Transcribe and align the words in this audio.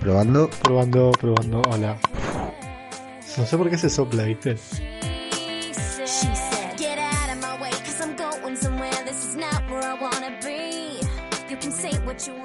Probando. 0.00 0.48
Probando, 0.62 1.12
probando. 1.12 1.62
Hola. 1.70 1.98
No 3.36 3.46
sé 3.46 3.56
por 3.56 3.68
qué 3.68 3.76
se 3.76 3.90
sopla, 3.90 4.24
¿viste? 4.24 4.56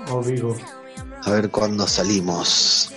Oh, 0.10 0.22
wrong. 0.22 0.58
A 1.24 1.32
ver 1.32 1.50
cuándo 1.50 1.88
salimos. 1.88 2.92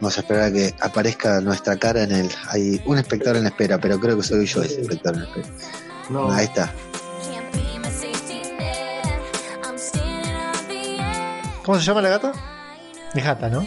Vamos 0.00 0.18
a 0.18 0.20
esperar 0.20 0.42
a 0.42 0.52
que 0.52 0.74
aparezca 0.80 1.40
nuestra 1.40 1.76
cara 1.76 2.02
en 2.02 2.10
el. 2.10 2.30
Hay 2.48 2.82
un 2.86 2.98
espectador 2.98 3.36
en 3.36 3.46
espera, 3.46 3.78
pero 3.78 4.00
creo 4.00 4.16
que 4.16 4.24
soy 4.24 4.44
yo 4.46 4.62
ese 4.62 4.80
espectador 4.80 5.18
en 5.18 5.28
espera. 5.28 5.48
No. 6.10 6.32
Ahí 6.32 6.46
está. 6.46 6.72
¿Cómo 11.64 11.78
se 11.78 11.84
llama 11.84 12.02
la 12.02 12.08
gata? 12.10 12.32
Es 13.14 13.24
gata, 13.24 13.48
¿no? 13.48 13.66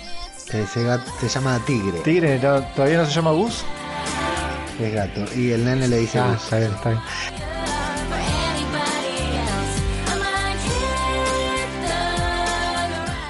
Ese 0.52 0.84
gato 0.84 1.12
se 1.20 1.28
llama 1.30 1.60
Tigre. 1.66 2.00
Tigre, 2.00 2.40
¿no? 2.40 2.62
¿todavía 2.76 2.98
no 2.98 3.06
se 3.06 3.12
llama 3.12 3.32
Gus? 3.32 3.64
Es 4.80 4.94
gato. 4.94 5.22
Y 5.36 5.52
el 5.52 5.64
nene 5.66 5.88
le 5.88 5.98
dice. 6.00 6.20
Ah, 6.20 6.32
Gus. 6.34 6.44
está 6.44 6.58
bien, 6.58 6.72
está 6.74 6.90
bien. 6.90 7.02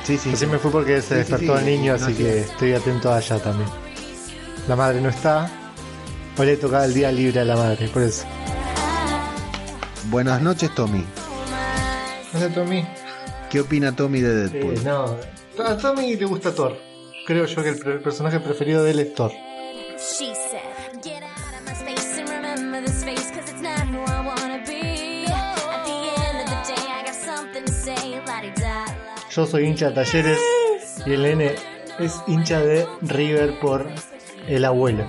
Sí, 0.04 0.18
sí. 0.20 0.32
Yo 0.32 0.38
sí 0.38 0.46
me 0.46 0.59
fui 0.59 0.70
porque 0.72 1.02
se 1.02 1.08
Sí, 1.08 1.32
despertó 1.32 1.58
sí, 1.58 1.59
el 1.59 1.66
niño, 1.66 1.94
así 1.95 2.14
sí. 2.14 2.14
que 2.23 2.40
estoy 2.42 2.73
atento 2.73 3.12
allá 3.12 3.40
también. 3.40 3.70
La 4.68 4.76
madre 4.76 5.02
no 5.02 5.09
está. 5.09 5.50
Hoy 6.38 6.45
le 6.45 6.58
tocaba 6.58 6.86
el 6.86 6.94
día 6.94 7.11
libre 7.11 7.39
a 7.39 7.45
la 7.45 7.56
madre, 7.56 7.88
por 7.88 8.04
eso. 8.04 8.23
Buenas 10.06 10.42
noches, 10.42 10.73
Tommy. 10.76 11.04
¿No 12.34 12.39
sé, 12.39 12.50
Tommy? 12.50 12.86
¿Qué 13.50 13.60
opina 13.60 13.96
Tommy 13.96 14.22
de 14.22 14.48
Deadpool? 14.48 14.76
Eh, 14.76 14.82
no. 14.84 15.18
A 15.64 15.78
Tommy 15.78 16.16
le 16.16 16.26
gusta 16.26 16.54
Thor. 16.54 16.78
Creo 17.26 17.46
yo 17.46 17.64
que 17.64 17.70
el, 17.70 18.02
personaje 18.02 18.40
preferido 18.40 18.84
de 18.84 18.92
él 18.92 19.00
es 19.00 19.14
Thor. 19.16 19.32
Yo 29.32 29.46
soy 29.46 29.66
hincha 29.66 29.90
de 29.90 29.96
talleres 29.96 30.40
y 31.06 31.14
el 31.14 31.23
nene 31.23 31.56
es 32.00 32.22
hincha 32.28 32.62
de 32.62 32.88
River 33.02 33.60
por 33.60 33.90
el 34.48 34.66
abuelo. 34.66 35.06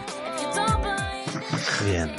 Bien. 1.84 2.10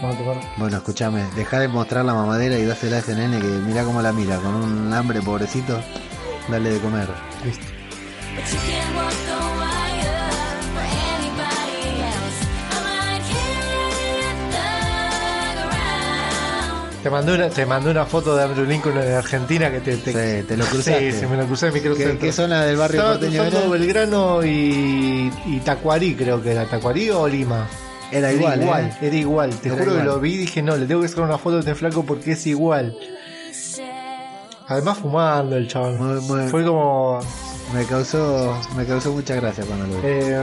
Vamos 0.00 0.16
a 0.16 0.18
tomar. 0.18 0.40
Bueno, 0.56 0.76
escúchame, 0.78 1.24
deja 1.36 1.58
de 1.60 1.68
mostrar 1.68 2.04
la 2.04 2.14
mamadera 2.14 2.58
y 2.58 2.64
dásela 2.64 2.96
a 2.96 2.98
ese 3.00 3.14
nene 3.14 3.38
que 3.38 3.46
mira 3.46 3.84
cómo 3.84 4.00
la 4.00 4.12
mira, 4.12 4.36
con 4.38 4.54
un 4.54 4.92
hambre 4.92 5.20
pobrecito. 5.20 5.80
Dale 6.48 6.70
de 6.70 6.80
comer. 6.80 7.08
Listo. 7.44 7.66
Te 17.02 17.08
mandé 17.08 17.32
una, 17.32 17.48
te 17.48 17.64
mandé 17.64 17.90
una 17.90 18.04
foto 18.04 18.36
de 18.36 18.44
Andrew 18.44 18.66
Lincoln 18.66 18.98
en 18.98 19.14
Argentina 19.14 19.70
que 19.70 19.80
te, 19.80 19.96
te, 19.96 20.12
Sí, 20.12 20.46
te 20.46 20.56
lo 20.56 20.66
cruzaste. 20.66 21.12
Sí, 21.12 21.20
sí, 21.20 21.26
me 21.26 21.38
lo 21.38 21.46
crucé 21.46 21.68
en 21.68 21.74
microcentro. 21.74 22.18
¿Qué, 22.18 22.26
qué 22.26 22.32
zona 22.32 22.62
del 22.64 22.76
barrio 22.76 23.14
Estaba? 23.14 23.68
Belgrano 23.68 24.44
y, 24.44 25.32
y 25.46 25.60
Tacuarí, 25.64 26.14
creo 26.14 26.42
que 26.42 26.52
era. 26.52 26.66
¿Tacuarí 26.66 27.08
o 27.08 27.26
Lima? 27.26 27.66
Era 28.12 28.32
igual, 28.32 28.62
¿eh? 28.62 28.92
era 29.00 29.16
igual. 29.16 29.50
Te 29.60 29.68
Era 29.68 29.78
juro 29.78 29.90
igual. 29.92 29.98
que 30.00 30.04
lo 30.12 30.20
vi 30.20 30.34
y 30.34 30.36
dije, 30.38 30.62
no, 30.62 30.76
le 30.76 30.86
tengo 30.86 31.00
que 31.02 31.08
sacar 31.08 31.24
una 31.24 31.38
foto 31.38 31.54
de 31.56 31.60
este 31.60 31.74
flaco 31.74 32.04
porque 32.04 32.32
es 32.32 32.46
igual. 32.46 32.96
Además 34.68 34.98
fumando 34.98 35.56
el 35.56 35.66
chaval. 35.68 36.20
Fue 36.50 36.64
como... 36.64 37.20
Me 37.74 37.84
causó, 37.84 38.58
me 38.76 38.84
causó 38.84 39.12
mucha 39.12 39.36
gracia 39.36 39.64
cuando 39.64 39.86
lo 39.86 39.94
vi. 39.94 40.08
eh, 40.08 40.42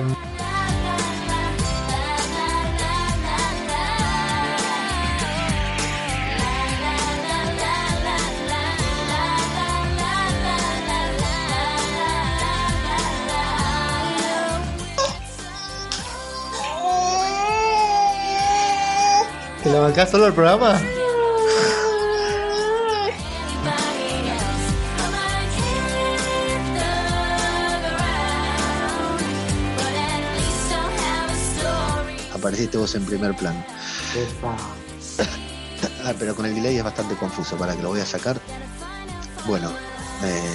¿Te 19.88 19.92
la 19.92 19.96
bancás 19.96 20.12
solo 20.12 20.28
el 20.28 20.34
programa? 20.34 20.82
Apareciste 32.34 32.78
vos 32.78 32.94
en 32.96 33.06
primer 33.06 33.34
plano. 33.38 33.64
Ah, 36.04 36.14
pero 36.20 36.36
con 36.36 36.46
el 36.46 36.56
delay 36.56 36.76
es 36.76 36.84
bastante 36.84 37.16
confuso. 37.16 37.56
Para 37.56 37.74
que 37.74 37.82
lo 37.82 37.88
voy 37.88 38.02
a 38.02 38.06
sacar. 38.06 38.38
Bueno, 39.46 39.72
eh, 40.22 40.54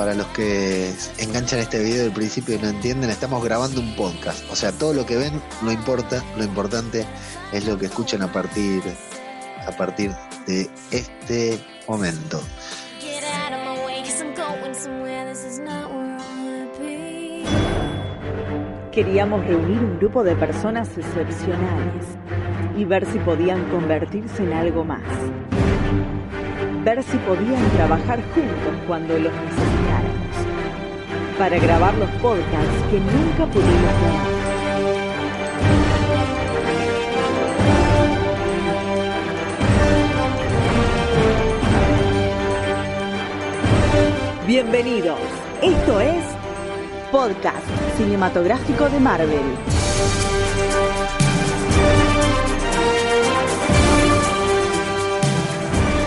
para 0.00 0.14
los 0.14 0.28
que 0.28 0.94
enganchan 1.18 1.58
este 1.58 1.78
video 1.78 2.04
del 2.04 2.12
principio 2.12 2.54
y 2.54 2.58
no 2.58 2.68
entienden, 2.68 3.10
estamos 3.10 3.44
grabando 3.44 3.82
un 3.82 3.94
podcast. 3.96 4.50
O 4.50 4.56
sea, 4.56 4.72
todo 4.72 4.94
lo 4.94 5.04
que 5.04 5.14
ven 5.18 5.42
no 5.60 5.70
importa, 5.70 6.24
lo 6.38 6.42
importante 6.42 7.04
es 7.52 7.66
lo 7.66 7.76
que 7.76 7.84
escuchan 7.84 8.22
a 8.22 8.32
partir, 8.32 8.82
a 9.66 9.70
partir 9.72 10.10
de 10.46 10.70
este 10.90 11.62
momento. 11.86 12.40
Queríamos 18.90 19.44
reunir 19.44 19.80
un 19.80 19.98
grupo 19.98 20.24
de 20.24 20.34
personas 20.34 20.88
excepcionales 20.96 22.06
y 22.74 22.86
ver 22.86 23.04
si 23.04 23.18
podían 23.18 23.68
convertirse 23.68 24.44
en 24.44 24.54
algo 24.54 24.82
más. 24.82 25.02
Ver 26.84 27.02
si 27.02 27.18
podían 27.18 27.70
trabajar 27.76 28.18
juntos 28.34 28.74
cuando 28.86 29.12
los 29.18 29.30
necesitáramos. 29.30 30.36
Para 31.38 31.58
grabar 31.58 31.94
los 31.98 32.08
podcasts 32.12 32.82
que 32.90 32.98
nunca 32.98 33.44
pudimos 33.52 33.92
grabar. 34.00 34.40
Bienvenidos. 44.46 45.20
Esto 45.60 46.00
es 46.00 46.24
Podcast 47.12 47.66
Cinematográfico 47.98 48.88
de 48.88 49.00
Marvel. 49.00 49.42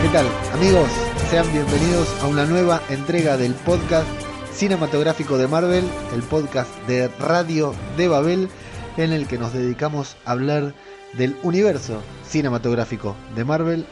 ¿Qué 0.02 0.10
tal, 0.10 0.26
amigos? 0.54 0.90
Sean 1.30 1.52
bienvenidos 1.52 2.08
a 2.22 2.28
una 2.28 2.46
nueva 2.46 2.82
entrega 2.90 3.38
del 3.38 3.54
podcast 3.54 4.08
cinematográfico 4.54 5.38
de 5.38 5.48
Marvel, 5.48 5.84
el 6.14 6.22
podcast 6.22 6.70
de 6.88 7.08
Radio 7.20 7.74
de 7.98 8.08
Babel, 8.08 8.50
en 8.98 9.14
el 9.14 9.28
que 9.28 9.40
nos 9.40 9.54
dedicamos 9.54 10.16
a 10.26 10.32
hablar 10.32 10.74
del 11.14 11.36
universo 11.42 12.02
cinematográfico 12.28 13.16
de 13.36 13.46
Marvel 13.46 13.86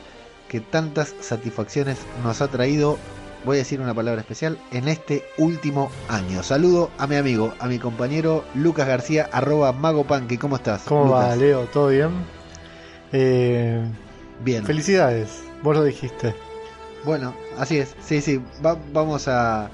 que 0.47 0.59
tantas 0.59 1.15
satisfacciones 1.19 1.97
nos 2.23 2.41
ha 2.41 2.47
traído, 2.47 2.99
voy 3.43 3.57
a 3.57 3.59
decir 3.59 3.81
una 3.81 3.93
palabra 3.95 4.21
especial, 4.21 4.59
en 4.71 4.87
este 4.87 5.23
último 5.37 5.89
año. 6.09 6.43
Saludo 6.43 6.91
a 6.97 7.07
mi 7.07 7.15
amigo, 7.15 7.53
a 7.59 7.67
mi 7.67 7.79
compañero 7.79 8.43
Lucas 8.53 8.87
García, 8.87 9.29
arroba 9.31 9.71
Magopanqui. 9.71 10.37
¿Cómo 10.37 10.57
estás? 10.57 10.83
¿Cómo 10.83 11.09
va? 11.09 11.35
Leo? 11.35 11.65
¿Todo 11.65 11.87
bien? 11.87 12.11
Eh, 13.13 13.83
Bien. 14.43 14.65
felicidades, 14.65 15.41
vos 15.63 15.75
lo 15.75 15.83
dijiste. 15.83 16.35
Bueno, 17.03 17.39
así 17.57 17.77
es. 17.79 17.95
Sí, 17.99 18.21
sí. 18.21 18.39
Va- 18.63 18.77
vamos 18.91 19.27
a, 19.27 19.71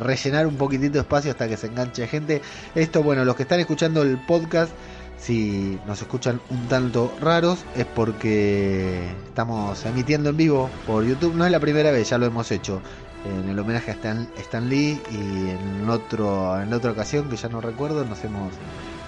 rellenar 0.00 0.46
un 0.46 0.56
poquitito 0.56 0.94
de 0.94 1.00
espacio 1.00 1.30
hasta 1.30 1.48
que 1.48 1.56
se 1.56 1.66
enganche 1.68 2.06
gente. 2.06 2.42
Esto, 2.74 3.02
bueno, 3.02 3.24
los 3.24 3.36
que 3.36 3.42
están 3.42 3.60
escuchando 3.60 4.02
el 4.02 4.18
podcast, 4.18 4.72
si 5.16 5.80
nos 5.86 6.00
escuchan 6.02 6.40
un 6.50 6.68
tanto 6.68 7.16
raros, 7.20 7.66
es 7.74 7.86
porque 7.86 9.16
estamos 9.28 9.84
emitiendo 9.84 10.30
en 10.30 10.36
vivo 10.36 10.70
por 10.86 11.04
YouTube. 11.04 11.34
No 11.34 11.44
es 11.46 11.50
la 11.52 11.60
primera 11.60 11.90
vez, 11.90 12.08
ya 12.10 12.18
lo 12.18 12.26
hemos 12.26 12.50
hecho. 12.50 12.82
en 13.24 13.48
el 13.50 13.58
homenaje 13.58 13.90
a 13.90 13.94
Stan, 13.94 14.30
Stan 14.36 14.68
Lee 14.68 15.04
y 15.10 15.50
en 15.50 15.88
otro 15.90 16.58
en 16.62 16.72
otra 16.72 16.92
ocasión 16.92 17.28
que 17.28 17.36
ya 17.36 17.50
no 17.50 17.60
recuerdo 17.60 18.06
nos 18.06 18.24
hemos 18.24 18.60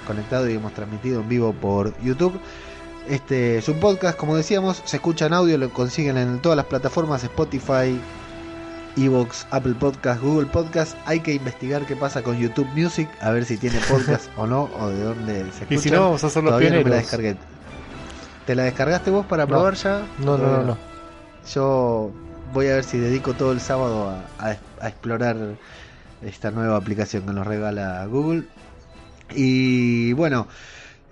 conectado 0.04 0.50
y 0.50 0.54
hemos 0.54 0.74
transmitido 0.74 1.22
en 1.22 1.28
vivo 1.28 1.54
por 1.54 1.98
YouTube. 2.02 2.38
Este 3.08 3.58
es 3.58 3.68
un 3.68 3.80
podcast, 3.80 4.16
como 4.16 4.36
decíamos, 4.36 4.80
se 4.84 4.96
escucha 4.96 5.26
en 5.26 5.32
audio, 5.34 5.58
lo 5.58 5.70
consiguen 5.70 6.16
en 6.16 6.38
todas 6.40 6.56
las 6.56 6.66
plataformas 6.66 7.24
Spotify, 7.24 7.98
Evox, 8.96 9.46
Apple 9.50 9.74
Podcast, 9.74 10.22
Google 10.22 10.46
Podcast. 10.46 10.96
Hay 11.04 11.20
que 11.20 11.34
investigar 11.34 11.84
qué 11.84 11.96
pasa 11.96 12.22
con 12.22 12.38
YouTube 12.38 12.68
Music, 12.76 13.08
a 13.20 13.30
ver 13.30 13.44
si 13.44 13.56
tiene 13.58 13.78
podcast 13.90 14.26
o 14.36 14.46
no, 14.46 14.70
o 14.78 14.88
de 14.88 15.02
dónde 15.02 15.42
se 15.52 15.64
escucha. 15.64 15.74
Y 15.74 15.78
si 15.78 15.90
no, 15.90 16.02
vamos 16.02 16.22
a 16.22 16.28
hacer 16.28 16.42
los 16.44 16.50
Todavía 16.50 16.70
no 16.70 16.76
me 16.76 16.78
la 16.78 16.84
pioneros. 16.84 17.02
descargué. 17.10 17.36
¿Te 18.46 18.54
la 18.54 18.62
descargaste 18.64 19.10
vos 19.10 19.26
para 19.26 19.46
probar 19.46 19.74
ya? 19.74 20.02
No, 20.18 20.36
no, 20.38 20.46
no, 20.46 20.62
no. 20.62 20.78
Yo 21.52 22.10
voy 22.52 22.68
a 22.68 22.74
ver 22.76 22.84
si 22.84 22.98
dedico 22.98 23.34
todo 23.34 23.52
el 23.52 23.60
sábado 23.60 24.10
a, 24.10 24.48
a- 24.50 24.56
a 24.80 24.88
explorar 24.88 25.36
esta 26.22 26.50
nueva 26.52 26.76
aplicación 26.76 27.24
que 27.26 27.32
nos 27.32 27.46
regala 27.46 28.04
Google. 28.06 28.44
Y 29.34 30.12
bueno, 30.12 30.46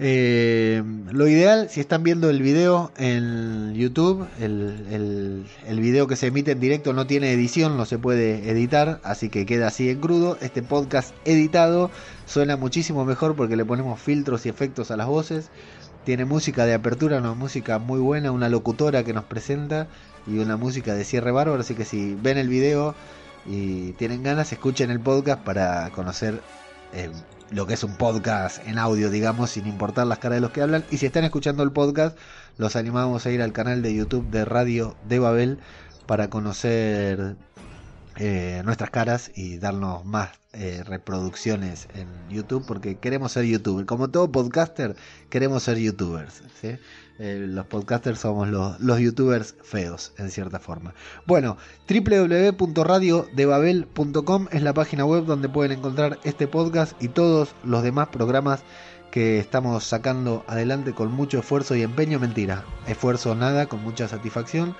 eh, 0.02 0.82
lo 1.12 1.28
ideal, 1.28 1.68
si 1.68 1.80
están 1.80 2.02
viendo 2.02 2.30
el 2.30 2.40
video 2.40 2.90
en 2.96 3.74
YouTube, 3.74 4.26
el, 4.40 5.44
video 5.68 6.06
que 6.06 6.16
se 6.16 6.28
emite 6.28 6.52
en 6.52 6.60
directo 6.60 6.94
no 6.94 7.06
tiene 7.06 7.32
edición, 7.32 7.76
no 7.76 7.84
se 7.84 7.98
puede 7.98 8.50
editar, 8.50 9.00
así 9.04 9.28
que 9.28 9.44
queda 9.44 9.66
así 9.66 9.90
en 9.90 10.00
crudo. 10.00 10.38
Este 10.40 10.62
podcast 10.62 11.14
editado 11.26 11.90
suena 12.24 12.56
muchísimo 12.56 13.04
mejor 13.04 13.36
porque 13.36 13.56
le 13.56 13.66
ponemos 13.66 14.00
filtros 14.00 14.46
y 14.46 14.48
efectos 14.48 14.90
a 14.90 14.96
las 14.96 15.06
voces. 15.06 15.50
Tiene 16.06 16.24
música 16.24 16.64
de 16.64 16.72
apertura, 16.72 17.18
una 17.18 17.34
música 17.34 17.78
muy 17.78 18.00
buena, 18.00 18.32
una 18.32 18.48
locutora 18.48 19.04
que 19.04 19.12
nos 19.12 19.24
presenta 19.24 19.86
y 20.26 20.38
una 20.38 20.56
música 20.56 20.94
de 20.94 21.04
cierre 21.04 21.30
bárbaro. 21.30 21.60
Así 21.60 21.74
que 21.74 21.84
si 21.84 22.14
ven 22.14 22.38
el 22.38 22.48
video 22.48 22.94
y 23.44 23.92
tienen 23.92 24.22
ganas, 24.22 24.50
escuchen 24.50 24.90
el 24.90 25.00
podcast 25.00 25.42
para 25.42 25.90
conocer 25.90 26.40
eh, 26.94 27.10
lo 27.50 27.66
que 27.66 27.74
es 27.74 27.82
un 27.82 27.96
podcast 27.96 28.66
en 28.66 28.78
audio, 28.78 29.10
digamos, 29.10 29.50
sin 29.50 29.66
importar 29.66 30.06
las 30.06 30.18
caras 30.18 30.36
de 30.36 30.40
los 30.40 30.50
que 30.50 30.62
hablan. 30.62 30.84
Y 30.90 30.98
si 30.98 31.06
están 31.06 31.24
escuchando 31.24 31.62
el 31.62 31.72
podcast, 31.72 32.16
los 32.58 32.76
animamos 32.76 33.26
a 33.26 33.30
ir 33.30 33.42
al 33.42 33.52
canal 33.52 33.82
de 33.82 33.94
YouTube 33.94 34.28
de 34.30 34.44
Radio 34.44 34.96
de 35.08 35.18
Babel 35.18 35.58
para 36.06 36.30
conocer 36.30 37.36
eh, 38.16 38.62
nuestras 38.64 38.90
caras 38.90 39.30
y 39.34 39.58
darnos 39.58 40.04
más 40.04 40.30
eh, 40.52 40.82
reproducciones 40.84 41.88
en 41.94 42.08
YouTube 42.28 42.64
porque 42.66 42.98
queremos 42.98 43.32
ser 43.32 43.44
youtubers. 43.44 43.86
Como 43.86 44.08
todo 44.10 44.30
podcaster, 44.30 44.94
queremos 45.28 45.64
ser 45.64 45.78
youtubers. 45.78 46.42
¿sí? 46.60 46.76
Eh, 47.22 47.44
los 47.46 47.66
podcasters 47.66 48.20
somos 48.20 48.48
los, 48.48 48.80
los 48.80 48.98
youtubers 48.98 49.54
feos, 49.62 50.14
en 50.16 50.30
cierta 50.30 50.58
forma. 50.58 50.94
Bueno, 51.26 51.58
www.radiodebabel.com 51.86 54.48
es 54.50 54.62
la 54.62 54.72
página 54.72 55.04
web 55.04 55.26
donde 55.26 55.50
pueden 55.50 55.72
encontrar 55.72 56.18
este 56.24 56.48
podcast 56.48 56.94
y 57.02 57.08
todos 57.08 57.54
los 57.62 57.82
demás 57.82 58.08
programas 58.08 58.62
que 59.10 59.38
estamos 59.38 59.84
sacando 59.84 60.44
adelante 60.46 60.94
con 60.94 61.12
mucho 61.12 61.40
esfuerzo 61.40 61.76
y 61.76 61.82
empeño. 61.82 62.18
Mentira, 62.18 62.64
esfuerzo 62.86 63.34
nada, 63.34 63.66
con 63.66 63.82
mucha 63.82 64.08
satisfacción. 64.08 64.74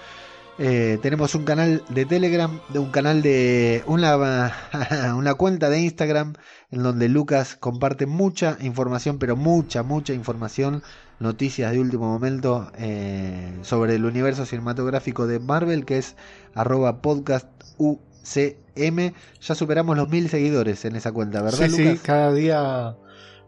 Eh, 0.63 0.99
tenemos 1.01 1.35
un 1.35 1.47
canal 1.47 1.83
de 1.89 2.05
Telegram, 2.05 2.61
de 2.69 2.79
un 2.79 2.91
canal 2.91 3.23
de 3.23 3.83
una, 3.87 4.53
una 5.17 5.33
cuenta 5.33 5.71
de 5.71 5.81
Instagram 5.81 6.35
en 6.71 6.83
donde 6.83 7.09
Lucas 7.09 7.57
comparte 7.57 8.05
mucha 8.05 8.59
información, 8.61 9.19
pero 9.19 9.37
mucha, 9.37 9.83
mucha 9.83 10.13
información, 10.13 10.83
noticias 11.19 11.73
de 11.73 11.81
último 11.81 12.11
momento 12.11 12.71
eh, 12.77 13.59
sobre 13.63 13.95
el 13.95 14.05
universo 14.05 14.45
cinematográfico 14.45 15.27
de 15.27 15.41
Marvel, 15.41 15.87
que 15.87 15.97
es 15.97 16.15
arroba 16.55 17.01
podcast 17.01 17.49
UCM. 17.79 19.15
Ya 19.41 19.55
superamos 19.55 19.97
los 19.97 20.11
mil 20.11 20.29
seguidores 20.29 20.85
en 20.85 20.95
esa 20.95 21.11
cuenta, 21.11 21.41
¿verdad, 21.41 21.69
Sí, 21.69 21.71
sí, 21.71 21.85
Lucas? 21.85 22.01
cada 22.03 22.35
día 22.35 22.97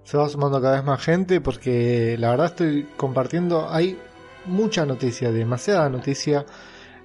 se 0.04 0.16
va 0.16 0.30
sumando 0.30 0.62
cada 0.62 0.76
vez 0.76 0.84
más 0.84 1.02
gente 1.02 1.42
porque 1.42 2.16
la 2.18 2.30
verdad 2.30 2.46
estoy 2.46 2.88
compartiendo, 2.96 3.68
hay 3.70 3.98
mucha 4.46 4.86
noticia, 4.86 5.30
demasiada 5.30 5.90
noticia 5.90 6.46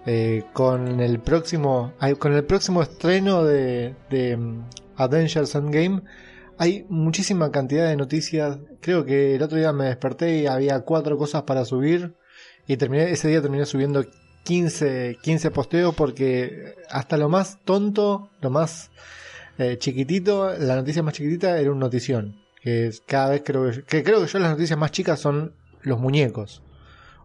eh, 0.09 0.45
con 0.53 1.01
el 1.01 1.19
próximo, 1.19 1.91
con 2.17 2.31
el 2.31 2.45
próximo 2.45 2.81
estreno 2.81 3.43
de, 3.43 3.93
de 4.09 4.37
mm, 4.37 4.63
Avengers 4.95 5.53
Endgame. 5.53 6.01
Hay 6.57 6.85
muchísima 6.87 7.51
cantidad 7.51 7.89
de 7.89 7.97
noticias. 7.97 8.57
Creo 8.79 9.03
que 9.03 9.35
el 9.35 9.43
otro 9.43 9.57
día 9.57 9.73
me 9.73 9.87
desperté 9.87 10.37
y 10.37 10.47
había 10.47 10.79
cuatro 10.79 11.17
cosas 11.17 11.43
para 11.43 11.65
subir. 11.65 12.15
Y 12.67 12.77
terminé, 12.77 13.11
ese 13.11 13.27
día 13.27 13.41
terminé 13.41 13.65
subiendo 13.65 14.05
15, 14.43 15.17
15 15.21 15.51
posteos 15.51 15.93
porque 15.93 16.75
hasta 16.89 17.17
lo 17.17 17.27
más 17.27 17.59
tonto, 17.65 18.29
lo 18.39 18.49
más 18.49 18.91
eh, 19.57 19.77
chiquitito, 19.77 20.53
la 20.57 20.77
noticia 20.77 21.03
más 21.03 21.15
chiquitita 21.15 21.59
era 21.59 21.69
un 21.69 21.79
notición. 21.79 22.37
Que 22.61 22.91
cada 23.05 23.31
vez 23.31 23.41
creo 23.43 23.69
que, 23.69 23.83
que 23.83 24.03
creo 24.03 24.21
que 24.21 24.27
yo 24.27 24.39
las 24.39 24.51
noticias 24.51 24.79
más 24.79 24.91
chicas 24.91 25.19
son 25.19 25.51
los 25.81 25.99
muñecos. 25.99 26.63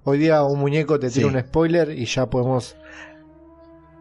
Hoy 0.05 0.19
día 0.19 0.43
un 0.43 0.59
muñeco 0.59 0.99
te 0.99 1.11
tira 1.11 1.29
Sí. 1.29 1.35
un 1.35 1.41
spoiler 1.41 1.91
y 1.97 2.07
ya 2.07 2.27
podemos 2.27 2.77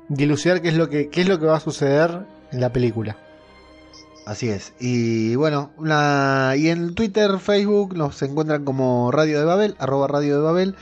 dilucidar 0.10 0.62
qué 0.62 0.70
es 0.70 0.76
lo 0.76 0.90
que 0.90 1.10
qué 1.10 1.22
es 1.22 1.28
lo 1.28 1.40
que 1.40 1.46
va 1.46 1.58
a 1.58 1.60
suceder 1.60 2.26
en 2.52 2.60
la 2.62 2.74
película. 2.74 3.18
Así 4.26 4.50
es. 4.50 4.74
Y 4.80 5.36
bueno, 5.36 5.72
una, 5.78 6.54
y 6.56 6.70
en 6.70 6.94
Twitter, 6.94 7.40
Facebook 7.40 7.96
nos 7.98 8.22
encuentran 8.22 8.64
como 8.66 9.12
Radio 9.12 9.40
de 9.40 9.46
Babel, 9.46 9.76
arroba 9.80 10.08
Radio 10.08 10.38
de 10.38 10.44
Babel. 10.44 10.76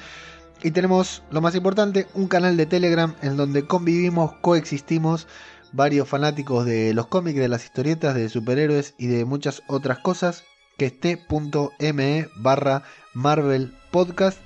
Y 0.62 0.72
tenemos, 0.72 1.24
lo 1.32 1.40
más 1.40 1.56
importante, 1.56 2.06
un 2.16 2.28
canal 2.28 2.58
de 2.58 2.66
Telegram 2.66 3.16
en 3.22 3.38
donde 3.38 3.66
convivimos, 3.66 4.34
coexistimos 4.42 5.26
varios 5.72 6.10
fanáticos 6.10 6.66
de 6.66 6.94
los 6.94 7.08
cómics, 7.08 7.40
de 7.40 7.48
las 7.48 7.64
historietas, 7.64 8.14
de 8.14 8.28
superhéroes 8.28 8.94
y 8.98 9.08
de 9.08 9.24
muchas 9.24 9.64
otras 9.68 10.00
cosas, 10.00 10.44
que 10.78 10.88
es 10.88 11.00
t.me 11.00 12.28
barra 12.36 12.84
Marvel 13.14 13.74
Podcast. 13.90 14.38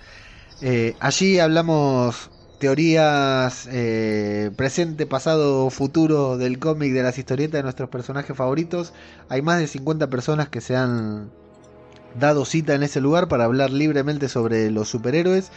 Eh, 0.65 0.95
allí 1.01 1.39
hablamos 1.39 2.29
teorías 2.59 3.67
eh, 3.69 4.49
presente, 4.55 5.05
pasado, 5.05 5.69
futuro 5.69 6.37
del 6.37 6.57
cómic, 6.59 6.93
de 6.93 7.03
las 7.03 7.17
historietas 7.17 7.59
de 7.59 7.63
nuestros 7.63 7.89
personajes 7.89 8.35
favoritos. 8.37 8.93
Hay 9.27 9.41
más 9.41 9.59
de 9.59 9.67
50 9.67 10.09
personas 10.09 10.47
que 10.47 10.61
se 10.61 10.77
han 10.77 11.29
dado 12.17 12.45
cita 12.45 12.75
en 12.75 12.83
ese 12.83 13.01
lugar 13.01 13.27
para 13.27 13.43
hablar 13.45 13.71
libremente 13.71 14.29
sobre 14.29 14.71
los 14.71 14.87
superhéroes. 14.87 15.51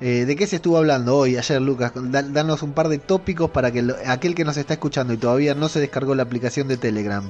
Eh, 0.00 0.24
¿De 0.26 0.36
qué 0.36 0.46
se 0.46 0.56
estuvo 0.56 0.76
hablando 0.78 1.16
hoy, 1.16 1.36
ayer, 1.36 1.60
Lucas? 1.60 1.92
Da- 1.96 2.22
danos 2.22 2.62
un 2.62 2.72
par 2.72 2.88
de 2.88 2.98
tópicos 2.98 3.50
para 3.50 3.72
que 3.72 3.84
aquel 4.06 4.34
que 4.36 4.44
nos 4.44 4.56
está 4.56 4.74
escuchando 4.74 5.12
y 5.12 5.16
todavía 5.16 5.54
no 5.54 5.68
se 5.68 5.80
descargó 5.80 6.14
la 6.14 6.22
aplicación 6.24 6.68
de 6.68 6.76
Telegram 6.76 7.28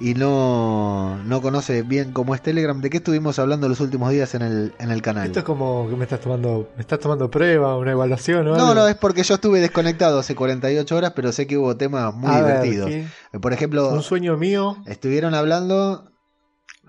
y 0.00 0.14
no, 0.14 1.18
no 1.24 1.42
conoce 1.42 1.82
bien 1.82 2.12
cómo 2.12 2.34
es 2.34 2.40
Telegram, 2.42 2.80
¿de 2.80 2.88
qué 2.90 2.96
estuvimos 2.96 3.38
hablando 3.38 3.68
los 3.68 3.80
últimos 3.80 4.10
días 4.10 4.34
en 4.34 4.42
el, 4.42 4.72
en 4.78 4.90
el 4.90 5.02
canal? 5.02 5.26
Esto 5.26 5.40
es 5.40 5.44
como 5.44 5.88
que 5.88 5.96
me 5.96 6.04
estás 6.04 6.20
tomando 6.20 6.70
me 6.74 6.80
estás 6.80 6.98
tomando 7.00 7.30
prueba, 7.30 7.76
una 7.76 7.92
evaluación 7.92 8.48
o 8.48 8.56
No, 8.56 8.68
algo. 8.68 8.74
no, 8.74 8.88
es 8.88 8.96
porque 8.96 9.22
yo 9.22 9.34
estuve 9.34 9.60
desconectado 9.60 10.18
hace 10.18 10.34
48 10.34 10.96
horas, 10.96 11.12
pero 11.14 11.32
sé 11.32 11.46
que 11.46 11.58
hubo 11.58 11.76
temas 11.76 12.14
muy 12.14 12.30
A 12.30 12.40
ver, 12.42 12.62
divertidos. 12.62 12.88
¿qué? 13.32 13.38
Por 13.38 13.52
ejemplo, 13.52 13.90
Un 13.90 14.02
sueño 14.02 14.36
mío. 14.36 14.76
estuvieron 14.86 15.34
hablando. 15.34 16.06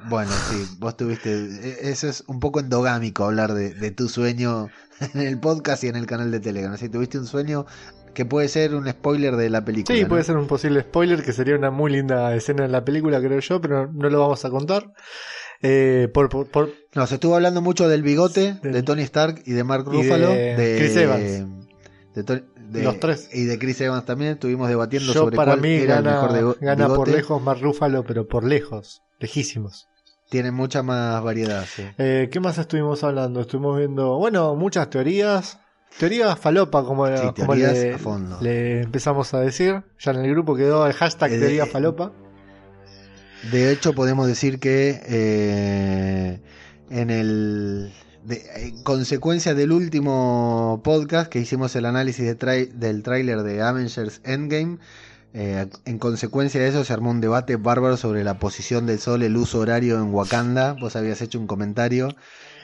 Bueno, 0.10 0.32
sí, 0.50 0.78
vos 0.80 0.98
tuviste. 0.98 1.32
e- 1.32 1.92
Eso 1.92 2.08
es 2.08 2.24
un 2.28 2.40
poco 2.40 2.60
endogámico 2.60 3.24
hablar 3.26 3.54
de, 3.54 3.74
de 3.76 3.92
tu 3.92 4.10
sueño 4.10 4.70
en 5.14 5.22
el 5.22 5.40
podcast 5.40 5.84
y 5.84 5.90
en 5.90 5.96
el 5.96 6.08
canal 6.08 6.32
de 6.32 6.40
Telegram. 6.40 6.76
Si 6.78 6.90
tuviste 6.90 7.20
un 7.20 7.28
sueño 7.28 7.66
que 8.14 8.26
puede 8.26 8.48
ser 8.48 8.76
un 8.76 8.90
spoiler 8.90 9.36
de 9.36 9.50
la 9.50 9.64
película. 9.64 9.96
Sí, 9.96 10.04
¿no? 10.04 10.10
puede 10.10 10.24
ser 10.24 10.38
un 10.38 10.48
posible 10.48 10.82
spoiler 10.82 11.24
que 11.24 11.34
sería 11.34 11.56
una 11.56 11.72
muy 11.72 11.92
linda 11.92 12.34
escena 12.36 12.66
en 12.66 12.72
la 12.72 12.84
película, 12.84 13.20
creo 13.22 13.40
yo, 13.40 13.62
pero 13.62 13.92
no 13.92 14.10
lo 14.10 14.20
vamos 14.20 14.44
a 14.46 14.50
contar. 14.50 14.92
Eh, 15.62 16.10
por, 16.14 16.30
por, 16.30 16.48
por- 16.48 16.72
No, 16.96 17.06
se 17.08 17.16
estuvo 17.16 17.36
hablando 17.36 17.62
mucho 17.62 17.88
del 17.88 18.02
bigote 18.02 18.56
de 18.64 18.84
Tony 18.84 19.04
Stark 19.04 19.44
y 19.46 19.52
de 19.54 19.64
Mark 19.64 19.86
Ruffalo. 19.86 20.30
de 20.30 20.76
Chris 20.80 20.96
Evans. 20.96 21.46
de 22.16 22.24
Tony- 22.24 22.44
de- 22.70 22.84
Los 22.84 23.00
tres. 23.00 23.30
Y 23.34 23.44
de 23.46 23.60
Chris 23.60 23.80
Evans 23.82 24.06
también. 24.06 24.32
Estuvimos 24.34 24.68
debatiendo 24.70 25.14
yo 25.14 25.20
sobre 25.22 25.36
para 25.36 25.52
cuál 25.52 25.62
mí 25.62 25.74
era 25.74 25.98
el 26.00 26.04
gana, 26.04 26.22
mejor 26.32 26.58
gana 26.62 26.88
por 26.88 27.08
lejos 27.10 27.42
Mark 27.42 27.60
Ruffalo, 27.62 28.04
pero 28.04 28.28
por 28.28 28.44
lejos, 28.44 29.02
lejísimos. 29.20 29.88
Tiene 30.30 30.52
mucha 30.52 30.82
más 30.82 31.22
variedad, 31.22 31.66
sí. 31.66 31.84
Eh, 31.98 32.30
¿Qué 32.32 32.40
más 32.40 32.58
estuvimos 32.58 33.04
hablando? 33.04 33.42
Estuvimos 33.42 33.78
viendo, 33.78 34.18
bueno, 34.18 34.56
muchas 34.56 34.90
teorías. 34.90 35.60
Teorías 35.98 36.40
falopa, 36.40 36.84
como, 36.84 37.06
Sí, 37.08 37.24
como 37.38 37.54
le, 37.56 37.94
a 37.94 37.98
fondo. 37.98 38.38
le 38.42 38.82
empezamos 38.82 39.34
a 39.34 39.40
decir. 39.42 39.84
Ya 40.00 40.12
en 40.12 40.18
el 40.26 40.32
grupo 40.32 40.56
quedó 40.56 40.88
el 40.88 40.94
hashtag 40.94 41.32
Eh, 41.32 41.34
de- 41.34 41.40
teoría 41.40 41.66
falopa. 41.68 42.12
De 43.52 43.72
hecho, 43.72 43.94
podemos 43.94 44.28
decir 44.28 44.60
que 44.60 45.02
eh, 45.06 46.40
en 46.90 47.10
el. 47.10 47.92
de- 48.24 48.44
en 48.56 48.84
consecuencia 48.84 49.54
del 49.56 49.72
último 49.72 50.82
podcast 50.84 51.30
que 51.30 51.40
hicimos 51.40 51.76
el 51.76 51.86
análisis 51.86 52.26
de 52.26 52.38
trai- 52.38 52.72
del 52.72 53.02
tráiler 53.04 53.42
de 53.44 53.62
Avengers 53.64 54.22
Endgame, 54.24 54.78
eh, 55.34 55.66
en 55.86 55.98
consecuencia 55.98 56.62
de 56.62 56.68
eso 56.68 56.84
se 56.84 56.94
armó 56.94 57.10
un 57.10 57.20
debate 57.22 57.56
bárbaro 57.56 57.98
sobre 57.98 58.24
la 58.24 58.38
posición 58.38 58.86
del 58.86 59.00
sol, 59.00 59.24
el 59.24 59.36
uso 59.38 59.60
horario 59.60 59.96
en 59.96 60.14
Wakanda. 60.14 60.74
Vos 60.74 60.96
habías 60.96 61.22
hecho 61.22 61.40
un 61.40 61.48
comentario 61.48 62.10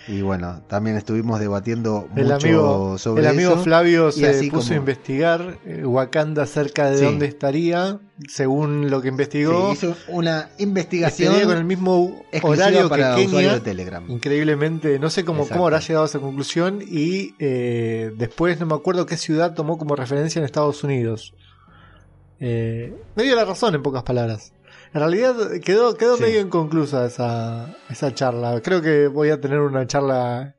Y 0.10 0.22
bueno, 0.22 0.62
también 0.68 0.96
estuvimos 0.96 1.40
debatiendo 1.40 2.08
El 2.16 2.24
mucho 2.26 2.36
amigo, 2.36 2.98
sobre 2.98 3.24
el 3.24 3.28
amigo 3.28 3.54
eso. 3.56 3.64
Flavio 3.64 4.12
se 4.14 4.28
así 4.30 4.50
puso 4.50 4.68
como- 4.70 4.74
a 4.74 4.78
investigar 4.78 5.58
eh, 5.66 5.84
Wakanda 5.86 6.46
cerca 6.46 6.90
de 6.90 6.98
Sí. 7.00 7.04
dónde 7.04 7.26
estaría, 7.26 8.00
según 8.30 8.90
lo 8.90 9.02
que 9.02 9.10
investigó. 9.10 9.68
Sí, 9.76 9.86
hizo 9.88 9.96
una 10.08 10.50
investigación 10.60 11.34
estaría 11.34 11.48
con 11.48 11.58
el 11.58 11.66
mismo 11.66 12.24
horario 12.42 12.84
que 12.84 12.90
para 12.90 13.10
usuarios 13.18 13.32
Kenia. 13.32 13.54
de 13.56 13.60
Telegram. 13.60 14.10
Increíblemente, 14.10 14.98
no 14.98 15.10
sé 15.10 15.26
cómo, 15.26 15.40
Exacto. 15.42 15.56
cómo 15.60 15.68
habrá 15.68 15.80
llegado 15.80 16.04
a 16.06 16.08
esa 16.08 16.20
conclusión 16.20 16.80
y 16.82 17.36
eh, 17.40 18.12
después 18.18 18.60
no 18.62 18.66
me 18.66 18.76
acuerdo 18.76 19.06
qué 19.06 19.18
ciudad 19.18 19.56
tomó 19.56 19.78
como 19.78 19.96
referencia 19.98 20.40
en 20.40 20.46
Estados 20.46 20.84
Unidos. 20.86 21.34
Eh, 22.40 22.94
me 23.16 23.24
dio 23.24 23.36
la 23.36 23.46
razón 23.46 23.74
en 23.76 23.82
pocas 23.82 24.04
palabras. 24.04 24.54
En 24.94 25.00
realidad 25.02 25.36
quedó, 25.64 25.96
quedó 25.96 26.16
Sí. 26.18 26.24
medio 26.24 26.42
inconclusa 26.42 27.06
esa, 27.06 27.76
esa 27.90 28.14
charla. 28.14 28.62
Creo 28.62 28.82
que 28.82 29.08
voy 29.08 29.30
a 29.30 29.42
tener 29.42 29.60
una 29.60 29.86
charla 29.88 30.56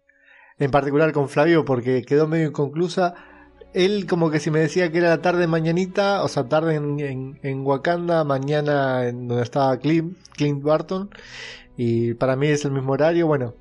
en 0.59 0.71
particular 0.71 1.13
con 1.13 1.29
Flavio 1.29 1.65
porque 1.65 2.03
quedó 2.03 2.27
medio 2.27 2.49
inconclusa. 2.49 3.15
Él 3.75 4.07
como 4.07 4.31
que 4.31 4.41
si 4.41 4.51
me 4.51 4.61
decía 4.61 4.91
que 4.91 4.99
era 4.99 5.09
la 5.11 5.23
tarde 5.23 5.47
mañanita, 5.47 6.23
o 6.23 6.29
sea, 6.29 6.49
tarde 6.49 6.75
en, 6.77 7.01
en, 7.01 7.39
en 7.43 7.67
Wakanda, 7.67 8.25
mañana 8.25 9.07
en 9.07 9.29
donde 9.29 9.43
estaba 9.43 9.77
Clint, 9.79 10.17
Clint 10.37 10.63
Barton. 10.63 11.11
Y 11.77 12.15
para 12.15 12.35
mí 12.37 12.49
es 12.49 12.65
el 12.65 12.73
mismo 12.73 12.93
horario. 12.93 13.27
Bueno, 13.27 13.55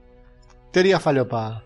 teoría 0.72 1.00
falopa. 1.00 1.64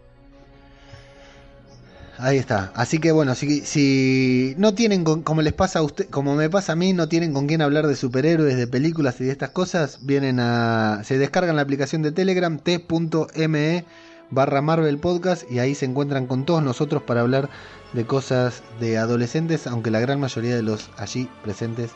Ahí 2.23 2.37
está. 2.37 2.71
Así 2.75 2.99
que 2.99 3.11
bueno, 3.11 3.33
si, 3.33 4.53
no 4.59 4.75
tienen 4.75 5.03
con- 5.03 5.23
como 5.23 5.41
les 5.41 5.53
pasa 5.53 5.79
a 5.79 5.81
usted, 5.81 6.07
como 6.09 6.35
me 6.35 6.51
pasa 6.51 6.73
a 6.73 6.75
mí, 6.75 6.93
no 6.93 7.07
tienen 7.09 7.33
con 7.33 7.47
quién 7.47 7.63
hablar 7.63 7.87
de 7.87 7.95
superhéroes, 7.95 8.57
de 8.57 8.67
películas 8.67 9.19
y 9.19 9.23
de 9.23 9.31
estas 9.31 9.49
cosas, 9.49 9.99
vienen 10.03 10.39
a 10.39 11.01
se 11.03 11.17
descargan 11.17 11.55
la 11.55 11.63
aplicación 11.63 12.03
de 12.03 12.11
Telegram 12.11 12.59
t.me 12.59 13.85
barra 14.29 14.61
Marvel 14.61 14.99
Podcast 14.99 15.51
y 15.51 15.57
ahí 15.59 15.73
se 15.73 15.85
encuentran 15.85 16.27
con 16.27 16.45
todos 16.45 16.61
nosotros 16.61 17.01
para 17.01 17.21
hablar 17.21 17.49
de 17.93 18.05
cosas 18.05 18.61
de 18.79 18.99
adolescentes, 18.99 19.65
aunque 19.65 19.89
la 19.89 19.99
gran 19.99 20.19
mayoría 20.19 20.55
de 20.55 20.61
los 20.61 20.91
allí 20.97 21.27
presentes 21.43 21.89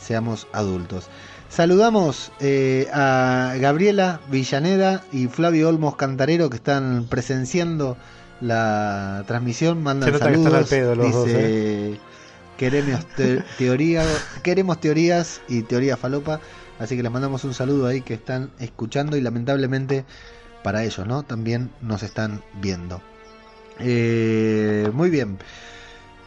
seamos 0.00 0.46
adultos. 0.54 1.08
Saludamos 1.50 2.32
eh, 2.40 2.88
a 2.94 3.54
Gabriela 3.60 4.20
Villaneda 4.30 5.04
y 5.12 5.26
Flavio 5.26 5.68
Olmos 5.68 5.96
Cantarero 5.96 6.48
que 6.48 6.56
están 6.56 7.06
presenciando 7.10 7.96
la 8.40 9.24
transmisión. 9.26 9.82
Mandan 9.82 10.12
Se 10.12 10.18
saludos. 10.18 10.54
al 10.54 10.64
pedo 10.66 10.94
los 10.94 11.12
dos, 11.12 11.26
dice, 11.26 11.98
queremos, 12.56 13.06
te- 13.16 13.42
teoría, 13.58 14.04
queremos 14.42 14.80
teorías 14.80 15.40
y 15.48 15.62
teoría 15.62 15.96
falopa. 15.96 16.40
Así 16.78 16.96
que 16.96 17.02
les 17.02 17.10
mandamos 17.12 17.42
un 17.44 17.54
saludo 17.54 17.86
ahí 17.86 18.02
que 18.02 18.14
están 18.14 18.50
escuchando 18.58 19.16
y 19.16 19.20
lamentablemente 19.22 20.04
para 20.62 20.84
ellos, 20.84 21.06
¿no? 21.06 21.22
También 21.22 21.70
nos 21.80 22.02
están 22.02 22.42
viendo. 22.60 23.00
Eh, 23.78 24.90
muy 24.92 25.10
bien. 25.10 25.38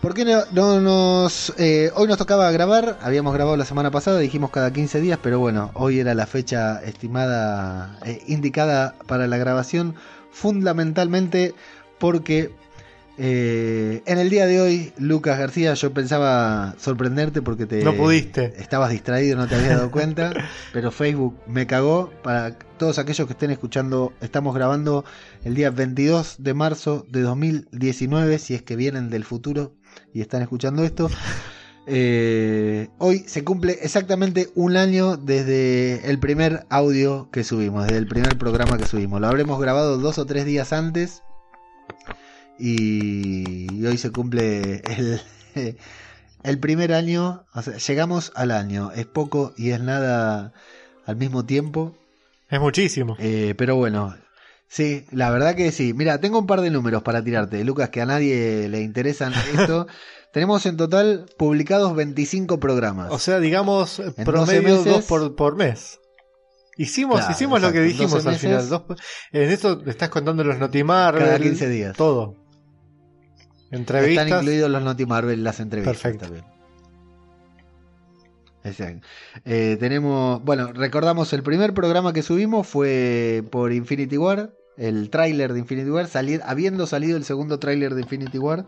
¿Por 0.02 0.14
qué 0.14 0.24
no, 0.24 0.44
no 0.54 0.80
nos... 0.80 1.54
eh, 1.58 1.92
hoy 1.94 2.08
nos 2.08 2.18
tocaba 2.18 2.50
grabar, 2.52 2.98
habíamos 3.02 3.34
grabado 3.34 3.58
la 3.58 3.66
semana 3.66 3.92
pasada, 3.92 4.18
dijimos 4.20 4.50
cada 4.50 4.72
15 4.72 5.02
días, 5.02 5.20
pero 5.22 5.40
bueno, 5.40 5.72
hoy 5.74 6.00
era 6.00 6.14
la 6.14 6.26
fecha 6.26 6.82
estimada, 6.84 7.98
eh, 8.06 8.24
indicada 8.28 8.96
para 9.08 9.28
la 9.28 9.36
grabación, 9.38 9.96
fundamentalmente 10.32 11.54
porque 12.00 12.52
eh, 13.22 14.02
en 14.06 14.18
el 14.18 14.30
día 14.30 14.46
de 14.46 14.62
hoy, 14.62 14.94
Lucas 14.98 15.38
García, 15.38 15.74
yo 15.74 15.94
pensaba 15.94 16.74
sorprenderte 16.80 17.42
porque 17.42 17.66
te... 17.66 17.84
No 17.84 17.94
pudiste. 17.94 18.54
Estabas 18.58 18.92
distraído, 18.92 19.36
no 19.36 19.46
te 19.46 19.56
habías 19.56 19.72
dado 19.72 19.92
cuenta, 19.92 20.32
pero 20.74 20.90
Facebook 20.90 21.38
me 21.46 21.68
cagó. 21.68 22.12
Para 22.24 22.58
todos 22.78 22.98
aquellos 22.98 23.28
que 23.28 23.34
estén 23.34 23.52
escuchando, 23.52 24.14
estamos 24.22 24.56
grabando 24.56 25.04
el 25.44 25.54
día 25.54 25.70
22 25.70 26.38
de 26.40 26.54
marzo 26.54 27.06
de 27.10 27.22
2019, 27.22 28.40
si 28.40 28.54
es 28.56 28.62
que 28.62 28.78
vienen 28.78 29.10
del 29.10 29.26
futuro 29.26 29.74
y 30.14 30.22
están 30.22 30.42
escuchando 30.42 30.84
esto. 30.84 31.10
Eh, 31.92 32.90
hoy 33.00 33.24
se 33.26 33.44
cumple 33.44 33.80
exactamente 33.82 34.50
un 34.54 34.78
año 34.78 35.18
desde 35.18 36.08
el 36.08 36.20
primer 36.20 36.68
audio 36.70 37.30
que 37.32 37.44
subimos, 37.44 37.86
desde 37.88 37.98
el 37.98 38.06
primer 38.06 38.38
programa 38.38 38.78
que 38.78 38.86
subimos. 38.86 39.20
Lo 39.20 39.26
habremos 39.26 39.60
grabado 39.60 39.98
dos 39.98 40.20
o 40.20 40.26
tres 40.28 40.46
días 40.46 40.72
antes 40.72 41.24
y, 42.60 43.68
y 43.74 43.86
hoy 43.86 43.98
se 43.98 44.12
cumple 44.12 44.82
el, 44.86 45.22
el 46.44 46.60
primer 46.60 46.94
año. 46.94 47.46
O 47.54 47.62
sea, 47.62 47.78
llegamos 47.78 48.32
al 48.36 48.52
año, 48.52 48.92
es 48.96 49.06
poco 49.06 49.54
y 49.58 49.72
es 49.72 49.82
nada 49.82 50.54
al 51.06 51.16
mismo 51.16 51.46
tiempo. 51.46 51.96
Es 52.50 52.60
muchísimo. 52.60 53.16
Eh, 53.20 53.54
pero 53.58 53.76
bueno, 53.76 54.16
sí, 54.68 55.06
la 55.12 55.30
verdad 55.30 55.56
que 55.56 55.72
sí. 55.72 55.94
Mira, 55.94 56.20
tengo 56.20 56.40
un 56.40 56.48
par 56.48 56.62
de 56.62 56.70
números 56.72 57.04
para 57.04 57.24
tirarte, 57.24 57.64
Lucas, 57.64 57.90
que 57.90 58.02
a 58.02 58.06
nadie 58.06 58.68
le 58.70 58.82
interesan 58.82 59.34
esto. 59.58 59.88
Tenemos 60.34 60.66
en 60.68 60.78
total 60.78 61.26
publicados 61.38 61.96
25 61.96 62.60
programas. 62.60 63.08
O 63.12 63.18
sea, 63.20 63.40
digamos, 63.40 64.00
En 64.00 64.14
promedio 64.26 64.62
12 64.62 64.62
meses- 64.62 64.86
dos 64.94 65.06
por, 65.06 65.36
por 65.36 65.56
mes. 65.56 66.00
Hicimos, 66.78 67.18
Claro, 67.18 67.32
hicimos 67.34 67.62
lo 67.62 67.72
que 67.74 67.82
dijimos 67.82 68.24
12 68.24 68.30
al 68.30 68.36
final. 68.38 68.70
dos 68.70 68.84
en 69.34 69.50
esto 69.52 69.84
estás 69.86 70.08
contando 70.08 70.46
los 70.46 70.58
Notimarvel. 70.60 71.26
Cada 71.26 71.38
15 71.40 71.68
días. 71.68 71.98
Todo. 71.98 72.39
Entrevistas. 73.72 74.26
Están 74.26 74.40
incluidos 74.40 74.70
los 74.70 74.82
Noti 74.82 75.06
Marvel, 75.06 75.44
las 75.44 75.60
entrevistas 75.60 76.02
Perfecto. 76.02 76.26
también. 76.26 76.60
Eh, 79.46 79.78
tenemos, 79.80 80.44
bueno, 80.44 80.72
recordamos 80.74 81.32
el 81.34 81.44
primer 81.44 81.74
programa 81.74 82.14
que 82.14 82.22
subimos 82.22 82.68
fue 82.68 83.44
por 83.52 83.72
Infinity 83.72 84.18
War, 84.18 84.52
el 84.78 85.10
tráiler 85.10 85.54
de 85.54 85.60
Infinity 85.60 85.90
War, 85.90 86.08
salir, 86.08 86.42
habiendo 86.46 86.86
salido 86.86 87.18
el 87.18 87.24
segundo 87.24 87.60
tráiler 87.60 87.96
de 87.96 88.02
Infinity 88.02 88.38
War, 88.38 88.66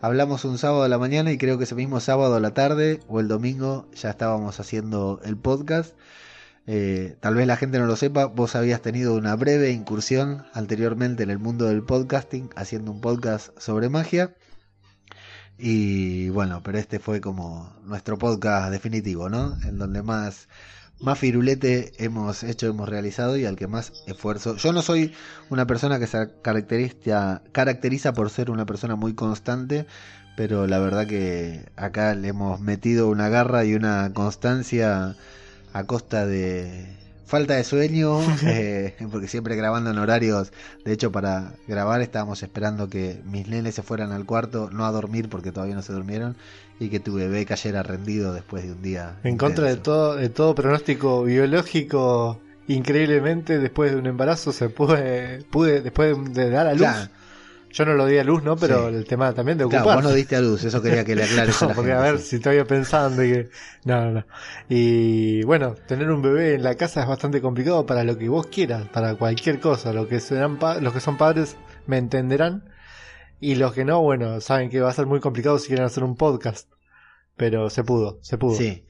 hablamos 0.00 0.44
un 0.44 0.58
sábado 0.58 0.82
a 0.82 0.88
la 0.88 0.98
mañana 0.98 1.32
y 1.32 1.38
creo 1.38 1.58
que 1.58 1.64
ese 1.64 1.74
mismo 1.74 2.00
sábado 2.00 2.36
a 2.36 2.40
la 2.40 2.54
tarde 2.54 3.00
o 3.08 3.20
el 3.20 3.28
domingo 3.28 3.86
ya 3.94 4.10
estábamos 4.10 4.60
haciendo 4.60 5.20
el 5.24 5.36
podcast. 5.36 5.94
Eh, 6.66 7.16
tal 7.20 7.34
vez 7.34 7.46
la 7.46 7.56
gente 7.56 7.78
no 7.78 7.86
lo 7.86 7.96
sepa, 7.96 8.26
vos 8.26 8.56
habías 8.56 8.80
tenido 8.80 9.14
una 9.14 9.36
breve 9.36 9.70
incursión 9.70 10.46
anteriormente 10.54 11.22
en 11.22 11.30
el 11.30 11.38
mundo 11.38 11.66
del 11.66 11.82
podcasting, 11.82 12.50
haciendo 12.56 12.90
un 12.90 13.00
podcast 13.00 13.50
sobre 13.58 13.88
magia. 13.88 14.34
Y 15.58 16.30
bueno, 16.30 16.62
pero 16.62 16.78
este 16.78 16.98
fue 16.98 17.20
como 17.20 17.72
nuestro 17.84 18.18
podcast 18.18 18.70
definitivo, 18.70 19.28
¿no? 19.28 19.56
En 19.64 19.78
donde 19.78 20.02
más, 20.02 20.48
más 21.00 21.18
firulete 21.18 21.92
hemos 21.98 22.42
hecho, 22.42 22.66
hemos 22.66 22.88
realizado 22.88 23.36
y 23.36 23.44
al 23.44 23.56
que 23.56 23.68
más 23.68 23.92
esfuerzo. 24.06 24.56
Yo 24.56 24.72
no 24.72 24.82
soy 24.82 25.14
una 25.50 25.66
persona 25.66 25.98
que 25.98 26.06
se 26.06 26.30
caracteriza, 26.42 27.42
caracteriza 27.52 28.12
por 28.14 28.30
ser 28.30 28.50
una 28.50 28.66
persona 28.66 28.96
muy 28.96 29.14
constante, 29.14 29.86
pero 30.36 30.66
la 30.66 30.78
verdad 30.80 31.06
que 31.06 31.66
acá 31.76 32.14
le 32.14 32.28
hemos 32.28 32.60
metido 32.60 33.08
una 33.08 33.28
garra 33.28 33.64
y 33.64 33.74
una 33.74 34.12
constancia 34.12 35.16
a 35.74 35.84
costa 35.84 36.24
de 36.24 36.86
falta 37.26 37.54
de 37.54 37.64
sueño, 37.64 38.20
eh, 38.46 38.94
porque 39.10 39.28
siempre 39.28 39.56
grabando 39.56 39.90
en 39.90 39.98
horarios, 39.98 40.52
de 40.84 40.92
hecho 40.92 41.10
para 41.10 41.52
grabar 41.66 42.00
estábamos 42.00 42.42
esperando 42.42 42.88
que 42.88 43.20
mis 43.24 43.48
nenes 43.48 43.74
se 43.74 43.82
fueran 43.82 44.12
al 44.12 44.24
cuarto, 44.24 44.70
no 44.72 44.86
a 44.86 44.92
dormir 44.92 45.28
porque 45.28 45.52
todavía 45.52 45.74
no 45.74 45.82
se 45.82 45.92
durmieron, 45.92 46.36
y 46.78 46.88
que 46.88 47.00
tu 47.00 47.14
bebé 47.14 47.44
cayera 47.44 47.82
rendido 47.82 48.32
después 48.32 48.64
de 48.64 48.72
un 48.72 48.82
día. 48.82 49.16
En 49.24 49.36
contra 49.36 49.68
de 49.68 49.76
todo, 49.76 50.14
de 50.16 50.28
todo 50.28 50.54
pronóstico 50.54 51.24
biológico, 51.24 52.40
increíblemente 52.68 53.58
después 53.58 53.92
de 53.92 53.98
un 53.98 54.06
embarazo 54.06 54.52
se 54.52 54.68
pude, 54.68 55.44
pude 55.50 55.80
después 55.80 56.16
de 56.32 56.50
dar 56.50 56.68
a 56.68 56.74
luz. 56.74 57.10
Yo 57.74 57.84
no 57.84 57.94
lo 57.94 58.06
di 58.06 58.18
a 58.18 58.24
luz, 58.24 58.42
¿no? 58.44 58.56
Pero 58.56 58.88
Sí. 58.88 58.94
el 58.94 59.04
tema 59.04 59.32
también 59.34 59.58
de 59.58 59.64
Claro, 59.66 59.82
ocuparse. 59.84 60.02
vos 60.04 60.10
no 60.12 60.16
diste 60.16 60.36
a 60.36 60.40
luz, 60.40 60.62
eso 60.62 60.80
quería 60.80 61.04
que 61.04 61.16
le 61.16 61.24
aclares 61.24 61.60
a 61.60 61.64
No, 61.64 61.68
la 61.70 61.74
porque 61.74 61.90
gente, 61.90 62.06
a 62.08 62.12
ver 62.12 62.20
sí. 62.20 62.26
si 62.36 62.38
todavía 62.38 62.64
pensando 62.66 63.24
y 63.24 63.32
que 63.32 63.50
no, 63.84 64.04
no, 64.04 64.10
no. 64.12 64.26
Y 64.68 65.42
bueno, 65.42 65.74
tener 65.88 66.08
un 66.10 66.22
bebé 66.22 66.54
en 66.54 66.62
la 66.62 66.76
casa 66.76 67.02
es 67.02 67.08
bastante 67.08 67.40
complicado 67.40 67.84
para 67.84 68.04
lo 68.04 68.16
que 68.16 68.28
vos 68.28 68.46
quieras, 68.46 68.86
para 68.92 69.16
cualquier 69.16 69.58
cosa. 69.60 69.92
Lo 69.92 70.06
que 70.08 70.20
serán 70.20 70.58
pa- 70.58 70.80
los 70.80 70.92
que 70.92 71.00
son 71.00 71.16
padres 71.16 71.56
me 71.86 71.98
entenderán 71.98 72.70
y 73.40 73.56
los 73.56 73.72
que 73.72 73.84
no, 73.84 74.00
bueno, 74.00 74.40
saben 74.40 74.70
que 74.70 74.80
va 74.80 74.90
a 74.90 74.94
ser 74.94 75.06
muy 75.06 75.18
complicado 75.20 75.58
si 75.58 75.66
quieren 75.66 75.84
hacer 75.84 76.04
un 76.04 76.16
podcast. 76.16 76.68
Pero 77.36 77.68
se 77.70 77.82
pudo, 77.82 78.18
se 78.22 78.38
pudo. 78.38 78.54
Sí. 78.56 78.84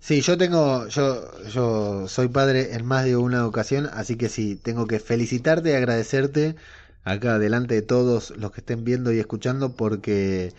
Sí, 0.00 0.20
yo 0.22 0.36
tengo, 0.38 0.86
yo, 0.88 1.42
yo 1.48 2.08
soy 2.08 2.28
padre 2.28 2.74
en 2.74 2.84
más 2.84 3.04
de 3.04 3.16
una 3.16 3.46
ocasión, 3.46 3.88
así 3.92 4.16
que 4.16 4.28
sí, 4.28 4.56
tengo 4.56 4.86
que 4.86 4.98
felicitarte 5.00 5.70
y 5.70 5.74
agradecerte 5.74 6.56
acá 7.08 7.38
delante 7.38 7.74
de 7.74 7.82
todos 7.82 8.32
los 8.36 8.52
que 8.52 8.60
estén 8.60 8.84
viendo 8.84 9.12
y 9.12 9.18
escuchando 9.18 9.74
porque 9.76 10.52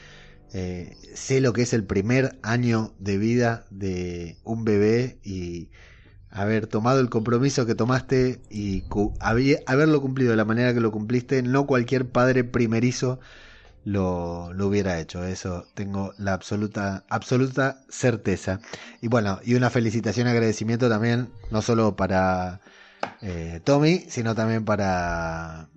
eh, 0.53 0.95
sé 1.13 1.41
lo 1.41 1.53
que 1.53 1.61
es 1.61 1.73
el 1.73 1.83
primer 1.83 2.39
año 2.41 2.93
de 2.99 3.17
vida 3.17 3.65
de 3.69 4.37
un 4.43 4.65
bebé 4.65 5.19
y 5.23 5.69
haber 6.31 6.67
tomado 6.67 6.99
el 6.99 7.09
compromiso 7.09 7.65
que 7.65 7.75
tomaste 7.75 8.41
y 8.49 8.83
haberlo 9.65 10.01
cumplido 10.01 10.31
de 10.31 10.37
la 10.37 10.45
manera 10.45 10.73
que 10.73 10.79
lo 10.79 10.91
cumpliste, 10.91 11.41
no 11.41 11.65
cualquier 11.65 12.09
padre 12.09 12.43
primerizo 12.43 13.19
lo, 13.83 14.53
lo 14.53 14.67
hubiera 14.67 14.99
hecho. 14.99 15.23
Eso 15.25 15.65
tengo 15.73 16.13
la 16.17 16.33
absoluta, 16.33 17.05
absoluta 17.09 17.81
certeza. 17.89 18.59
Y 19.01 19.07
bueno, 19.07 19.39
y 19.43 19.55
una 19.55 19.69
felicitación 19.69 20.27
y 20.27 20.31
agradecimiento 20.31 20.89
también, 20.89 21.29
no 21.51 21.61
solo 21.61 21.95
para 21.95 22.61
eh, 23.21 23.61
Tommy, 23.63 24.05
sino 24.09 24.35
también 24.35 24.65
para 24.65 25.69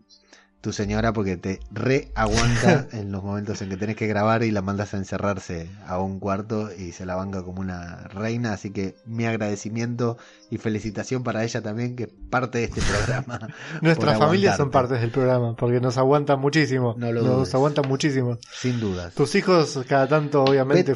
tu 0.63 0.73
señora 0.73 1.13
porque 1.13 1.37
te 1.37 1.59
reaguanta 1.73 2.87
en 2.93 3.11
los 3.11 3.23
momentos 3.25 3.61
en 3.61 3.69
que 3.69 3.77
tenés 3.77 3.97
que 3.97 4.07
grabar 4.07 4.45
y 4.45 4.53
la 4.53 4.63
mandas 4.63 4.95
a 4.95 4.97
encerrarse 4.97 5.69
a 5.87 5.99
un 5.99 6.21
cuarto 6.21 6.71
y 6.73 6.93
se 6.93 7.05
la 7.05 7.17
banca 7.17 7.43
como 7.43 7.61
una 7.61 8.05
reina. 8.09 8.53
Así 8.53 8.71
que 8.71 8.95
mi 9.05 9.27
agradecimiento 9.27 10.17
y 10.51 10.59
felicitación 10.59 11.25
para 11.25 11.43
ella 11.43 11.63
también, 11.63 11.97
que 11.97 12.05
es 12.05 12.11
parte 12.31 12.59
de 12.59 12.65
este 12.65 12.81
programa. 12.97 13.41
Nuestras 13.81 14.19
familias 14.19 14.57
son 14.57 14.71
partes 14.71 15.01
del 15.01 15.11
programa, 15.11 15.57
porque 15.57 15.81
nos 15.81 15.99
aguantan 15.99 16.39
muchísimo. 16.41 16.95
No 16.97 17.11
lo 17.11 17.23
nos 17.23 17.37
dudes. 17.39 17.55
aguantan 17.57 17.89
muchísimo. 17.89 18.39
Sin 18.53 18.79
dudas. 18.79 19.15
Tus 19.15 19.35
hijos 19.35 19.81
cada 19.89 20.07
tanto, 20.07 20.45
obviamente, 20.45 20.95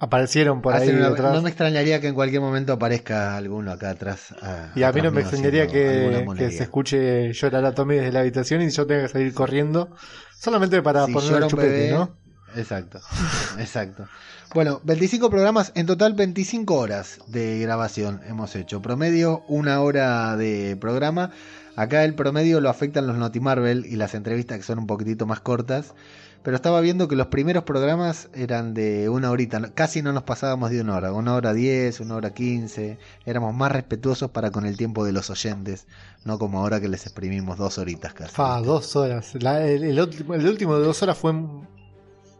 aparecieron 0.00 0.62
por 0.62 0.74
ahí 0.74 0.82
Hacen 0.82 0.96
una- 0.98 1.10
detrás. 1.10 1.32
no 1.34 1.42
me 1.42 1.50
extrañaría 1.50 2.00
que 2.00 2.08
en 2.08 2.14
cualquier 2.14 2.40
momento 2.40 2.72
aparezca 2.72 3.36
alguno 3.36 3.70
acá 3.70 3.90
atrás. 3.90 4.34
a- 4.42 4.72
Y 4.74 4.82
a 4.82 4.90
mí 4.92 5.00
no 5.02 5.12
me 5.12 5.20
extrañaría 5.20 5.66
que, 5.68 6.26
que 6.36 6.50
se 6.50 6.62
escuche 6.64 7.32
llorar 7.32 7.64
a 7.66 7.72
Tommy 7.74 7.96
desde 7.96 8.10
la 8.12 8.20
habitación 8.20 8.62
y 8.62 8.70
yo 8.70 8.86
tenga 8.86 9.02
que 9.02 9.08
salir 9.08 9.32
corriendo 9.34 9.94
solamente 10.38 10.82
para 10.82 11.06
Si 11.06 11.12
poner 11.12 11.28
llora 11.28 11.38
el 11.38 11.44
un 11.44 11.50
chupete, 11.50 11.90
bebé- 11.90 11.94
¿no? 11.94 12.16
Exacto, 12.56 12.98
exacto. 13.60 14.08
Bueno, 14.54 14.80
25 14.82 15.30
programas, 15.30 15.70
en 15.76 15.86
total 15.86 16.14
25 16.14 16.74
horas 16.76 17.18
de 17.28 17.60
grabación 17.60 18.20
hemos 18.26 18.56
hecho. 18.56 18.82
Promedio, 18.82 19.44
una 19.46 19.80
hora 19.80 20.36
de 20.36 20.76
programa. 20.80 21.30
Acá 21.76 22.04
el 22.04 22.14
promedio 22.14 22.60
lo 22.60 22.68
afectan 22.68 23.06
los 23.06 23.16
Notimarvel 23.16 23.86
y 23.86 23.96
las 23.96 24.14
entrevistas 24.14 24.58
que 24.58 24.64
son 24.64 24.78
un 24.78 24.86
poquitito 24.86 25.26
más 25.26 25.40
cortas. 25.40 25.94
Pero 26.42 26.56
estaba 26.56 26.80
viendo 26.80 27.06
que 27.06 27.16
los 27.16 27.26
primeros 27.26 27.64
programas 27.64 28.30
eran 28.32 28.72
de 28.72 29.10
una 29.10 29.30
horita, 29.30 29.60
casi 29.74 30.00
no 30.00 30.14
nos 30.14 30.22
pasábamos 30.22 30.70
de 30.70 30.80
una 30.80 30.96
hora, 30.96 31.12
una 31.12 31.34
hora 31.34 31.52
diez, 31.52 32.00
una 32.00 32.14
hora 32.16 32.32
quince. 32.32 32.96
Éramos 33.26 33.54
más 33.54 33.70
respetuosos 33.70 34.30
para 34.30 34.50
con 34.50 34.64
el 34.64 34.78
tiempo 34.78 35.04
de 35.04 35.12
los 35.12 35.28
oyentes, 35.28 35.86
no 36.24 36.38
como 36.38 36.60
ahora 36.60 36.80
que 36.80 36.88
les 36.88 37.04
exprimimos 37.04 37.58
dos 37.58 37.76
horitas 37.76 38.14
casi. 38.14 38.32
Fa, 38.34 38.58
dos 38.62 38.96
horas. 38.96 39.34
La- 39.40 39.66
el, 39.66 39.84
el 39.84 40.00
último, 40.00 40.32
el 40.34 40.46
último 40.46 40.78
de 40.78 40.84
dos 40.86 41.02
horas 41.02 41.18
fue 41.18 41.34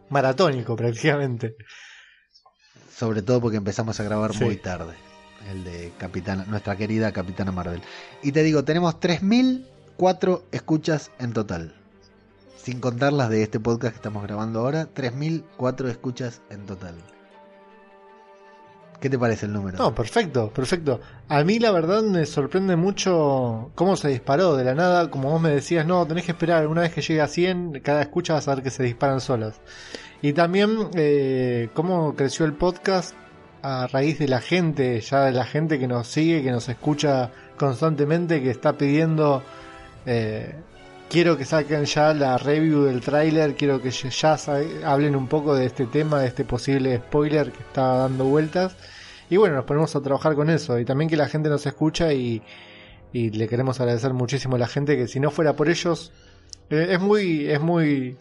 maratónico 0.09 0.75
prácticamente. 0.75 1.55
Sobre 2.95 3.21
todo 3.21 3.39
porque 3.39 3.57
empezamos 3.57 3.99
a 3.99 4.03
grabar 4.03 4.33
Sí. 4.33 4.43
muy 4.43 4.57
tarde. 4.57 4.93
El 5.49 5.63
de 5.63 5.91
Capitana, 5.97 6.45
nuestra 6.45 6.75
querida 6.75 7.11
Capitana 7.11 7.51
Marvel. 7.51 7.81
Y 8.21 8.31
te 8.31 8.43
digo, 8.43 8.63
tenemos 8.63 8.99
3.004 8.99 10.43
escuchas 10.51 11.11
en 11.19 11.33
total. 11.33 11.73
Sin 12.57 12.79
contar 12.79 13.13
las 13.13 13.29
de 13.29 13.43
este 13.43 13.59
podcast 13.59 13.93
que 13.93 13.97
estamos 13.97 14.23
grabando 14.23 14.59
ahora, 14.59 14.87
3.004 14.93 15.89
escuchas 15.89 16.41
en 16.49 16.65
total. 16.65 16.95
¿Qué 19.01 19.09
te 19.09 19.17
parece 19.17 19.47
el 19.47 19.53
número? 19.53 19.79
No, 19.79 19.95
perfecto, 19.95 20.51
perfecto. 20.53 21.01
A 21.27 21.43
mí 21.43 21.57
la 21.57 21.71
verdad 21.71 22.03
me 22.03 22.23
sorprende 22.27 22.75
mucho 22.75 23.71
cómo 23.73 23.95
se 23.95 24.09
disparó 24.09 24.55
de 24.55 24.63
la 24.63 24.75
nada. 24.75 25.09
Como 25.09 25.31
vos 25.31 25.41
me 25.41 25.49
decías, 25.49 25.87
no, 25.87 26.05
tenés 26.05 26.25
que 26.25 26.33
esperar. 26.33 26.67
Una 26.67 26.81
vez 26.81 26.93
que 26.93 27.01
llegue 27.01 27.19
a 27.19 27.27
100, 27.27 27.79
cada 27.83 28.03
escucha 28.03 28.33
vas 28.33 28.47
a 28.47 28.53
ver 28.53 28.63
que 28.63 28.69
se 28.69 28.83
disparan 28.83 29.19
solas. 29.19 29.59
Y 30.21 30.33
también 30.33 30.89
eh, 30.93 31.69
cómo 31.73 32.15
creció 32.15 32.45
el 32.45 32.53
podcast 32.53 33.15
a 33.61 33.87
raíz 33.87 34.19
de 34.19 34.27
la 34.27 34.41
gente, 34.41 34.99
ya 35.01 35.25
de 35.25 35.31
la 35.31 35.45
gente 35.45 35.79
que 35.79 35.87
nos 35.87 36.07
sigue, 36.07 36.43
que 36.43 36.51
nos 36.51 36.67
escucha 36.69 37.31
constantemente, 37.57 38.41
que 38.41 38.49
está 38.49 38.77
pidiendo... 38.77 39.43
eh, 40.05 40.55
quiero 41.11 41.37
que 41.37 41.43
saquen 41.43 41.83
ya 41.83 42.13
la 42.13 42.37
review 42.37 42.83
del 42.83 43.01
tráiler, 43.01 43.55
quiero 43.55 43.81
que 43.81 43.91
ya 43.91 44.37
hablen 44.85 45.17
un 45.17 45.27
poco 45.27 45.53
de 45.53 45.65
este 45.65 45.85
tema, 45.85 46.21
de 46.21 46.27
este 46.27 46.45
posible 46.45 46.95
spoiler 46.97 47.51
que 47.51 47.59
está 47.59 47.95
dando 47.95 48.23
vueltas. 48.23 48.77
Y 49.29 49.35
bueno, 49.35 49.55
nos 49.55 49.65
ponemos 49.65 49.93
a 49.95 50.01
trabajar 50.01 50.35
con 50.35 50.49
eso. 50.49 50.79
Y 50.79 50.85
también 50.85 51.09
que 51.09 51.17
la 51.17 51.27
gente 51.27 51.49
nos 51.49 51.65
escucha 51.65 52.13
y, 52.13 52.41
y 53.11 53.29
le 53.31 53.49
queremos 53.49 53.81
agradecer 53.81 54.13
muchísimo 54.13 54.55
a 54.55 54.59
la 54.59 54.67
gente 54.67 54.95
que 54.95 55.09
si 55.09 55.19
no 55.19 55.31
fuera 55.31 55.53
por 55.53 55.67
ellos, 55.67 56.13
eh, 56.69 56.87
es 56.91 56.99
muy, 57.01 57.49
es 57.49 57.59
muy, 57.59 58.17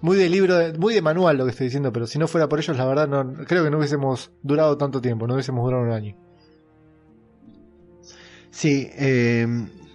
muy 0.00 0.16
de 0.16 0.28
libro, 0.28 0.56
muy 0.78 0.94
de 0.94 1.02
manual 1.02 1.36
lo 1.36 1.44
que 1.44 1.50
estoy 1.50 1.66
diciendo, 1.66 1.92
pero 1.92 2.06
si 2.06 2.18
no 2.18 2.28
fuera 2.28 2.48
por 2.48 2.58
ellos, 2.58 2.76
la 2.76 2.84
verdad 2.84 3.08
no, 3.08 3.34
creo 3.44 3.64
que 3.64 3.70
no 3.70 3.78
hubiésemos 3.78 4.30
durado 4.42 4.76
tanto 4.78 5.00
tiempo, 5.00 5.26
no 5.26 5.34
hubiésemos 5.34 5.64
durado 5.64 5.82
un 5.82 5.92
año. 5.92 6.16
Sí, 8.50 8.90
eh, 8.94 9.46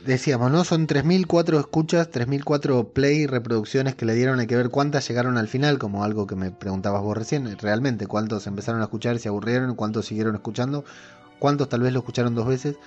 decíamos, 0.06 0.52
¿no? 0.52 0.64
Son 0.64 0.88
3.004 0.88 1.60
escuchas, 1.60 2.10
3.004 2.10 2.94
play, 2.94 3.28
reproducciones 3.28 3.96
que 3.96 4.06
le 4.06 4.14
dieron. 4.14 4.40
Hay 4.40 4.48
que 4.48 4.56
ver 4.56 4.70
cuántas 4.70 5.08
llegaron 5.08 5.38
al 5.38 5.48
final, 5.48 5.78
como 5.78 6.04
algo 6.04 6.26
que 6.26 6.36
me 6.36 6.52
preguntabas 6.52 7.02
vos 7.02 7.18
recién. 7.18 7.58
Realmente, 7.58 8.08
cuántos 8.08 8.48
empezaron 8.48 8.82
a 8.82 8.86
escuchar, 8.86 9.20
se 9.20 9.28
aburrieron, 9.28 9.76
cuántos 9.76 10.06
siguieron 10.06 10.36
escuchando, 10.36 10.86
cuántos 11.40 11.68
tal 11.68 11.82
vez 11.82 11.92
lo 11.92 12.00
escucharon 12.00 12.34
dos 12.34 12.48
veces. 12.48 12.78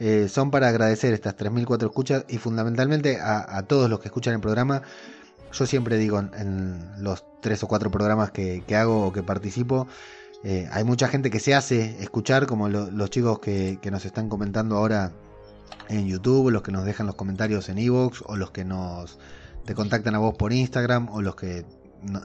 Eh, 0.00 0.28
son 0.28 0.50
para 0.50 0.68
agradecer 0.68 1.12
estas 1.12 1.36
3.004 1.36 1.84
escuchas 1.84 2.24
y 2.28 2.38
fundamentalmente 2.38 3.18
a 3.20 3.62
todos 3.68 3.90
los 3.90 4.00
que 4.00 4.08
escuchan 4.08 4.34
el 4.34 4.40
programa. 4.40 4.82
Yo 5.52 5.66
siempre 5.66 5.98
digo 5.98 6.18
en, 6.18 6.80
los 6.98 7.24
tres 7.40 7.62
o 7.62 7.68
cuatro 7.68 7.90
programas 7.90 8.30
que, 8.30 8.64
que 8.66 8.76
hago 8.76 9.06
o 9.06 9.12
que 9.12 9.22
participo, 9.22 9.86
eh, 10.44 10.68
hay 10.72 10.84
mucha 10.84 11.08
gente 11.08 11.30
que 11.30 11.40
se 11.40 11.54
hace 11.54 12.02
escuchar, 12.02 12.46
como 12.46 12.68
lo- 12.68 12.90
los 12.90 13.10
chicos 13.10 13.38
que, 13.38 13.78
que 13.80 13.90
nos 13.90 14.04
están 14.04 14.28
comentando 14.28 14.76
ahora 14.76 15.12
en 15.88 16.06
YouTube, 16.06 16.50
los 16.50 16.62
que 16.62 16.72
nos 16.72 16.84
dejan 16.84 17.06
los 17.06 17.16
comentarios 17.16 17.68
en 17.68 17.78
Evox, 17.78 18.22
o 18.26 18.36
los 18.36 18.50
que 18.50 18.64
nos 18.64 19.18
te 19.64 19.74
contactan 19.74 20.14
a 20.14 20.18
vos 20.18 20.34
por 20.36 20.52
Instagram, 20.52 21.08
o 21.10 21.22
los 21.22 21.36
que 21.36 21.64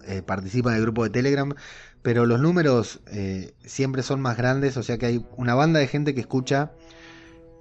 eh, 0.07 0.21
participan 0.25 0.73
en 0.73 0.77
el 0.77 0.83
grupo 0.83 1.03
de 1.03 1.09
Telegram. 1.11 1.53
Pero 2.01 2.25
los 2.25 2.39
números 2.39 3.01
eh, 3.07 3.53
siempre 3.65 4.01
son 4.03 4.21
más 4.21 4.37
grandes, 4.37 4.77
o 4.77 4.83
sea 4.83 4.97
que 4.97 5.05
hay 5.07 5.25
una 5.35 5.53
banda 5.55 5.79
de 5.79 5.87
gente 5.87 6.15
que 6.15 6.21
escucha 6.21 6.71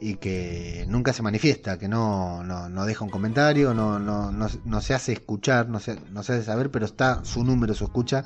y 0.00 0.16
que 0.16 0.84
nunca 0.88 1.12
se 1.12 1.22
manifiesta, 1.22 1.78
que 1.78 1.88
no, 1.88 2.44
no, 2.44 2.68
no 2.68 2.84
deja 2.84 3.04
un 3.04 3.10
comentario, 3.10 3.72
no, 3.72 3.98
no, 3.98 4.30
no, 4.30 4.80
se 4.80 4.94
hace 4.94 5.12
escuchar, 5.12 5.68
no 5.68 5.80
se, 5.80 5.98
no 6.10 6.22
se 6.22 6.34
hace 6.34 6.44
saber, 6.44 6.70
pero 6.70 6.84
está 6.84 7.24
su 7.24 7.44
número, 7.44 7.74
su 7.74 7.84
escucha. 7.84 8.24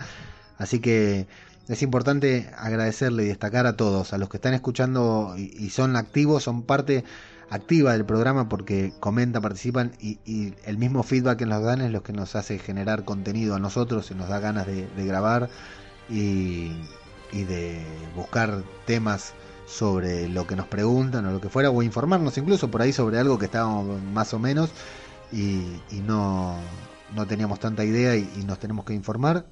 Así 0.59 0.81
que 0.81 1.29
es 1.69 1.83
importante 1.83 2.51
agradecerle 2.57 3.25
y 3.25 3.29
destacar 3.29 3.67
a 3.67 3.77
todos, 3.77 4.13
a 4.13 4.19
los 4.19 4.29
que 4.29 4.39
están 4.39 4.55
escuchando 4.55 5.35
y, 5.37 5.71
son 5.71 5.97
activos, 5.97 6.43
son 6.43 6.63
parte 6.63 7.05
activa 7.51 7.93
del 7.93 8.05
programa 8.05 8.49
porque 8.49 8.93
comentan, 9.01 9.43
participan 9.43 9.93
y, 10.01 10.55
el 10.65 10.77
mismo 10.77 11.05
feedback 11.05 11.39
que 11.39 11.47
nos 11.47 11.63
dan 11.63 11.81
es 11.81 11.93
lo 11.93 12.03
que 12.03 12.13
nos 12.13 12.35
hace 12.35 12.59
generar 12.59 13.05
contenido 13.05 13.55
a 13.55 13.61
nosotros 13.61 14.11
y 14.11 14.15
nos 14.15 14.29
da 14.29 14.41
ganas 14.41 14.67
de, 14.67 14.89
grabar 14.97 15.49
y 16.09 16.73
de 17.33 17.81
buscar 18.17 18.65
temas 18.87 19.35
sobre 19.71 20.29
lo 20.29 20.47
que 20.47 20.57
nos 20.57 20.67
preguntan 20.67 21.27
o 21.27 21.31
lo 21.31 21.41
que 21.41 21.49
fuera, 21.49 21.71
o 21.71 21.83
informarnos 21.83 22.37
incluso 22.39 22.71
por 22.71 22.83
ahí 22.83 22.93
sobre 22.93 23.19
algo 23.19 23.39
que 23.39 23.47
estábamos 23.47 24.03
más 24.03 24.35
o 24.35 24.39
menos 24.39 24.71
y, 25.33 25.79
no, 26.05 26.57
no 27.15 27.27
teníamos 27.27 27.61
tanta 27.61 27.85
idea 27.85 28.17
y, 28.17 28.29
y 28.37 28.45
nos 28.45 28.59
tenemos 28.59 28.85
que 28.85 28.95
informar. 28.95 29.47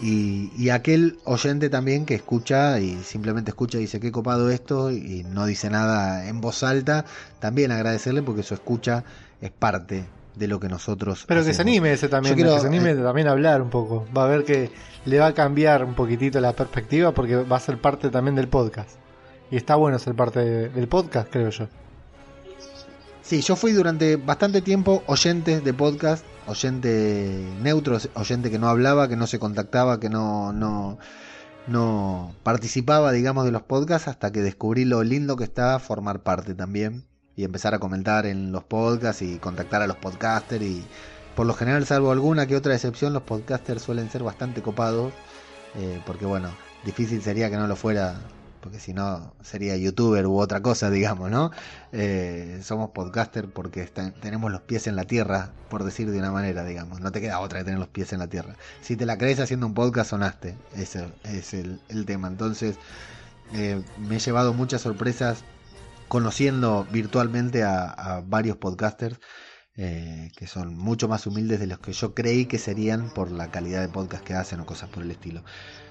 Y, 0.00 0.50
y 0.56 0.70
aquel 0.70 1.18
oyente 1.24 1.70
también 1.70 2.04
que 2.04 2.14
escucha 2.14 2.80
y 2.80 3.02
simplemente 3.04 3.52
escucha 3.52 3.78
y 3.78 3.82
dice 3.82 4.00
qué 4.00 4.10
copado 4.10 4.50
esto 4.50 4.90
y 4.90 5.24
no 5.24 5.46
dice 5.46 5.70
nada 5.70 6.28
en 6.28 6.40
voz 6.40 6.62
alta, 6.62 7.04
también 7.38 7.72
agradecerle 7.72 8.22
porque 8.22 8.42
su 8.42 8.54
escucha 8.54 9.04
es 9.40 9.50
parte 9.50 10.04
de 10.36 10.48
lo 10.48 10.58
que 10.60 10.68
nosotros 10.68 11.24
Pero 11.28 11.44
que 11.44 11.54
se 11.54 11.62
anime 11.62 11.92
ese 11.92 12.08
también, 12.08 12.34
Yo 12.34 12.36
quiero, 12.36 12.54
que 12.56 12.60
se 12.62 12.66
anime 12.66 12.90
eh, 12.90 12.96
también 12.96 13.28
a 13.28 13.32
hablar 13.32 13.62
un 13.62 13.70
poco. 13.70 14.06
Va 14.16 14.24
a 14.24 14.28
ver 14.28 14.44
que 14.44 14.70
le 15.04 15.18
va 15.18 15.26
a 15.26 15.34
cambiar 15.34 15.84
un 15.84 15.94
poquitito 15.94 16.40
la 16.40 16.52
perspectiva 16.54 17.12
porque 17.12 17.36
va 17.36 17.56
a 17.56 17.60
ser 17.60 17.78
parte 17.80 18.10
también 18.10 18.34
del 18.34 18.48
podcast. 18.48 18.90
Y 19.50 19.56
está 19.56 19.76
bueno 19.76 19.98
ser 19.98 20.14
parte 20.14 20.40
de- 20.40 20.68
del 20.70 20.88
podcast, 20.88 21.28
creo 21.30 21.50
yo. 21.50 21.68
Sí, 23.22 23.40
yo 23.40 23.56
fui 23.56 23.72
durante 23.72 24.16
bastante 24.16 24.60
tiempo 24.60 25.02
oyente 25.06 25.60
de 25.60 25.72
podcast, 25.74 26.24
oyente 26.46 27.42
neutro, 27.62 27.98
oyente 28.14 28.50
que 28.50 28.58
no 28.58 28.68
hablaba, 28.68 29.08
que 29.08 29.16
no 29.16 29.26
se 29.26 29.38
contactaba, 29.38 29.98
que 29.98 30.10
no, 30.10 30.52
no, 30.52 30.98
no 31.66 32.34
participaba, 32.42 33.12
digamos, 33.12 33.46
de 33.46 33.52
los 33.52 33.62
podcasts, 33.62 34.08
hasta 34.08 34.30
que 34.30 34.42
descubrí 34.42 34.84
lo 34.84 35.02
lindo 35.02 35.36
que 35.36 35.44
está 35.44 35.78
formar 35.78 36.22
parte 36.22 36.54
también 36.54 37.04
y 37.36 37.44
empezar 37.44 37.74
a 37.74 37.78
comentar 37.78 38.26
en 38.26 38.52
los 38.52 38.64
podcasts 38.64 39.22
y 39.22 39.38
contactar 39.38 39.82
a 39.82 39.86
los 39.86 39.96
podcasters 39.96 40.64
y 40.64 40.84
por 41.34 41.46
lo 41.46 41.54
general, 41.54 41.84
salvo 41.84 42.12
alguna 42.12 42.46
que 42.46 42.56
otra 42.56 42.74
excepción, 42.74 43.12
los 43.12 43.22
podcasters 43.22 43.82
suelen 43.82 44.08
ser 44.08 44.22
bastante 44.22 44.62
copados, 44.62 45.12
eh, 45.74 46.00
porque 46.06 46.26
bueno, 46.26 46.50
difícil 46.84 47.22
sería 47.22 47.50
que 47.50 47.56
no 47.56 47.66
lo 47.66 47.74
fuera 47.74 48.20
porque 48.64 48.80
si 48.80 48.94
no 48.94 49.34
sería 49.42 49.76
youtuber 49.76 50.26
u 50.26 50.38
otra 50.38 50.62
cosa, 50.62 50.88
digamos, 50.88 51.30
¿no? 51.30 51.50
Eh, 51.92 52.60
somos 52.62 52.92
podcaster 52.92 53.46
porque 53.46 53.84
tenemos 54.22 54.50
los 54.50 54.62
pies 54.62 54.86
en 54.86 54.96
la 54.96 55.04
tierra, 55.04 55.50
por 55.68 55.84
decir 55.84 56.10
de 56.10 56.18
una 56.18 56.30
manera, 56.30 56.64
digamos. 56.64 57.00
No 57.00 57.12
te 57.12 57.20
queda 57.20 57.40
otra 57.40 57.58
que 57.58 57.66
tener 57.66 57.78
los 57.78 57.88
pies 57.88 58.14
en 58.14 58.20
la 58.20 58.26
tierra. 58.26 58.54
Si 58.80 58.96
te 58.96 59.04
la 59.04 59.18
crees 59.18 59.38
haciendo 59.38 59.66
un 59.66 59.74
podcast, 59.74 60.08
sonaste. 60.08 60.56
Ese 60.74 61.06
es 61.24 61.52
el, 61.52 61.78
el 61.90 62.06
tema. 62.06 62.26
Entonces, 62.28 62.76
eh, 63.52 63.82
me 63.98 64.16
he 64.16 64.18
llevado 64.18 64.54
muchas 64.54 64.80
sorpresas 64.80 65.44
conociendo 66.14 66.86
virtualmente 66.92 67.64
a, 67.64 68.22
varios 68.24 68.56
podcasters 68.56 69.18
eh, 69.76 70.30
que 70.36 70.46
son 70.46 70.72
mucho 70.76 71.08
más 71.08 71.26
humildes 71.26 71.58
de 71.58 71.66
los 71.66 71.80
que 71.80 71.92
yo 71.92 72.14
creí 72.14 72.46
que 72.46 72.56
serían 72.56 73.12
por 73.12 73.32
la 73.32 73.50
calidad 73.50 73.80
de 73.80 73.88
podcast 73.88 74.22
que 74.22 74.34
hacen 74.34 74.60
o 74.60 74.64
cosas 74.64 74.88
por 74.90 75.02
el 75.02 75.10
estilo. 75.10 75.42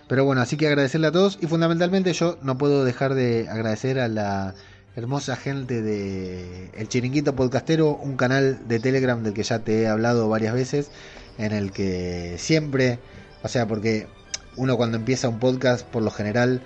Pero 0.07 0.23
bueno, 0.23 0.39
así 0.39 0.55
que 0.55 0.67
agradecerle 0.67 1.07
a 1.07 1.11
todos 1.11 1.37
y 1.41 1.47
fundamentalmente 1.47 2.13
yo 2.13 2.37
no 2.41 2.57
puedo 2.57 2.85
dejar 2.85 3.15
de 3.15 3.49
agradecer 3.49 3.99
a 3.99 4.07
la 4.07 4.55
hermosa 4.95 5.35
gente 5.35 5.81
de 5.81 6.69
El 6.73 6.87
Chiringuito 6.87 7.35
Podcastero, 7.35 7.89
un 7.89 8.15
canal 8.15 8.65
de 8.65 8.79
Telegram 8.79 9.21
del 9.23 9.33
que 9.33 9.43
ya 9.43 9.59
te 9.59 9.81
he 9.81 9.87
hablado 9.89 10.29
varias 10.29 10.53
veces, 10.53 10.89
en 11.37 11.51
el 11.51 11.73
que 11.73 12.37
siempre, 12.37 12.99
o 13.43 13.49
sea, 13.49 13.67
porque 13.67 14.07
uno 14.55 14.77
cuando 14.77 14.95
empieza 14.95 15.27
un 15.27 15.39
podcast, 15.39 15.85
por 15.85 16.01
lo 16.01 16.11
general, 16.11 16.61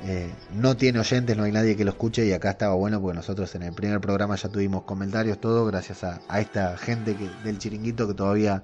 eh, 0.00 0.38
no 0.48 0.76
tiene 0.76 0.98
oyentes, 1.00 1.36
no 1.36 1.44
hay 1.44 1.52
nadie 1.52 1.76
que 1.76 1.84
lo 1.84 1.90
escuche 1.92 2.26
y 2.26 2.32
acá 2.32 2.50
estaba 2.52 2.74
bueno 2.74 3.00
porque 3.00 3.16
nosotros 3.16 3.54
en 3.54 3.62
el 3.64 3.74
primer 3.74 4.00
programa 4.00 4.36
ya 4.36 4.48
tuvimos 4.50 4.84
comentarios, 4.84 5.40
todo 5.40 5.66
gracias 5.66 6.04
a, 6.04 6.24
a 6.28 6.40
esta 6.40 6.76
gente 6.78 7.16
que, 7.16 7.30
del 7.36 7.58
chiringuito 7.58 8.08
que 8.08 8.14
todavía 8.14 8.62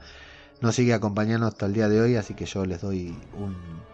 nos 0.60 0.74
sigue 0.76 0.94
acompañando 0.94 1.46
hasta 1.46 1.66
el 1.66 1.72
día 1.74 1.88
de 1.88 2.00
hoy, 2.00 2.16
así 2.16 2.34
que 2.34 2.46
yo 2.46 2.64
les 2.66 2.80
doy 2.80 3.28
un, 3.32 3.86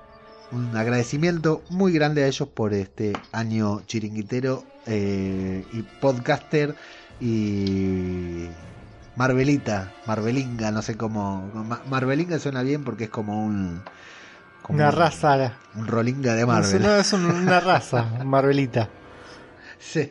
un 0.51 0.77
agradecimiento 0.77 1.65
muy 1.69 1.93
grande 1.93 2.25
a 2.25 2.27
ellos 2.29 2.49
por 2.51 2.75
este 2.75 3.27
año 3.33 3.83
chiringuitero 3.87 4.73
eh, 4.87 5.67
y 5.71 5.83
podcaster 5.83 6.77
y 7.19 8.57
Marvelita, 9.15 9.97
Marvelinga, 10.05 10.71
no 10.71 10.83
sé 10.83 10.97
cómo. 10.97 11.51
Ma- 11.53 11.83
Marvelinga 11.87 12.39
suena 12.39 12.63
bien 12.63 12.85
porque 12.85 13.05
es 13.05 13.11
como 13.11 13.45
un. 13.45 13.85
Como 14.63 14.79
Una 14.79 14.91
un- 14.91 14.97
raza. 14.97 15.55
Un 15.75 15.87
rolinga 15.87 16.35
de 16.35 16.47
Marvel. 16.47 16.83
no, 16.83 16.97
es 16.97 17.13
un- 17.13 17.27
una 17.27 17.61
raza, 17.61 18.05
Marvelita. 18.25 18.89
Sí. 19.79 20.11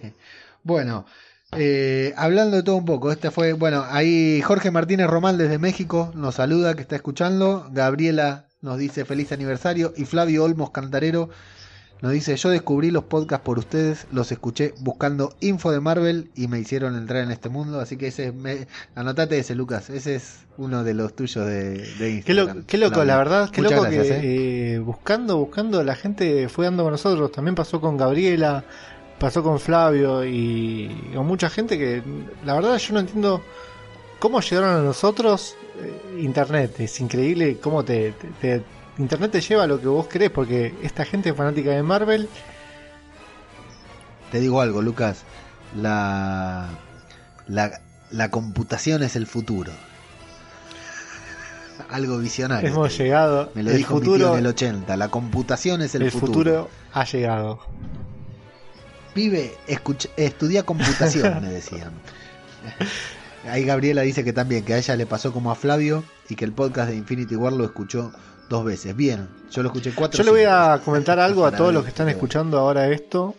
Bueno, 0.63 1.05
eh, 1.53 2.13
hablando 2.17 2.57
de 2.57 2.63
todo 2.63 2.75
un 2.75 2.85
poco, 2.85 3.11
este 3.11 3.31
fue, 3.31 3.53
bueno, 3.53 3.85
ahí 3.89 4.41
Jorge 4.41 4.71
Martínez 4.71 5.07
Román 5.07 5.37
desde 5.37 5.57
México 5.57 6.11
nos 6.15 6.35
saluda, 6.35 6.75
que 6.75 6.81
está 6.81 6.95
escuchando. 6.95 7.67
Gabriela 7.71 8.45
nos 8.61 8.77
dice 8.77 9.05
feliz 9.05 9.31
aniversario. 9.31 9.93
Y 9.97 10.05
Flavio 10.05 10.43
Olmos 10.43 10.71
Cantarero 10.71 11.29
nos 12.01 12.11
dice, 12.13 12.35
yo 12.35 12.49
descubrí 12.49 12.89
los 12.91 13.03
podcasts 13.03 13.45
por 13.45 13.59
ustedes, 13.59 14.07
los 14.11 14.31
escuché 14.31 14.73
buscando 14.79 15.35
info 15.39 15.71
de 15.71 15.79
Marvel 15.79 16.31
y 16.35 16.47
me 16.47 16.59
hicieron 16.59 16.95
entrar 16.97 17.23
en 17.23 17.31
este 17.31 17.49
mundo. 17.49 17.79
Así 17.79 17.95
que 17.97 18.07
ese, 18.07 18.27
es- 18.27 18.33
me, 18.33 18.67
anotate 18.95 19.37
ese, 19.37 19.53
Lucas. 19.55 19.89
Ese 19.91 20.15
es 20.15 20.39
uno 20.57 20.83
de 20.83 20.93
los 20.95 21.15
tuyos 21.15 21.45
de, 21.45 21.77
de 21.77 22.23
Qué, 22.25 22.33
lo- 22.33 22.41
Instagram. 22.41 22.65
qué 22.65 22.77
loco, 22.77 23.03
la 23.03 23.17
verdad, 23.17 23.49
qué 23.51 23.61
loco 23.61 23.81
gracias, 23.81 24.07
que 24.07 24.13
¿eh? 24.15 24.73
eh, 24.75 24.79
buscando, 24.79 25.37
buscando, 25.37 25.83
la 25.83 25.95
gente 25.95 26.49
fue 26.49 26.65
dando 26.65 26.83
con 26.83 26.91
nosotros. 26.93 27.31
También 27.31 27.53
pasó 27.55 27.79
con 27.79 27.97
Gabriela, 27.97 28.63
pasó 29.19 29.43
con 29.43 29.59
Flavio 29.59 30.25
y 30.25 30.89
con 31.15 31.27
mucha 31.27 31.49
gente 31.51 31.77
que, 31.77 32.01
la 32.43 32.55
verdad, 32.55 32.77
yo 32.79 32.93
no 32.95 32.99
entiendo 33.01 33.43
cómo 34.17 34.41
llegaron 34.41 34.75
a 34.79 34.81
nosotros 34.83 35.55
eh, 35.79 36.19
Internet. 36.21 36.79
Es 36.79 36.99
increíble 36.99 37.57
cómo 37.61 37.83
te, 37.85 38.11
te- 38.13 38.27
te- 38.59 38.63
Internet 39.01 39.31
te 39.31 39.41
lleva 39.41 39.63
a 39.63 39.67
lo 39.67 39.79
que 39.81 39.87
vos 39.87 40.07
querés, 40.07 40.29
porque 40.31 40.73
esta 40.81 41.05
gente 41.05 41.33
fanática 41.33 41.71
de 41.71 41.83
Marvel, 41.83 42.29
Te 44.31 44.39
digo 44.39 44.61
algo, 44.61 44.81
Lucas. 44.81 45.23
La, 45.75 46.69
la, 47.47 47.81
la 48.11 48.29
computación 48.31 49.03
es 49.03 49.15
el 49.15 49.27
futuro. 49.27 49.71
Algo 51.89 52.17
visionario. 52.19 52.69
hemos 52.69 52.87
te 52.89 52.93
digo. 52.93 53.03
llegado. 53.05 53.51
Me 53.55 53.63
lo 53.63 53.71
el 53.71 53.77
dijo 53.77 53.95
mi 53.95 54.01
tío 54.01 54.33
en 54.33 54.39
el 54.39 54.47
80. 54.47 54.97
La 54.97 55.07
computación 55.09 55.81
es 55.81 55.95
el, 55.95 56.03
el 56.03 56.11
futuro. 56.11 56.31
futuro 56.33 56.69
ha 56.93 57.03
llegado. 57.05 57.59
Pibe, 59.13 59.55
escucha- 59.67 60.09
estudia 60.15 60.63
computación, 60.63 61.41
me 61.41 61.49
decían. 61.49 61.91
Ahí 63.49 63.65
Gabriela 63.65 64.03
dice 64.03 64.23
que 64.23 64.31
también, 64.31 64.63
que 64.63 64.73
a 64.73 64.77
ella 64.77 64.95
le 64.95 65.05
pasó 65.05 65.33
como 65.33 65.51
a 65.51 65.55
Flavio 65.55 66.03
y 66.29 66.35
que 66.35 66.45
el 66.45 66.53
podcast 66.53 66.89
de 66.89 66.95
Infinity 66.95 67.35
War 67.35 67.51
lo 67.53 67.65
escuchó 67.65 68.13
dos 68.51 68.65
veces. 68.65 68.95
Bien, 68.95 69.27
yo 69.49 69.63
lo 69.63 69.69
escuché 69.69 69.93
cuatro 69.95 70.17
Yo 70.17 70.23
le 70.23 70.31
voy 70.31 70.43
a 70.47 70.79
comentar 70.85 71.19
algo 71.19 71.45
a 71.45 71.51
todos 71.51 71.73
los 71.73 71.83
que 71.83 71.89
están 71.89 72.09
escuchando 72.09 72.59
ahora 72.59 72.87
esto. 72.89 73.33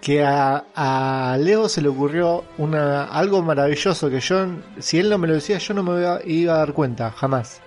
Que 0.00 0.24
a, 0.24 0.64
a 0.74 1.36
Leo 1.38 1.68
se 1.68 1.82
le 1.82 1.88
ocurrió 1.88 2.44
una, 2.56 3.04
algo 3.04 3.42
maravilloso 3.42 4.08
que 4.08 4.18
yo, 4.20 4.46
si 4.78 4.98
él 4.98 5.10
no 5.10 5.18
me 5.18 5.28
lo 5.28 5.34
decía, 5.34 5.58
yo 5.58 5.74
no 5.74 5.82
me 5.82 6.00
iba, 6.00 6.20
iba 6.24 6.54
a 6.54 6.58
dar 6.58 6.72
cuenta, 6.72 7.10
jamás. 7.10 7.60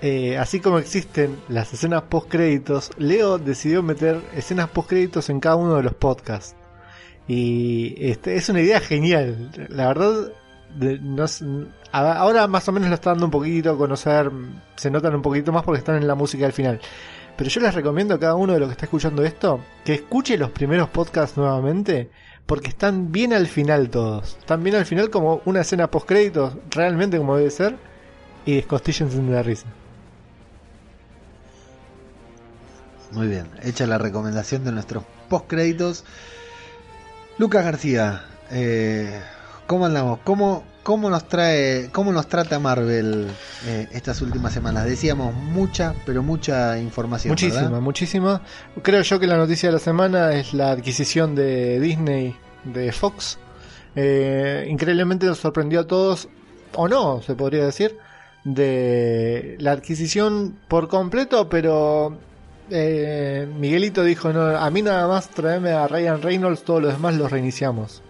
Eh, 0.00 0.38
así 0.38 0.60
como 0.60 0.78
existen 0.78 1.36
las 1.48 1.72
escenas 1.72 2.02
post 2.02 2.28
créditos, 2.28 2.90
Leo 2.98 3.38
decidió 3.38 3.82
meter 3.82 4.20
escenas 4.36 4.68
post 4.68 4.90
créditos 4.90 5.28
en 5.28 5.40
cada 5.40 5.56
uno 5.56 5.74
de 5.74 5.82
los 5.82 5.94
podcasts. 5.94 6.54
Y 7.26 7.96
este, 7.98 8.36
es 8.36 8.48
una 8.48 8.60
idea 8.60 8.78
genial. 8.80 9.50
La 9.70 9.88
verdad, 9.88 10.30
de- 10.76 11.00
no 11.00 11.26
ahora 11.94 12.46
más 12.46 12.68
o 12.68 12.72
menos 12.72 12.88
lo 12.88 12.94
está 12.94 13.10
dando 13.10 13.26
un 13.26 13.30
poquito 13.30 13.70
a 13.70 13.78
conocer, 13.78 14.30
se 14.76 14.90
notan 14.90 15.14
un 15.14 15.22
poquito 15.22 15.52
más 15.52 15.62
porque 15.62 15.78
están 15.78 15.96
en 15.96 16.06
la 16.06 16.14
música 16.14 16.44
al 16.46 16.52
final. 16.52 16.80
Pero 17.36 17.50
yo 17.50 17.60
les 17.60 17.74
recomiendo 17.74 18.14
a 18.14 18.20
cada 18.20 18.34
uno 18.34 18.52
de 18.52 18.60
los 18.60 18.68
que 18.68 18.72
está 18.72 18.86
escuchando 18.86 19.24
esto 19.24 19.60
que 19.84 19.94
escuche 19.94 20.36
los 20.36 20.50
primeros 20.50 20.88
podcasts 20.88 21.36
nuevamente 21.36 22.10
porque 22.46 22.68
están 22.68 23.10
bien 23.10 23.32
al 23.32 23.46
final 23.46 23.90
todos. 23.90 24.36
Están 24.38 24.62
bien 24.62 24.76
al 24.76 24.86
final 24.86 25.10
como 25.10 25.40
una 25.44 25.62
escena 25.62 25.90
post 25.90 26.06
créditos, 26.06 26.54
realmente 26.70 27.18
como 27.18 27.36
debe 27.36 27.50
ser, 27.50 27.76
y 28.44 28.56
descostíllense 28.56 29.18
de 29.18 29.32
la 29.32 29.42
risa. 29.42 29.66
Muy 33.12 33.28
bien, 33.28 33.48
hecha 33.62 33.86
la 33.86 33.98
recomendación 33.98 34.64
de 34.64 34.72
nuestros 34.72 35.04
post 35.28 35.46
créditos. 35.46 36.04
Lucas 37.38 37.64
García, 37.64 38.24
eh, 38.50 39.20
¿cómo 39.66 39.86
andamos? 39.86 40.18
¿Cómo, 40.24 40.64
cómo 40.84 41.10
nos 41.10 41.26
trae, 41.26 41.88
cómo 41.90 42.12
nos 42.12 42.28
trata 42.28 42.60
Marvel 42.60 43.26
eh, 43.66 43.88
estas 43.90 44.22
últimas 44.22 44.52
semanas? 44.52 44.84
Decíamos 44.84 45.34
mucha, 45.34 45.94
pero 46.06 46.22
mucha 46.22 46.78
información. 46.78 47.32
Muchísima, 47.32 47.62
¿verdad? 47.62 47.80
muchísima. 47.80 48.42
Creo 48.82 49.02
yo 49.02 49.18
que 49.18 49.26
la 49.26 49.36
noticia 49.36 49.70
de 49.70 49.72
la 49.72 49.78
semana 49.80 50.34
es 50.34 50.54
la 50.54 50.70
adquisición 50.70 51.34
de 51.34 51.80
Disney 51.80 52.36
de 52.62 52.92
Fox. 52.92 53.38
Eh, 53.96 54.66
increíblemente 54.68 55.26
nos 55.26 55.38
sorprendió 55.38 55.80
a 55.80 55.86
todos, 55.86 56.28
o 56.74 56.86
no, 56.86 57.22
se 57.22 57.34
podría 57.34 57.64
decir, 57.64 57.98
de 58.44 59.56
la 59.58 59.72
adquisición 59.72 60.58
por 60.68 60.88
completo, 60.88 61.48
pero 61.48 62.18
eh, 62.70 63.48
Miguelito 63.58 64.04
dijo, 64.04 64.32
no, 64.32 64.42
a 64.42 64.70
mí 64.70 64.82
nada 64.82 65.08
más 65.08 65.30
traeme 65.30 65.70
a 65.70 65.88
Ryan 65.88 66.20
Reynolds, 66.20 66.62
todos 66.62 66.82
los 66.82 66.92
demás 66.92 67.14
los 67.14 67.32
reiniciamos. 67.32 68.03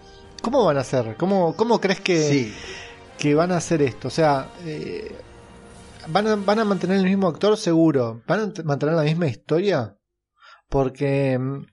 ¿Cómo 0.45 0.63
van 0.63 0.77
a 0.77 0.81
hacer? 0.81 1.15
¿Cómo, 1.17 1.55
cómo 1.55 1.81
crees 1.81 1.99
que, 2.01 2.21
Sí, 2.21 2.53
que 3.17 3.33
van 3.33 3.51
a 3.51 3.57
hacer 3.57 3.81
esto? 3.81 4.09
O 4.09 4.11
sea, 4.11 4.51
eh, 4.63 5.11
¿van, 6.07 6.27
a, 6.27 6.35
¿van 6.35 6.59
a 6.59 6.65
mantener 6.65 6.99
el 6.99 7.05
mismo 7.05 7.27
actor 7.27 7.57
seguro? 7.57 8.21
¿Van 8.27 8.53
a 8.55 8.63
mantener 8.63 8.93
la 8.93 9.01
misma 9.01 9.25
historia? 9.25 9.97
Porque 10.69 11.39
mm, 11.39 11.65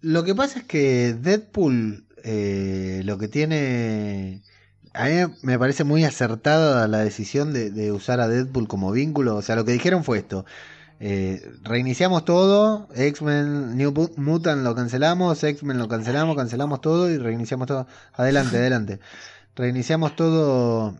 Lo 0.00 0.24
que 0.24 0.34
pasa 0.34 0.60
es 0.60 0.64
que 0.64 1.12
Deadpool 1.12 2.08
eh, 2.24 3.02
lo 3.04 3.18
que 3.18 3.28
tiene... 3.28 4.42
A 4.94 5.04
mí 5.04 5.34
me 5.42 5.58
parece 5.58 5.84
muy 5.84 6.04
acertada 6.04 6.88
la 6.88 7.00
decisión 7.00 7.52
de, 7.52 7.70
de 7.70 7.92
usar 7.92 8.20
a 8.20 8.28
Deadpool 8.28 8.66
como 8.66 8.92
vínculo. 8.92 9.36
O 9.36 9.42
sea, 9.42 9.56
lo 9.56 9.66
que 9.66 9.72
dijeron 9.72 10.04
fue 10.04 10.20
esto. 10.20 10.46
Eh, 11.02 11.50
reiniciamos 11.62 12.26
todo, 12.26 12.86
X-Men, 12.94 13.76
New 13.76 13.90
Mu- 13.92 14.10
Mutant 14.16 14.62
lo 14.62 14.74
cancelamos, 14.74 15.42
X-Men 15.42 15.78
lo 15.78 15.88
cancelamos, 15.88 16.36
cancelamos 16.36 16.80
todo 16.82 17.10
y 17.10 17.16
reiniciamos 17.16 17.66
todo. 17.66 17.86
Adelante, 18.12 18.56
adelante. 18.58 19.00
Reiniciamos 19.56 20.14
todo 20.14 20.94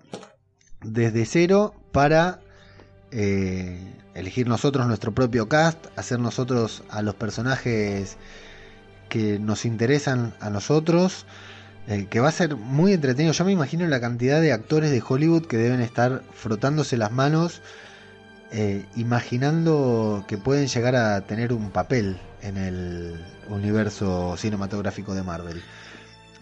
desde 0.82 1.26
cero 1.26 1.74
para 1.92 2.40
eh, 3.10 3.78
elegir 4.14 4.48
nosotros 4.48 4.86
nuestro 4.86 5.12
propio 5.12 5.48
cast, 5.48 5.78
hacer 5.96 6.18
nosotros 6.18 6.82
a 6.88 7.02
los 7.02 7.14
personajes 7.14 8.16
que 9.10 9.38
nos 9.38 9.64
interesan 9.66 10.32
a 10.40 10.48
nosotros, 10.50 11.26
eh, 11.88 12.06
que 12.08 12.20
va 12.20 12.28
a 12.28 12.32
ser 12.32 12.56
muy 12.56 12.92
entretenido. 12.94 13.32
Yo 13.34 13.44
me 13.44 13.52
imagino 13.52 13.86
la 13.86 14.00
cantidad 14.00 14.40
de 14.40 14.52
actores 14.52 14.90
de 14.90 15.02
Hollywood 15.06 15.46
que 15.46 15.56
deben 15.58 15.80
estar 15.80 16.22
frotándose 16.32 16.96
las 16.96 17.12
manos, 17.12 17.60
eh, 18.52 18.84
imaginando 18.96 20.24
que 20.26 20.38
pueden 20.38 20.66
llegar 20.66 20.96
a 20.96 21.20
tener 21.22 21.52
un 21.52 21.70
papel 21.70 22.18
en 22.42 22.56
el 22.56 23.24
universo 23.48 24.36
cinematográfico 24.36 25.14
de 25.14 25.22
Marvel. 25.22 25.62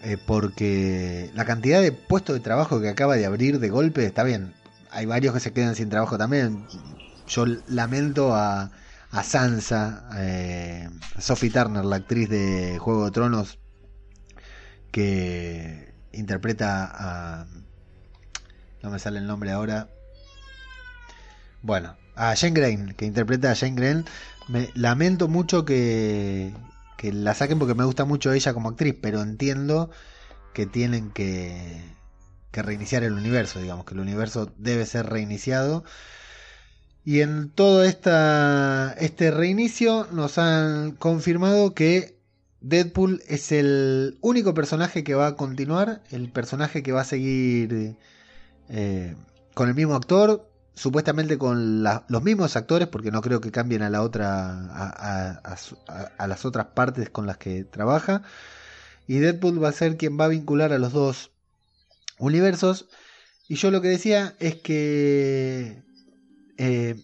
Eh, 0.01 0.17
porque 0.25 1.29
la 1.35 1.45
cantidad 1.45 1.81
de 1.81 1.91
puestos 1.91 2.35
de 2.35 2.39
trabajo 2.39 2.81
que 2.81 2.89
acaba 2.89 3.15
de 3.15 3.25
abrir 3.25 3.59
de 3.59 3.69
golpe, 3.69 4.05
está 4.05 4.23
bien, 4.23 4.53
hay 4.91 5.05
varios 5.05 5.33
que 5.33 5.39
se 5.39 5.53
quedan 5.53 5.75
sin 5.75 5.89
trabajo 5.89 6.17
también. 6.17 6.65
Yo 7.27 7.45
lamento 7.67 8.33
a, 8.33 8.71
Sansa, 9.23 10.09
eh, 10.17 10.89
Sophie 11.19 11.51
Turner, 11.51 11.85
la 11.85 11.97
actriz 11.97 12.29
de 12.29 12.77
Juego 12.79 13.05
de 13.05 13.11
Tronos, 13.11 13.59
que 14.91 15.93
interpreta 16.11 16.89
a... 16.91 17.45
No 18.81 18.89
me 18.89 18.99
sale 18.99 19.19
el 19.19 19.27
nombre 19.27 19.51
ahora. 19.51 19.89
Bueno, 21.61 21.95
a 22.15 22.35
Jane 22.35 22.53
Grey, 22.53 22.93
que 22.95 23.05
interpreta 23.05 23.51
a 23.51 23.55
Jane 23.55 23.75
Grey. 23.75 24.03
Me 24.47 24.69
lamento 24.75 25.27
mucho 25.27 25.65
que, 25.65 26.53
que 26.97 27.13
la 27.13 27.33
saquen 27.33 27.59
porque 27.59 27.75
me 27.75 27.85
gusta 27.85 28.05
mucho 28.05 28.31
ella 28.31 28.53
como 28.53 28.69
actriz, 28.69 28.95
pero 29.01 29.21
entiendo 29.21 29.89
que 30.53 30.65
tienen 30.65 31.11
que, 31.11 31.81
que 32.51 32.61
reiniciar 32.61 33.03
el 33.03 33.13
universo, 33.13 33.59
digamos, 33.59 33.85
que 33.85 33.93
el 33.93 33.99
universo 33.99 34.51
debe 34.57 34.85
ser 34.85 35.07
reiniciado. 35.07 35.83
Y 37.05 37.21
en 37.21 37.49
todo 37.49 37.83
esta, 37.83 38.93
este 38.99 39.31
reinicio 39.31 40.07
nos 40.11 40.37
han 40.37 40.91
confirmado 40.91 41.73
que 41.73 42.19
Deadpool 42.61 43.21
es 43.27 43.51
el 43.51 44.17
único 44.21 44.53
personaje 44.53 45.03
que 45.03 45.15
va 45.15 45.27
a 45.27 45.35
continuar, 45.35 46.03
el 46.11 46.29
personaje 46.31 46.83
que 46.83 46.91
va 46.91 47.01
a 47.01 47.05
seguir 47.05 47.95
eh, 48.69 49.15
con 49.53 49.69
el 49.69 49.75
mismo 49.75 49.95
actor, 49.95 50.48
supuestamente 50.79 51.37
con 51.37 51.83
los 51.83 52.23
mismos 52.23 52.55
actores, 52.55 52.87
porque 52.87 53.11
no 53.11 53.21
creo 53.21 53.41
que 53.41 53.51
cambien 53.51 53.81
a 53.81 53.89
la 53.89 54.01
otra, 54.01 55.27
a 56.17 56.27
las 56.27 56.45
otras 56.45 56.67
partes 56.67 57.09
con 57.09 57.27
las 57.27 57.37
que 57.37 57.65
trabaja. 57.65 58.23
Y 59.05 59.17
Deadpool 59.17 59.61
va 59.61 59.69
a 59.69 59.73
ser 59.73 59.97
quien 59.97 60.17
va 60.17 60.25
a 60.25 60.29
vincular 60.29 60.71
a 60.71 60.79
los 60.79 60.93
dos 60.93 61.31
universos. 62.17 62.87
Y 63.49 63.55
yo 63.55 63.71
lo 63.71 63.81
que 63.81 63.89
decía 63.89 64.35
es 64.39 64.55
que 64.55 65.83
eh, 66.57 66.95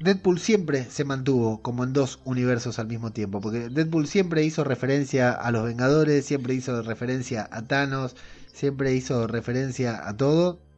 Deadpool 0.00 0.40
siempre 0.40 0.84
se 0.90 1.04
mantuvo 1.04 1.62
como 1.62 1.84
en 1.84 1.92
dos 1.92 2.18
universos 2.24 2.80
al 2.80 2.88
mismo 2.88 3.12
tiempo, 3.12 3.40
porque 3.40 3.68
Deadpool 3.68 4.08
siempre 4.08 4.42
hizo 4.42 4.64
referencia 4.64 5.30
a 5.30 5.52
los 5.52 5.64
Vengadores, 5.64 6.26
siempre 6.26 6.54
hizo 6.54 6.82
referencia 6.82 7.48
a 7.52 7.62
Thanos, 7.68 8.16
siempre 8.52 8.94
hizo 8.94 9.28
referencia 9.28 10.08
a 10.08 10.16
todo. 10.16 10.71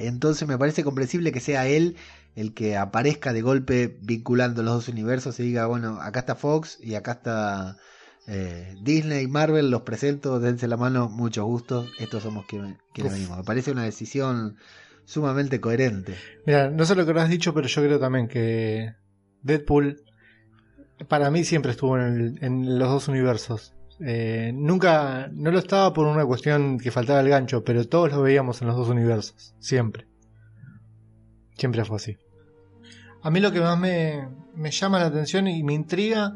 Entonces 0.00 0.46
me 0.48 0.58
parece 0.58 0.82
comprensible 0.84 1.32
que 1.32 1.40
sea 1.40 1.66
él 1.66 1.96
el 2.36 2.54
que 2.54 2.76
aparezca 2.76 3.32
de 3.32 3.42
golpe 3.42 3.98
vinculando 4.02 4.62
los 4.62 4.74
dos 4.74 4.88
universos 4.88 5.38
y 5.40 5.44
diga, 5.44 5.66
bueno, 5.66 6.00
acá 6.00 6.20
está 6.20 6.34
Fox 6.36 6.78
y 6.80 6.94
acá 6.94 7.12
está 7.12 7.76
eh, 8.26 8.74
Disney, 8.82 9.26
Marvel, 9.26 9.70
los 9.70 9.82
presento, 9.82 10.38
dense 10.38 10.68
la 10.68 10.76
mano, 10.76 11.08
mucho 11.08 11.44
gusto, 11.44 11.86
estos 11.98 12.22
somos 12.22 12.46
quienes, 12.46 12.76
venimos. 12.94 13.38
Me 13.38 13.44
parece 13.44 13.72
una 13.72 13.82
decisión 13.84 14.56
sumamente 15.04 15.60
coherente. 15.60 16.14
Mira, 16.46 16.70
no 16.70 16.84
sé 16.84 16.94
lo 16.94 17.04
que 17.04 17.10
habrás 17.10 17.28
dicho, 17.28 17.52
pero 17.52 17.66
yo 17.66 17.82
creo 17.82 17.98
también 17.98 18.28
que 18.28 18.94
Deadpool 19.42 20.02
para 21.08 21.30
mí 21.30 21.44
siempre 21.44 21.72
estuvo 21.72 21.96
en, 21.98 22.02
el- 22.04 22.38
en 22.44 22.78
los 22.78 22.88
dos 22.88 23.08
universos. 23.08 23.74
Eh, 24.02 24.52
nunca, 24.54 25.28
no 25.32 25.50
lo 25.50 25.58
estaba 25.58 25.92
por 25.92 26.06
una 26.06 26.24
cuestión 26.24 26.78
que 26.78 26.90
faltaba 26.90 27.20
el 27.20 27.28
gancho, 27.28 27.62
pero 27.64 27.86
todos 27.86 28.10
lo 28.12 28.22
veíamos 28.22 28.62
en 28.62 28.68
los 28.68 28.76
dos 28.76 28.88
universos, 28.88 29.54
siempre. 29.58 30.06
Siempre 31.56 31.84
fue 31.84 31.96
así. 31.96 32.16
A 33.22 33.30
mí 33.30 33.40
lo 33.40 33.52
que 33.52 33.60
más 33.60 33.78
me, 33.78 34.26
me 34.54 34.70
llama 34.70 34.98
la 34.98 35.06
atención 35.06 35.46
y 35.48 35.62
me 35.62 35.74
intriga 35.74 36.34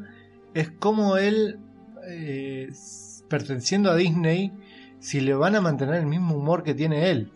es 0.52 0.70
cómo 0.70 1.16
él, 1.16 1.58
eh, 2.06 2.70
perteneciendo 3.28 3.90
a 3.90 3.96
Disney, 3.96 4.52
si 5.00 5.20
le 5.20 5.34
van 5.34 5.56
a 5.56 5.62
mantener 5.62 5.96
el 5.96 6.06
mismo 6.06 6.36
humor 6.36 6.62
que 6.62 6.74
tiene 6.74 7.10
él. 7.10 7.32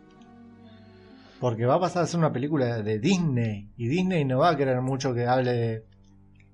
Porque 1.41 1.64
va 1.64 1.77
a 1.77 1.81
pasar 1.81 2.03
a 2.03 2.07
ser 2.07 2.19
una 2.19 2.33
película 2.33 2.83
de 2.83 2.99
Disney. 2.99 3.71
Y 3.77 3.88
Disney 3.88 4.25
no 4.25 4.38
va 4.38 4.51
a 4.51 4.57
querer 4.57 4.83
mucho 4.83 5.14
que 5.14 5.27
hable 5.27 5.53
de 5.53 5.85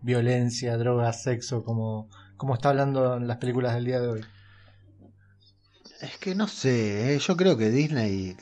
violencia, 0.02 0.76
drogas, 0.76 1.22
sexo, 1.22 1.64
como, 1.64 2.08
como 2.44 2.54
está 2.54 2.68
hablando 2.70 3.16
en 3.16 3.26
las 3.26 3.38
películas 3.38 3.74
del 3.74 3.84
día 3.86 4.00
de 4.00 4.08
hoy. 4.08 4.28
Es 6.00 6.18
que 6.18 6.34
no 6.34 6.46
sé, 6.48 7.14
eh, 7.14 7.18
yo 7.18 7.36
creo 7.36 7.56
que 7.56 7.70
Disney 7.70 8.36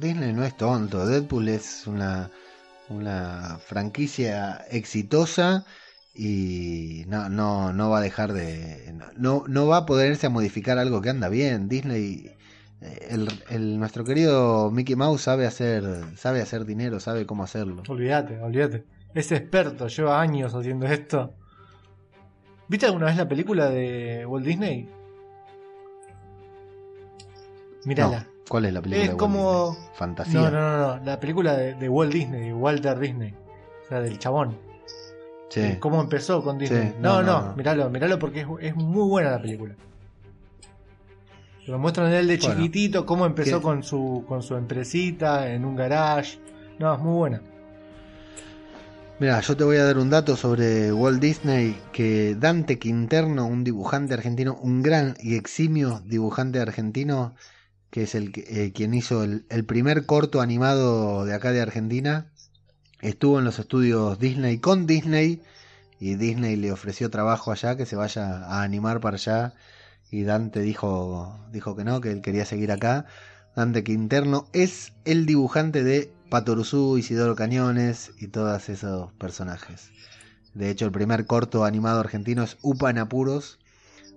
Disney 0.00 0.32
no 0.32 0.44
es 0.44 0.56
tonto. 0.56 1.06
Deadpool 1.06 1.48
es 1.48 1.86
una 1.86 2.30
una 2.88 3.58
franquicia 3.60 4.64
exitosa 4.70 5.64
y 6.14 7.04
no 7.08 7.28
no 7.28 7.72
no 7.72 7.90
va 7.90 7.98
a 7.98 8.00
dejar 8.02 8.32
de 8.32 8.94
no 9.16 9.44
no 9.48 9.66
va 9.68 9.78
a 9.78 9.86
poderse 9.86 10.26
a 10.26 10.30
modificar 10.30 10.78
algo 10.78 11.00
que 11.02 11.10
anda 11.10 11.28
bien. 11.28 11.68
Disney 11.68 12.36
eh, 12.80 13.08
el, 13.10 13.42
el- 13.48 13.78
nuestro 13.78 14.04
querido 14.04 14.70
Mickey 14.70 14.96
Mouse 14.96 15.22
sabe 15.22 15.46
hacer 15.46 15.84
sabe 16.16 16.42
hacer 16.42 16.64
dinero, 16.66 17.00
sabe 17.00 17.26
cómo 17.26 17.44
hacerlo. 17.44 17.88
Olvídate, 17.88 18.38
olvídate. 18.40 18.86
Es 19.14 19.32
experto, 19.32 19.88
lleva 19.88 20.20
años 20.20 20.54
haciendo 20.54 20.86
esto. 20.86 21.38
¿Viste 22.68 22.86
alguna 22.86 23.06
vez 23.06 23.16
la 23.16 23.28
película 23.28 23.70
de 23.70 24.26
Walt 24.26 24.44
Disney? 24.46 24.88
Mírala. 27.84 28.20
No, 28.20 28.26
¿Cuál 28.48 28.64
es 28.66 28.72
la 28.72 28.82
película? 28.82 29.02
Es 29.04 29.08
de 29.08 29.14
Walt 29.14 29.20
como- 29.20 29.70
Disney? 29.70 29.88
Fantasía. 29.94 30.40
No, 30.40 30.50
no, 30.50 30.60
no, 30.60 30.96
no, 30.96 31.04
la 31.04 31.20
película 31.20 31.56
de, 31.56 31.74
de 31.74 31.88
Walt 31.88 32.12
Disney, 32.12 32.46
de 32.46 32.54
Walter 32.54 32.98
Disney. 32.98 33.34
O 33.84 33.88
sea, 33.88 34.00
del 34.00 34.18
chabón. 34.18 34.56
Sí. 35.48 35.60
Eh, 35.60 35.76
¿Cómo 35.80 36.00
empezó 36.00 36.42
con 36.42 36.58
Disney? 36.58 36.88
Sí, 36.88 36.94
no, 37.00 37.22
no, 37.22 37.22
no, 37.22 37.40
no, 37.40 37.46
no. 37.48 37.56
míralo, 37.56 37.88
míralo 37.90 38.18
porque 38.18 38.40
es, 38.40 38.46
es 38.60 38.76
muy 38.76 39.08
buena 39.08 39.30
la 39.30 39.40
película. 39.40 39.74
Lo 41.66 41.78
muestran 41.78 42.12
él 42.12 42.26
de 42.26 42.36
Bueno, 42.38 42.54
chiquitito, 42.54 43.04
cómo 43.06 43.26
empezó 43.26 43.58
¿qué? 43.58 43.62
con 43.62 43.82
su, 43.82 44.24
con 44.26 44.42
su 44.42 44.56
empresita 44.56 45.50
en 45.52 45.64
un 45.64 45.76
garage. 45.76 46.38
No, 46.78 46.94
es 46.94 47.00
muy 47.00 47.14
buena. 47.14 47.42
Mira, 49.20 49.40
yo 49.40 49.56
te 49.56 49.64
voy 49.64 49.78
a 49.78 49.84
dar 49.84 49.98
un 49.98 50.10
dato 50.10 50.36
sobre 50.36 50.92
Walt 50.92 51.20
Disney, 51.20 51.76
que 51.92 52.36
Dante 52.36 52.78
Quinterno, 52.78 53.46
un 53.46 53.64
dibujante 53.64 54.14
argentino, 54.14 54.56
un 54.62 54.80
gran 54.80 55.16
y 55.20 55.34
eximio 55.34 56.00
dibujante 56.06 56.60
argentino, 56.60 57.34
que 57.90 58.04
es 58.04 58.14
el 58.14 58.32
eh, 58.36 58.70
quien 58.72 58.94
hizo 58.94 59.24
el, 59.24 59.44
el 59.50 59.64
primer 59.64 60.06
corto 60.06 60.40
animado 60.40 61.24
de 61.24 61.34
acá 61.34 61.50
de 61.50 61.60
Argentina, 61.60 62.30
estuvo 63.00 63.40
en 63.40 63.44
los 63.44 63.58
estudios 63.58 64.20
Disney 64.20 64.58
con 64.58 64.86
Disney 64.86 65.42
y 65.98 66.14
Disney 66.14 66.54
le 66.54 66.70
ofreció 66.70 67.10
trabajo 67.10 67.50
allá, 67.50 67.76
que 67.76 67.86
se 67.86 67.96
vaya 67.96 68.44
a 68.44 68.62
animar 68.62 69.00
para 69.00 69.16
allá 69.16 69.54
y 70.12 70.22
Dante 70.22 70.60
dijo, 70.60 71.36
dijo 71.50 71.74
que 71.74 71.82
no, 71.82 72.00
que 72.00 72.12
él 72.12 72.22
quería 72.22 72.44
seguir 72.44 72.70
acá. 72.70 73.06
Dante 73.56 73.82
Quinterno 73.82 74.46
es 74.52 74.92
el 75.04 75.26
dibujante 75.26 75.82
de 75.82 76.12
Patoruzú, 76.30 76.98
Isidoro 76.98 77.34
Cañones 77.36 78.12
y 78.18 78.28
todos 78.28 78.68
esos 78.68 79.12
personajes. 79.14 79.90
De 80.54 80.70
hecho, 80.70 80.86
el 80.86 80.92
primer 80.92 81.26
corto 81.26 81.64
animado 81.64 82.00
argentino 82.00 82.42
es 82.42 82.58
Upa 82.62 82.90
en 82.90 82.98
Apuros, 82.98 83.58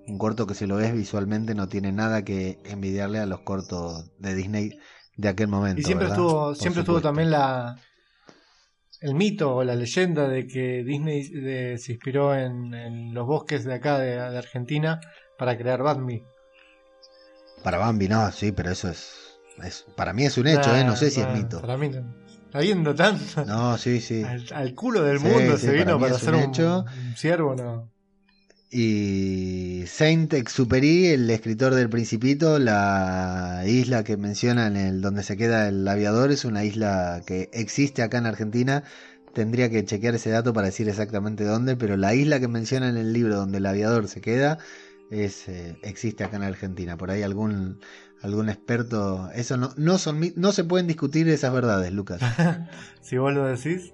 un 0.08 0.18
corto 0.18 0.48
que 0.48 0.56
si 0.56 0.68
lo 0.68 0.78
ves 0.78 0.94
visualmente 0.94 1.56
no 1.56 1.70
tiene 1.70 1.92
nada 1.92 2.24
que 2.24 2.60
envidiarle 2.66 3.20
a 3.20 3.26
los 3.26 3.42
cortos 3.42 4.12
de 4.20 4.36
Disney 4.36 4.80
de 5.18 5.30
aquel 5.30 5.48
momento. 5.48 5.82
Y 5.82 5.84
siempre 5.84 6.08
¿verdad? 6.08 6.16
estuvo, 6.16 6.56
Por 6.56 6.56
siempre 6.56 6.82
estuvo 6.82 7.02
también 7.02 7.32
la 7.32 7.76
el 9.02 9.16
mito 9.16 9.54
o 9.58 9.64
la 9.66 9.76
leyenda 9.76 10.30
de 10.30 10.48
que 10.48 10.82
Disney 10.86 11.28
de- 11.28 11.78
se 11.78 11.92
inspiró 11.92 12.34
en, 12.34 12.74
en 12.74 13.14
los 13.14 13.28
bosques 13.28 13.66
de 13.66 13.74
acá 13.74 14.00
de, 14.00 14.12
de 14.16 14.38
Argentina 14.38 15.02
para 15.38 15.58
crear 15.58 15.84
Batman. 15.84 16.22
Para 17.64 17.78
Bambi, 17.78 18.08
no, 18.10 18.32
sí, 18.32 18.52
pero 18.52 18.72
eso 18.72 18.90
es, 18.90 19.31
es 19.64 19.86
para 19.96 20.14
mí 20.14 20.26
es 20.26 20.38
un 20.38 20.48
hecho, 20.48 20.76
¿eh? 20.76 20.84
no 20.84 20.96
sé 20.96 21.12
si 21.12 21.22
es 21.22 21.30
mito. 21.30 21.62
Para 21.62 21.78
mí 21.78 21.90
no. 21.90 22.18
Está 22.46 22.60
viendo 22.60 22.94
tanto. 22.96 23.46
No, 23.46 23.78
sí, 23.78 24.02
sí. 24.02 24.24
Al, 24.24 24.46
al 24.54 24.74
culo 24.76 25.04
del 25.04 25.20
Sí, 25.20 25.28
mundo 25.28 25.58
sí, 25.58 25.66
se 25.66 25.72
vino 25.74 26.00
para 26.00 26.16
hacer 26.16 26.36
un 26.36 26.36
un, 26.36 26.42
hecho. 26.42 26.86
un 26.94 27.16
ciervo, 27.16 27.56
no. 27.56 27.92
Y 28.74 29.84
Saint 29.88 30.34
Exupéry, 30.34 31.08
el 31.08 31.30
escritor 31.30 31.74
del 31.76 31.90
Principito, 31.90 32.58
la 32.58 33.64
isla 33.66 34.04
que 34.06 34.16
menciona 34.16 34.68
en 34.68 34.78
el 34.78 35.02
donde 35.02 35.24
se 35.24 35.36
queda 35.36 35.68
el 35.68 35.86
aviador 35.88 36.32
es 36.32 36.46
una 36.46 36.64
isla 36.64 37.22
que 37.26 37.50
existe 37.54 38.02
acá 38.02 38.18
en 38.20 38.28
Argentina. 38.28 38.84
Tendría 39.34 39.70
que 39.70 39.84
chequear 39.86 40.16
ese 40.16 40.30
dato 40.30 40.54
para 40.54 40.68
decir 40.68 40.88
exactamente 40.88 41.44
dónde, 41.44 41.76
pero 41.76 41.98
la 41.98 42.14
isla 42.16 42.40
que 42.40 42.48
menciona 42.48 42.88
en 42.90 42.98
el 42.98 43.12
libro 43.14 43.36
donde 43.36 43.58
el 43.58 43.66
aviador 43.66 44.08
se 44.08 44.22
queda 44.22 44.58
es 45.10 45.48
eh, 45.50 45.78
existe 45.84 46.24
acá 46.24 46.38
en 46.38 46.44
Argentina. 46.44 46.96
Por 46.98 47.12
ahí 47.12 47.24
algún 47.24 47.80
algún 48.24 48.50
experto, 48.50 49.30
eso 49.34 49.58
no 49.58 49.72
no 49.78 49.98
son 49.98 50.22
no 50.36 50.52
se 50.52 50.64
pueden 50.64 50.88
discutir 50.88 51.28
esas 51.30 51.52
verdades, 51.54 51.92
Lucas. 51.92 52.22
Si 53.02 53.18
vos 53.18 53.34
lo 53.34 53.46
decís. 53.46 53.94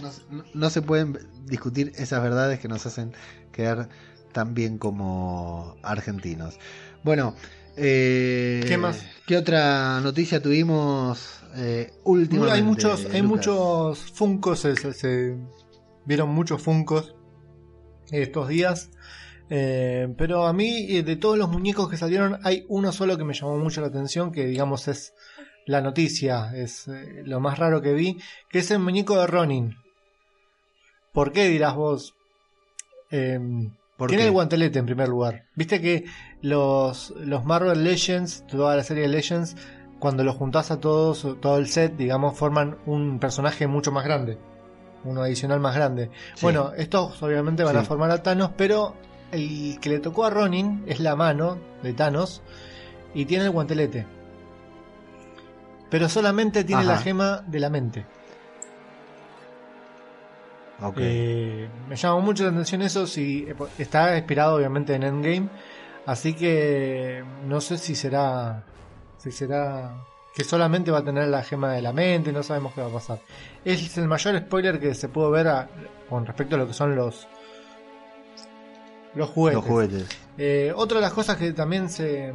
No, 0.00 0.10
no- 0.30 0.44
no 0.54 0.70
se 0.70 0.82
pueden 0.82 1.18
discutir 1.46 1.92
esas 1.96 2.22
verdades 2.22 2.58
que 2.58 2.68
nos 2.68 2.84
hacen 2.86 3.12
quedar 3.52 3.88
tan 4.32 4.54
bien 4.54 4.78
como 4.78 5.76
argentinos. 5.82 6.58
Bueno, 7.04 7.34
eh, 7.76 8.64
¿Qué 8.66 8.76
más? 8.78 9.04
¿Qué 9.26 9.36
otra 9.36 10.00
noticia 10.00 10.40
tuvimos 10.42 11.40
eh, 11.54 11.92
últimamente? 12.04 12.56
hay 12.58 12.62
muchos, 12.62 13.06
hay 13.12 13.22
muchos 13.22 13.98
funcos, 14.12 14.60
se, 14.60 14.74
se- 14.76 14.92
se 14.94 15.36
vieron 16.06 16.30
muchos 16.30 16.62
funcos 16.62 17.14
estos 18.10 18.48
días. 18.48 18.90
Eh, 19.54 20.08
pero 20.16 20.46
a 20.46 20.54
mí, 20.54 20.86
eh, 20.88 21.02
de 21.02 21.16
todos 21.16 21.36
los 21.36 21.50
muñecos 21.50 21.86
que 21.90 21.98
salieron, 21.98 22.38
hay 22.42 22.64
uno 22.70 22.90
solo 22.90 23.18
que 23.18 23.24
me 23.24 23.34
llamó 23.34 23.58
mucho 23.58 23.82
la 23.82 23.88
atención, 23.88 24.32
que 24.32 24.46
digamos 24.46 24.88
es 24.88 25.12
la 25.66 25.82
noticia, 25.82 26.56
es 26.56 26.88
eh, 26.88 27.20
lo 27.26 27.38
más 27.38 27.58
raro 27.58 27.82
que 27.82 27.92
vi, 27.92 28.18
que 28.48 28.60
es 28.60 28.70
el 28.70 28.78
muñeco 28.78 29.20
de 29.20 29.26
Ronin. 29.26 29.76
¿Por 31.12 31.32
qué 31.32 31.48
dirás 31.48 31.74
vos? 31.74 32.14
¿Por 33.10 34.08
tiene 34.08 34.22
qué? 34.22 34.28
el 34.28 34.30
guantelete 34.30 34.78
en 34.78 34.86
primer 34.86 35.10
lugar. 35.10 35.44
Viste 35.54 35.82
que 35.82 36.06
los, 36.40 37.10
los 37.10 37.44
Marvel 37.44 37.84
Legends, 37.84 38.46
toda 38.46 38.74
la 38.74 38.82
serie 38.82 39.02
de 39.02 39.10
Legends, 39.10 39.54
cuando 39.98 40.24
los 40.24 40.36
juntás 40.36 40.70
a 40.70 40.80
todos, 40.80 41.26
todo 41.42 41.58
el 41.58 41.68
set, 41.68 41.94
digamos, 41.98 42.38
forman 42.38 42.78
un 42.86 43.18
personaje 43.18 43.66
mucho 43.66 43.92
más 43.92 44.06
grande. 44.06 44.38
Uno 45.04 45.20
adicional 45.20 45.60
más 45.60 45.74
grande. 45.74 46.08
Sí. 46.36 46.40
Bueno, 46.40 46.72
estos 46.74 47.22
obviamente 47.22 47.64
van 47.64 47.76
a 47.76 47.84
formar 47.84 48.10
a 48.10 48.22
Thanos, 48.22 48.52
pero 48.56 48.96
el 49.32 49.78
que 49.80 49.88
le 49.88 49.98
tocó 49.98 50.24
a 50.24 50.30
Ronin 50.30 50.84
es 50.86 51.00
la 51.00 51.16
mano 51.16 51.58
de 51.82 51.92
Thanos 51.92 52.42
y 53.14 53.24
tiene 53.24 53.44
el 53.44 53.50
guantelete. 53.50 54.06
Pero 55.90 56.08
solamente 56.08 56.64
tiene 56.64 56.82
Ajá. 56.82 56.92
la 56.92 56.98
gema 56.98 57.42
de 57.46 57.60
la 57.60 57.68
mente. 57.70 58.06
Ok. 60.80 60.96
Eh, 60.98 61.68
me 61.88 61.96
llama 61.96 62.20
mucho 62.20 62.44
la 62.44 62.50
atención 62.50 62.82
eso, 62.82 63.06
si 63.06 63.44
eh, 63.48 63.54
está 63.78 64.16
inspirado 64.16 64.56
obviamente 64.56 64.94
en 64.94 65.02
Endgame, 65.04 65.48
así 66.06 66.34
que 66.34 67.22
no 67.46 67.60
sé 67.60 67.78
si 67.78 67.94
será, 67.94 68.64
si 69.18 69.30
será 69.30 69.94
que 70.34 70.42
solamente 70.44 70.90
va 70.90 70.98
a 70.98 71.04
tener 71.04 71.28
la 71.28 71.42
gema 71.44 71.72
de 71.74 71.82
la 71.82 71.92
mente, 71.92 72.32
no 72.32 72.42
sabemos 72.42 72.72
qué 72.74 72.80
va 72.80 72.88
a 72.88 72.92
pasar. 72.92 73.18
Es 73.64 73.96
el 73.98 74.08
mayor 74.08 74.36
spoiler 74.38 74.80
que 74.80 74.94
se 74.94 75.08
pudo 75.08 75.30
ver 75.30 75.46
a- 75.48 75.68
con 76.08 76.26
respecto 76.26 76.56
a 76.56 76.58
lo 76.58 76.66
que 76.66 76.72
son 76.72 76.96
los 76.96 77.28
los 79.14 79.28
juguetes. 79.30 79.56
Los 79.56 79.64
juguetes. 79.64 80.08
Eh, 80.38 80.72
otra 80.74 80.98
de 80.98 81.02
las 81.02 81.12
cosas 81.12 81.36
que 81.36 81.52
también 81.52 81.88
se, 81.88 82.32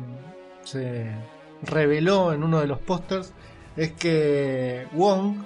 se 0.63 1.12
reveló 1.63 2.34
en 2.34 2.44
uno 2.44 2.60
de 2.60 2.68
los 2.68 2.80
pósters 2.80 3.34
es 3.76 3.94
que 3.94 4.88
Wong 4.94 5.44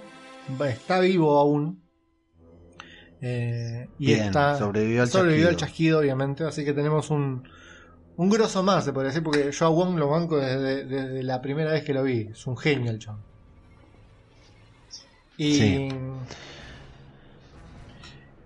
está 0.67 0.99
vivo 0.99 1.37
aún. 1.37 1.81
Eh, 3.21 3.87
y 3.99 4.07
Bien, 4.07 4.25
está, 4.25 4.57
sobrevivió 4.57 5.03
al 5.03 5.07
sobrevivió 5.07 5.49
al 5.49 5.55
chasquido. 5.57 5.99
obviamente. 5.99 6.43
Así 6.43 6.65
que 6.65 6.73
tenemos 6.73 7.09
un, 7.11 7.47
un 8.17 8.29
grosso 8.29 8.63
más, 8.63 8.83
se 8.83 8.93
podría 8.93 9.09
decir, 9.09 9.23
porque 9.23 9.51
yo 9.51 9.65
a 9.65 9.69
Wong 9.69 9.97
lo 9.97 10.09
banco 10.09 10.37
desde, 10.37 10.85
desde 10.85 11.23
la 11.23 11.41
primera 11.41 11.71
vez 11.71 11.83
que 11.83 11.93
lo 11.93 12.03
vi. 12.03 12.29
Es 12.31 12.47
un 12.47 12.57
genio 12.57 12.91
el 12.91 12.99
chabón. 12.99 13.21
Y, 15.37 15.55
Sí. 15.55 15.89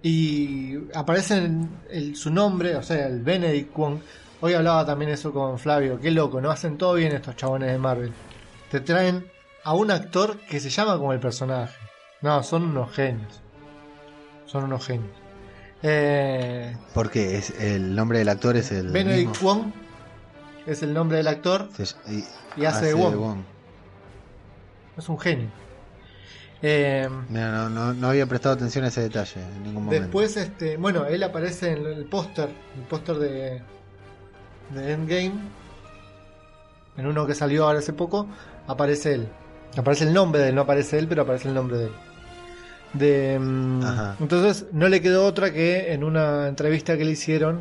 Y 0.07 0.77
aparece 0.93 1.37
en 1.37 1.67
el- 1.89 2.15
su 2.15 2.29
nombre, 2.29 2.75
o 2.75 2.83
sea, 2.83 3.07
el 3.07 3.23
Benedict 3.23 3.75
Wong. 3.75 3.97
Hoy 4.41 4.53
hablaba 4.53 4.85
también 4.85 5.09
eso 5.09 5.33
con 5.33 5.57
Flavio. 5.57 5.99
Qué 5.99 6.11
loco, 6.11 6.39
¿no? 6.41 6.51
Hacen 6.51 6.77
todo 6.77 6.93
bien 6.93 7.11
estos 7.13 7.35
chabones 7.35 7.71
de 7.71 7.79
Marvel. 7.79 8.13
Te 8.69 8.81
traen 8.81 9.25
a 9.63 9.73
un 9.73 9.89
actor 9.89 10.37
que 10.41 10.59
se 10.59 10.69
llama 10.69 10.97
como 10.99 11.11
el 11.11 11.19
personaje. 11.19 11.73
No, 12.21 12.43
son 12.43 12.65
unos 12.65 12.91
genios. 12.91 13.41
Son 14.45 14.65
unos 14.65 14.85
genios. 14.85 15.09
Eh, 15.81 16.77
¿Por 16.93 17.09
qué? 17.09 17.37
Es, 17.37 17.49
el 17.59 17.95
nombre 17.95 18.19
del 18.19 18.29
actor 18.29 18.55
es 18.57 18.71
el. 18.71 18.89
Benedict 18.91 19.29
mismo. 19.29 19.47
Wong 19.55 19.71
es 20.67 20.83
el 20.83 20.93
nombre 20.93 21.17
del 21.17 21.27
actor 21.29 21.67
Se- 21.75 21.95
y, 22.11 22.23
y 22.61 22.65
hace 22.65 22.85
de 22.87 22.93
Wong. 22.93 23.39
Es 24.97 25.09
un 25.09 25.19
genio. 25.19 25.49
Eh, 26.61 27.07
Mira, 27.29 27.51
no, 27.51 27.69
no, 27.69 27.93
no 27.93 28.07
había 28.09 28.25
prestado 28.25 28.55
atención 28.55 28.85
a 28.85 28.87
ese 28.87 29.01
detalle 29.01 29.41
en 29.41 29.63
ningún 29.63 29.85
momento. 29.85 30.03
Después, 30.03 30.37
este, 30.37 30.77
bueno, 30.77 31.05
él 31.05 31.21
aparece 31.23 31.73
en 31.73 31.85
el 31.85 32.05
póster, 32.05 32.49
el 32.75 32.83
póster 32.83 33.17
de, 33.17 33.61
de 34.73 34.91
Endgame, 34.93 35.33
en 36.97 37.05
uno 37.05 37.27
que 37.27 37.35
salió 37.35 37.65
ahora 37.65 37.79
hace 37.79 37.93
poco, 37.93 38.27
aparece 38.67 39.13
él. 39.13 39.27
Aparece 39.77 40.05
el 40.05 40.13
nombre 40.13 40.41
de 40.41 40.49
él, 40.49 40.55
no 40.55 40.61
aparece 40.61 40.97
él, 40.97 41.07
pero 41.07 41.23
aparece 41.23 41.49
el 41.49 41.53
nombre 41.53 41.77
de 41.77 41.85
él. 41.85 41.91
De, 42.93 43.37
mm, 43.39 43.83
Ajá. 43.83 44.15
entonces 44.21 44.67
no 44.71 44.87
le 44.87 45.01
quedó 45.01 45.25
otra 45.25 45.51
que 45.51 45.91
en 45.91 46.03
una 46.03 46.47
entrevista 46.47 46.97
que 46.97 47.03
le 47.03 47.11
hicieron 47.11 47.59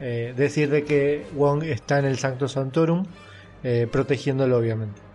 eh, 0.00 0.32
decir 0.34 0.70
de 0.70 0.84
que 0.84 1.26
Wong 1.34 1.62
está 1.64 1.98
en 1.98 2.06
el 2.06 2.18
Sancto 2.18 2.48
Santorum, 2.48 3.04
eh, 3.62 3.86
protegiéndolo 3.90 4.56
obviamente. 4.56 5.05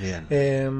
Bien. 0.00 0.26
Eh, 0.30 0.70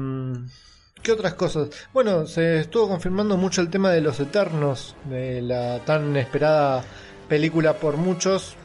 ¿Qué 1.01 1.11
otras 1.13 1.33
cosas? 1.35 1.69
Bueno, 1.93 2.25
se 2.27 2.59
estuvo 2.59 2.87
confirmando 2.89 3.37
mucho 3.37 3.61
el 3.61 3.69
tema 3.69 3.89
de 3.91 4.01
los 4.01 4.19
Eternos, 4.19 4.95
de 5.05 5.41
la 5.41 5.79
tan 5.85 6.15
esperada 6.17 6.83
película 7.29 7.73
por 7.75 7.97
muchos. 7.97 8.55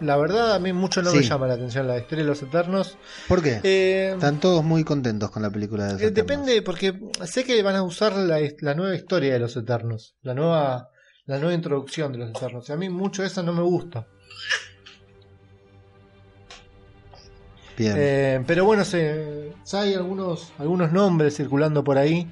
La 0.00 0.16
verdad, 0.16 0.54
a 0.54 0.58
mí 0.60 0.72
mucho 0.72 1.02
no 1.02 1.12
me 1.12 1.22
llama 1.22 1.46
la 1.48 1.54
atención 1.54 1.88
la 1.88 1.98
historia 1.98 2.22
de 2.24 2.28
los 2.30 2.42
Eternos. 2.42 2.96
¿Por 3.26 3.42
qué? 3.42 3.60
Eh, 3.64 4.10
Están 4.14 4.38
todos 4.38 4.62
muy 4.62 4.84
contentos 4.84 5.30
con 5.30 5.42
la 5.42 5.50
película 5.50 5.86
de 5.86 5.92
los 5.94 6.02
eh, 6.02 6.06
Eternos. 6.06 6.26
depende, 6.28 6.62
porque 6.62 6.94
sé 7.24 7.42
que 7.44 7.60
van 7.62 7.74
a 7.74 7.82
usar 7.82 8.14
la, 8.16 8.38
la 8.60 8.74
nueva 8.74 8.94
historia 8.94 9.32
de 9.32 9.38
los 9.40 9.56
Eternos, 9.56 10.14
la 10.22 10.34
nueva, 10.34 10.90
la 11.26 11.38
nueva 11.38 11.54
introducción 11.54 12.12
de 12.12 12.18
los 12.18 12.30
Eternos. 12.30 12.68
Y 12.68 12.72
a 12.72 12.76
mí 12.76 12.88
mucho 12.90 13.24
eso 13.24 13.42
no 13.42 13.52
me 13.52 13.62
gusta. 13.62 14.06
Eh, 17.80 18.42
pero 18.46 18.64
bueno, 18.64 18.84
se, 18.84 19.52
ya 19.64 19.80
hay 19.82 19.94
algunos, 19.94 20.52
algunos 20.58 20.92
nombres 20.92 21.36
circulando 21.36 21.84
por 21.84 21.98
ahí. 21.98 22.28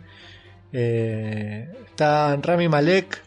Eh, 0.72 1.68
está 1.87 2.37
Rami 2.37 2.68
Malek, 2.68 3.22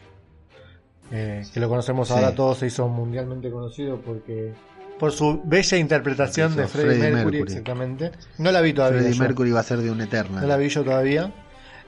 eh, 1.12 1.42
que 1.52 1.60
lo 1.60 1.68
conocemos 1.68 2.08
Sí. 2.08 2.14
ahora 2.14 2.34
todos, 2.34 2.58
se 2.58 2.66
hizo 2.66 2.88
mundialmente 2.88 3.50
conocido 3.50 4.00
porque 4.00 4.52
por 4.98 5.12
su 5.12 5.40
bella 5.44 5.78
interpretación 5.78 6.54
de 6.54 6.66
Freddie, 6.68 6.96
Freddie 6.98 7.12
Mercury, 7.14 7.36
Mercury. 7.38 7.52
exactamente. 7.52 8.12
No 8.38 8.52
la 8.52 8.60
vi 8.60 8.72
todavía. 8.74 9.00
Freddie 9.00 9.16
yo. 9.16 9.22
Mercury 9.24 9.50
va 9.50 9.60
a 9.60 9.64
ser 9.64 9.78
de 9.78 9.90
un 9.90 10.00
Eternal. 10.02 10.42
No 10.42 10.46
la 10.46 10.56
vi 10.56 10.68
yo 10.68 10.84
todavía. 10.84 11.32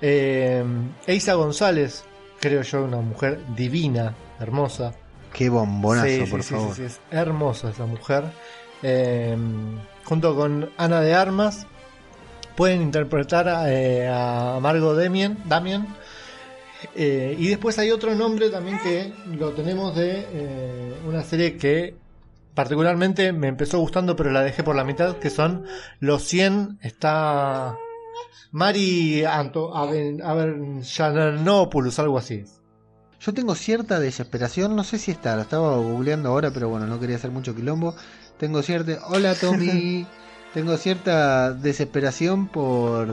Eh, 0.01 0.65
Eisa 1.07 1.35
González, 1.35 2.05
creo 2.41 2.63
yo, 2.63 2.85
una 2.85 2.97
mujer 2.99 3.39
divina, 3.55 4.15
hermosa. 4.41 4.95
Qué 5.33 5.49
bombonazo, 5.49 6.07
Sí, 6.09 6.25
por 6.31 6.43
sí, 6.43 6.55
favor. 6.55 6.75
sí, 6.75 6.83
es 6.85 7.01
hermosa 7.11 7.71
esa 7.71 7.87
mujer. 7.87 8.25
Eh, 8.83 9.37
junto 10.05 10.35
con 10.35 10.71
Ana 10.77 11.01
de 11.01 11.15
Armas, 11.15 11.67
pueden 12.57 12.83
interpretar 12.83 13.49
a, 13.49 13.73
eh, 13.73 14.09
a 14.09 14.61
Damien. 14.61 15.39
Damien. 15.47 15.87
Eh, 16.95 17.37
y 17.39 17.49
después 17.49 17.79
hay 17.79 17.91
otro 17.91 18.15
nombre 18.15 18.51
también 18.51 18.79
que 18.81 19.13
lo 19.37 19.53
tenemos 19.53 19.95
de 19.95 20.27
eh, 20.33 20.95
una 21.07 21.23
serie 21.23 21.57
que 21.57 21.95
particularmente 22.55 23.33
me 23.33 23.49
empezó 23.49 23.79
gustando, 23.79 24.17
pero 24.17 24.31
la 24.31 24.43
dejé 24.43 24.63
por 24.63 24.75
la 24.75 24.85
mitad, 24.85 25.17
que 25.19 25.31
son 25.31 25.65
Los 26.01 26.25
100. 26.25 26.79
Está 26.83 27.77
Mari 28.51 29.25
Anto, 29.25 29.73
algo 31.99 32.19
así. 32.19 32.45
Yo 33.21 33.33
tengo 33.33 33.55
cierta 33.55 34.01
desesperación, 34.01 34.75
no 34.75 34.83
sé 34.83 34.99
si 34.99 35.13
está, 35.13 35.37
lo 35.37 35.43
estaba 35.43 35.77
googleando 35.77 36.29
ahora, 36.31 36.51
pero 36.51 36.69
bueno, 36.69 36.89
no 36.89 36.99
quería 36.99 37.15
hacer 37.17 37.31
mucho 37.31 37.55
quilombo. 37.55 37.95
Tengo 38.43 38.61
cierta. 38.63 38.99
Hola 39.07 39.35
Tommy. 39.35 40.05
tengo 40.55 40.77
cierta 40.77 41.53
desesperación 41.53 42.49
por 42.49 43.09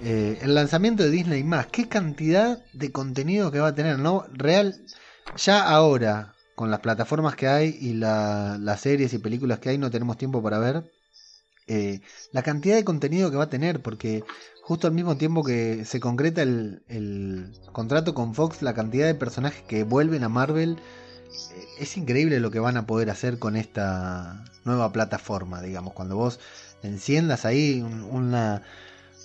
eh, 0.00 0.38
el 0.40 0.54
lanzamiento 0.54 1.02
de 1.02 1.10
Disney 1.10 1.42
más. 1.42 1.66
¿Qué 1.66 1.88
cantidad 1.88 2.58
de 2.72 2.92
contenido 2.92 3.50
que 3.50 3.58
va 3.58 3.68
a 3.68 3.74
tener? 3.74 3.98
No, 3.98 4.24
real. 4.32 4.76
Ya 5.36 5.62
ahora, 5.68 6.34
con 6.54 6.70
las 6.70 6.78
plataformas 6.78 7.34
que 7.34 7.48
hay 7.48 7.76
y 7.80 7.94
la- 7.94 8.56
las 8.60 8.82
series 8.82 9.12
y 9.14 9.18
películas 9.18 9.58
que 9.58 9.70
hay, 9.70 9.78
no 9.78 9.90
tenemos 9.90 10.16
tiempo 10.16 10.40
para 10.42 10.58
ver. 10.60 10.84
eh, 11.66 12.00
la 12.32 12.42
cantidad 12.42 12.76
de 12.76 12.84
contenido 12.84 13.30
que 13.30 13.38
va 13.38 13.44
a 13.44 13.48
tener, 13.50 13.80
porque 13.82 14.24
justo 14.62 14.86
al 14.86 14.94
mismo 14.94 15.16
tiempo 15.16 15.44
que 15.44 15.84
se 15.86 16.00
concreta 16.00 16.42
el, 16.42 16.82
el 16.88 17.52
contrato 17.72 18.14
con 18.14 18.34
Fox, 18.34 18.62
la 18.62 18.74
cantidad 18.74 19.06
de 19.06 19.14
personajes 19.14 19.62
que 19.64 19.84
vuelven 19.84 20.24
a 20.24 20.28
Marvel, 20.28 20.78
es 21.78 21.96
increíble 21.96 22.40
lo 22.40 22.50
que 22.50 22.60
van 22.60 22.76
a 22.76 22.86
poder 22.86 23.10
hacer 23.10 23.38
con 23.38 23.56
esta 23.56 24.44
nueva 24.64 24.92
plataforma, 24.92 25.60
digamos, 25.62 25.92
cuando 25.94 26.16
vos 26.16 26.40
enciendas 26.82 27.44
ahí 27.44 27.80
un- 27.82 28.02
una, 28.04 28.62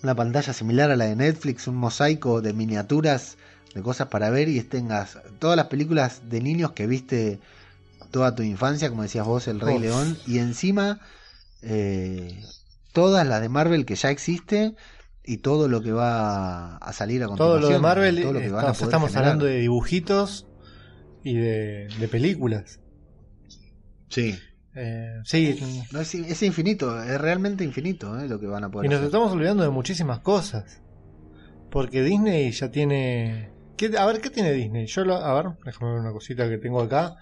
una 0.03 0.15
pantalla 0.15 0.53
similar 0.53 0.91
a 0.91 0.95
la 0.95 1.05
de 1.05 1.15
Netflix, 1.15 1.67
un 1.67 1.75
mosaico 1.75 2.41
de 2.41 2.53
miniaturas, 2.53 3.37
de 3.75 3.81
cosas 3.81 4.07
para 4.07 4.29
ver 4.29 4.49
y 4.49 4.59
tengas 4.63 5.17
todas 5.39 5.55
las 5.57 5.67
películas 5.67 6.21
de 6.29 6.41
niños 6.41 6.71
que 6.71 6.87
viste 6.87 7.39
toda 8.11 8.33
tu 8.33 8.41
infancia, 8.43 8.89
como 8.89 9.03
decías 9.03 9.25
vos, 9.27 9.47
El 9.47 9.59
Rey 9.59 9.75
Uf. 9.75 9.81
León, 9.81 10.17
y 10.25 10.39
encima 10.39 10.99
eh, 11.61 12.41
todas 12.93 13.27
las 13.27 13.41
de 13.41 13.49
Marvel 13.49 13.85
que 13.85 13.95
ya 13.95 14.09
existe 14.09 14.75
y 15.23 15.37
todo 15.37 15.67
lo 15.67 15.81
que 15.81 15.91
va 15.91 16.77
a 16.77 16.93
salir 16.93 17.21
a 17.23 17.27
Todo 17.27 17.37
continuación. 17.37 17.61
lo 17.61 17.69
de 17.69 17.79
Marvel, 17.79 18.21
todo 18.21 18.33
lo 18.33 18.39
que 18.39 18.45
está- 18.45 18.55
van 18.57 18.65
a 18.65 18.73
poder 18.73 18.83
estamos 18.85 19.09
generar. 19.11 19.25
hablando 19.27 19.45
de 19.45 19.57
dibujitos 19.59 20.45
y 21.23 21.35
de, 21.35 21.87
de 21.99 22.07
películas. 22.07 22.79
Sí. 24.09 24.37
Eh, 24.75 25.15
sí, 25.25 25.59
No, 25.91 25.99
es, 25.99 26.13
es 26.15 26.43
infinito, 26.43 27.01
es 27.01 27.19
realmente 27.19 27.63
infinito 27.63 28.19
eh, 28.19 28.27
lo 28.27 28.39
que 28.39 28.47
van 28.47 28.63
a 28.63 28.69
poder 28.71 28.85
y 28.85 28.89
nos 28.89 28.97
hacer. 28.97 29.07
estamos 29.07 29.31
olvidando 29.31 29.63
de 29.63 29.69
muchísimas 29.69 30.19
cosas. 30.19 30.81
Porque 31.69 32.01
Disney 32.03 32.51
ya 32.51 32.71
tiene... 32.71 33.51
¿Qué- 33.75 33.97
a 33.97 34.05
ver, 34.05 34.21
¿qué 34.21 34.29
tiene 34.29 34.51
Disney? 34.53 34.87
Yo 34.87 35.05
lo, 35.05 35.15
a 35.15 35.33
ver, 35.41 35.53
déjame 35.65 35.91
ver 35.91 36.01
una 36.01 36.11
cosita 36.11 36.47
que 36.49 36.57
tengo 36.57 36.81
acá. 36.81 37.15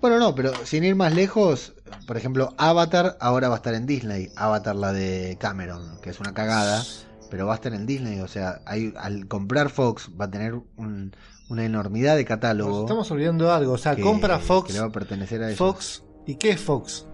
Bueno, 0.00 0.18
no, 0.18 0.34
pero 0.34 0.52
sin 0.64 0.84
ir 0.84 0.94
más 0.94 1.14
lejos, 1.14 1.74
por 2.06 2.16
ejemplo, 2.16 2.54
Avatar 2.56 3.16
ahora 3.20 3.48
va 3.48 3.56
a 3.56 3.58
estar 3.58 3.74
en 3.74 3.86
Disney. 3.86 4.28
Avatar, 4.36 4.74
la 4.76 4.92
de 4.94 5.36
Cameron, 5.38 5.98
que 6.00 6.10
es 6.10 6.20
una 6.20 6.32
cagada, 6.32 6.82
pero 7.28 7.46
va 7.46 7.52
a 7.52 7.56
estar 7.56 7.74
en 7.74 7.84
Disney. 7.86 8.20
O 8.20 8.28
sea, 8.28 8.60
hay, 8.64 8.94
al 8.96 9.28
comprar 9.28 9.68
Fox 9.68 10.10
va 10.18 10.24
a 10.24 10.30
tener 10.30 10.54
un- 10.76 11.12
una 11.50 11.64
enormidad 11.64 12.14
de 12.16 12.22
Nos 12.22 12.28
catálogo 12.28 12.80
estamos 12.80 13.10
olvidando 13.10 13.52
algo. 13.52 13.72
O 13.74 13.78
sea, 13.78 13.94
que, 13.94 14.02
compra 14.02 14.38
que 14.38 14.44
Fox, 14.44 14.72
le 14.72 14.80
va 14.80 14.86
a 14.86 14.90
pertenecer 14.90 15.42
a 15.42 15.46
ellos. 15.48 15.58
Fox. 15.58 16.02
¿Y 16.26 16.36
qué 16.36 16.50
es 16.50 16.60
Fox? 16.60 17.06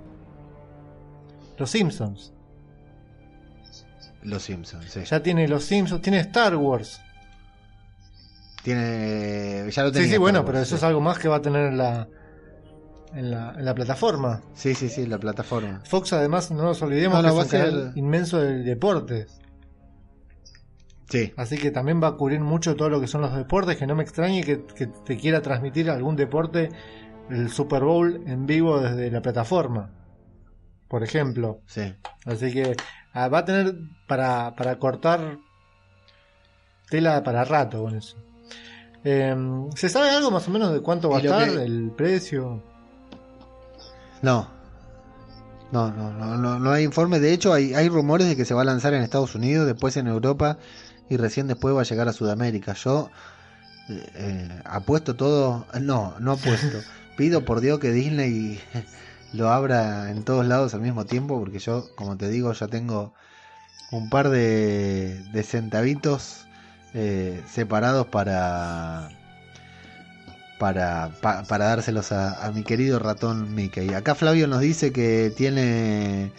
Los 1.58 1.70
Simpsons. 1.70 2.32
Los 4.22 4.42
Simpsons, 4.42 4.84
sí. 4.90 5.00
Ya 5.04 5.22
tiene 5.22 5.48
los 5.48 5.64
Simpsons, 5.64 6.02
tiene 6.02 6.20
Star 6.20 6.54
Wars. 6.56 7.00
Tiene, 8.62 9.70
ya 9.70 9.82
lo 9.82 9.88
Sí, 9.88 9.94
tenía. 9.94 10.08
sí, 10.08 10.12
Star 10.14 10.18
bueno, 10.20 10.38
Wars, 10.40 10.46
pero 10.46 10.58
eso 10.60 10.70
sí. 10.70 10.74
es 10.76 10.82
algo 10.82 11.00
más 11.00 11.18
que 11.18 11.28
va 11.28 11.36
a 11.36 11.42
tener 11.42 11.66
en 11.68 11.78
la, 11.78 12.08
en 13.14 13.30
la, 13.30 13.54
en 13.56 13.64
la 13.64 13.74
plataforma. 13.74 14.42
Sí, 14.54 14.74
sí, 14.74 14.88
sí, 14.88 15.06
la 15.06 15.18
plataforma. 15.18 15.80
Fox 15.84 16.12
además, 16.12 16.50
no 16.50 16.62
nos 16.64 16.82
olvidemos 16.82 17.16
No, 17.18 17.22
no, 17.22 17.28
que 17.30 17.36
va 17.36 17.42
a 17.42 17.46
ser- 17.46 17.92
inmenso 17.94 18.38
de 18.38 18.62
deportes. 18.64 19.40
Sí. 21.08 21.32
Así 21.36 21.56
que 21.56 21.70
también 21.70 22.02
va 22.02 22.08
a 22.08 22.16
cubrir 22.16 22.40
mucho 22.40 22.74
todo 22.76 22.88
lo 22.90 23.00
que 23.00 23.06
son 23.06 23.20
los 23.20 23.34
deportes, 23.34 23.76
que 23.76 23.86
no 23.86 23.94
me 23.94 24.02
extrañe 24.02 24.42
que, 24.42 24.64
que 24.64 24.86
te 24.86 25.16
quiera 25.16 25.40
transmitir 25.42 25.88
algún 25.90 26.16
deporte, 26.16 26.70
el 27.30 27.48
Super 27.50 27.84
Bowl 27.84 28.22
en 28.26 28.46
vivo 28.46 28.80
desde 28.80 29.10
la 29.10 29.22
plataforma, 29.22 29.90
por 30.88 31.02
ejemplo. 31.04 31.60
Sí. 31.66 31.94
Así 32.24 32.52
que 32.52 32.76
ah, 33.12 33.28
va 33.28 33.38
a 33.38 33.44
tener 33.44 33.74
para, 34.08 34.54
para 34.56 34.78
cortar 34.78 35.38
tela 36.90 37.22
para 37.22 37.44
rato 37.44 37.82
con 37.82 37.94
eso. 37.96 38.16
Eh, 39.04 39.36
¿Se 39.76 39.88
sabe 39.88 40.10
algo 40.10 40.30
más 40.32 40.48
o 40.48 40.50
menos 40.50 40.72
de 40.72 40.80
cuánto 40.80 41.08
va 41.10 41.18
a 41.18 41.20
estar 41.20 41.48
que- 41.48 41.62
el 41.62 41.92
precio? 41.96 42.62
No. 44.22 44.48
No, 45.72 45.90
no, 45.90 46.12
no, 46.12 46.36
no, 46.36 46.58
no 46.58 46.70
hay 46.70 46.84
informes. 46.84 47.20
De 47.20 47.32
hecho, 47.32 47.52
hay, 47.52 47.74
hay 47.74 47.88
rumores 47.88 48.28
de 48.28 48.36
que 48.36 48.44
se 48.44 48.54
va 48.54 48.62
a 48.62 48.64
lanzar 48.64 48.94
en 48.94 49.02
Estados 49.02 49.34
Unidos, 49.34 49.66
después 49.66 49.96
en 49.96 50.06
Europa 50.06 50.58
y 51.08 51.16
recién 51.16 51.46
después 51.46 51.74
va 51.74 51.82
a 51.82 51.84
llegar 51.84 52.08
a 52.08 52.12
Sudamérica. 52.12 52.74
Yo 52.74 53.10
eh, 53.88 54.60
apuesto 54.64 55.16
todo. 55.16 55.66
No, 55.80 56.14
no 56.20 56.32
apuesto. 56.32 56.84
Pido 57.16 57.44
por 57.44 57.60
Dios 57.60 57.78
que 57.78 57.92
Disney 57.92 58.60
lo 59.32 59.50
abra 59.50 60.10
en 60.10 60.24
todos 60.24 60.46
lados 60.46 60.74
al 60.74 60.80
mismo 60.80 61.06
tiempo, 61.06 61.38
porque 61.38 61.58
yo, 61.58 61.88
como 61.96 62.16
te 62.16 62.28
digo, 62.28 62.52
ya 62.52 62.68
tengo 62.68 63.12
un 63.90 64.10
par 64.10 64.30
de, 64.30 65.22
de 65.32 65.42
centavitos 65.42 66.46
eh, 66.94 67.42
separados 67.48 68.06
para 68.08 69.10
para, 70.58 71.10
pa- 71.20 71.42
para 71.44 71.66
dárselos 71.66 72.12
a, 72.12 72.44
a 72.46 72.50
mi 72.52 72.62
querido 72.64 72.98
ratón 72.98 73.54
Mickey. 73.54 73.92
Acá 73.94 74.14
Flavio 74.14 74.46
nos 74.46 74.60
dice 74.60 74.92
que 74.92 75.32
tiene 75.36 76.32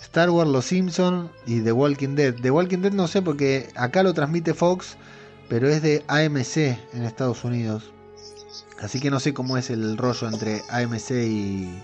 Star 0.00 0.30
Wars, 0.30 0.48
Los 0.48 0.66
Simpson 0.66 1.30
y 1.46 1.60
The 1.60 1.72
Walking 1.72 2.14
Dead. 2.14 2.34
The 2.34 2.50
Walking 2.50 2.78
Dead 2.78 2.92
no 2.92 3.08
sé 3.08 3.22
porque 3.22 3.68
acá 3.74 4.02
lo 4.02 4.14
transmite 4.14 4.54
Fox, 4.54 4.96
pero 5.48 5.68
es 5.68 5.82
de 5.82 6.04
AMC 6.08 6.56
en 6.94 7.04
Estados 7.04 7.44
Unidos. 7.44 7.92
Así 8.80 9.00
que 9.00 9.10
no 9.10 9.18
sé 9.18 9.34
cómo 9.34 9.56
es 9.58 9.70
el 9.70 9.96
rollo 9.96 10.28
entre 10.28 10.62
AMC 10.70 11.10
y, 11.10 11.82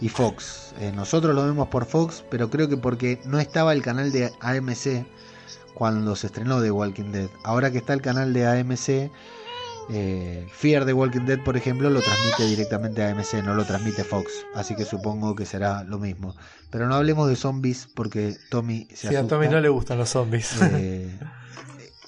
y 0.00 0.08
Fox. 0.08 0.72
Eh, 0.80 0.90
nosotros 0.94 1.34
lo 1.34 1.44
vemos 1.44 1.68
por 1.68 1.84
Fox, 1.84 2.24
pero 2.30 2.48
creo 2.48 2.68
que 2.68 2.76
porque 2.76 3.20
no 3.26 3.38
estaba 3.38 3.72
el 3.72 3.82
canal 3.82 4.10
de 4.10 4.32
AMC 4.40 5.06
cuando 5.74 6.16
se 6.16 6.28
estrenó 6.28 6.62
The 6.62 6.70
Walking 6.70 7.12
Dead. 7.12 7.28
Ahora 7.42 7.70
que 7.70 7.78
está 7.78 7.92
el 7.92 8.00
canal 8.00 8.32
de 8.32 8.46
AMC, 8.46 9.10
eh, 9.90 10.46
Fear 10.52 10.86
the 10.86 10.92
Walking 10.92 11.26
Dead, 11.26 11.40
por 11.42 11.56
ejemplo, 11.56 11.90
lo 11.90 12.00
transmite 12.00 12.46
directamente 12.46 13.02
a 13.02 13.10
AMC, 13.10 13.42
no 13.44 13.54
lo 13.54 13.64
transmite 13.64 14.04
Fox. 14.04 14.30
Así 14.54 14.74
que 14.74 14.84
supongo 14.84 15.34
que 15.34 15.44
será 15.46 15.84
lo 15.84 15.98
mismo. 15.98 16.34
Pero 16.70 16.88
no 16.88 16.94
hablemos 16.94 17.28
de 17.28 17.36
zombies 17.36 17.88
porque 17.94 18.34
Tommy 18.50 18.88
se 18.94 19.08
Si 19.08 19.16
a. 19.16 19.26
Tommy 19.26 19.48
no 19.48 19.60
le 19.60 19.68
gustan 19.68 19.98
los 19.98 20.08
zombies. 20.10 20.54
Eh, 20.62 21.10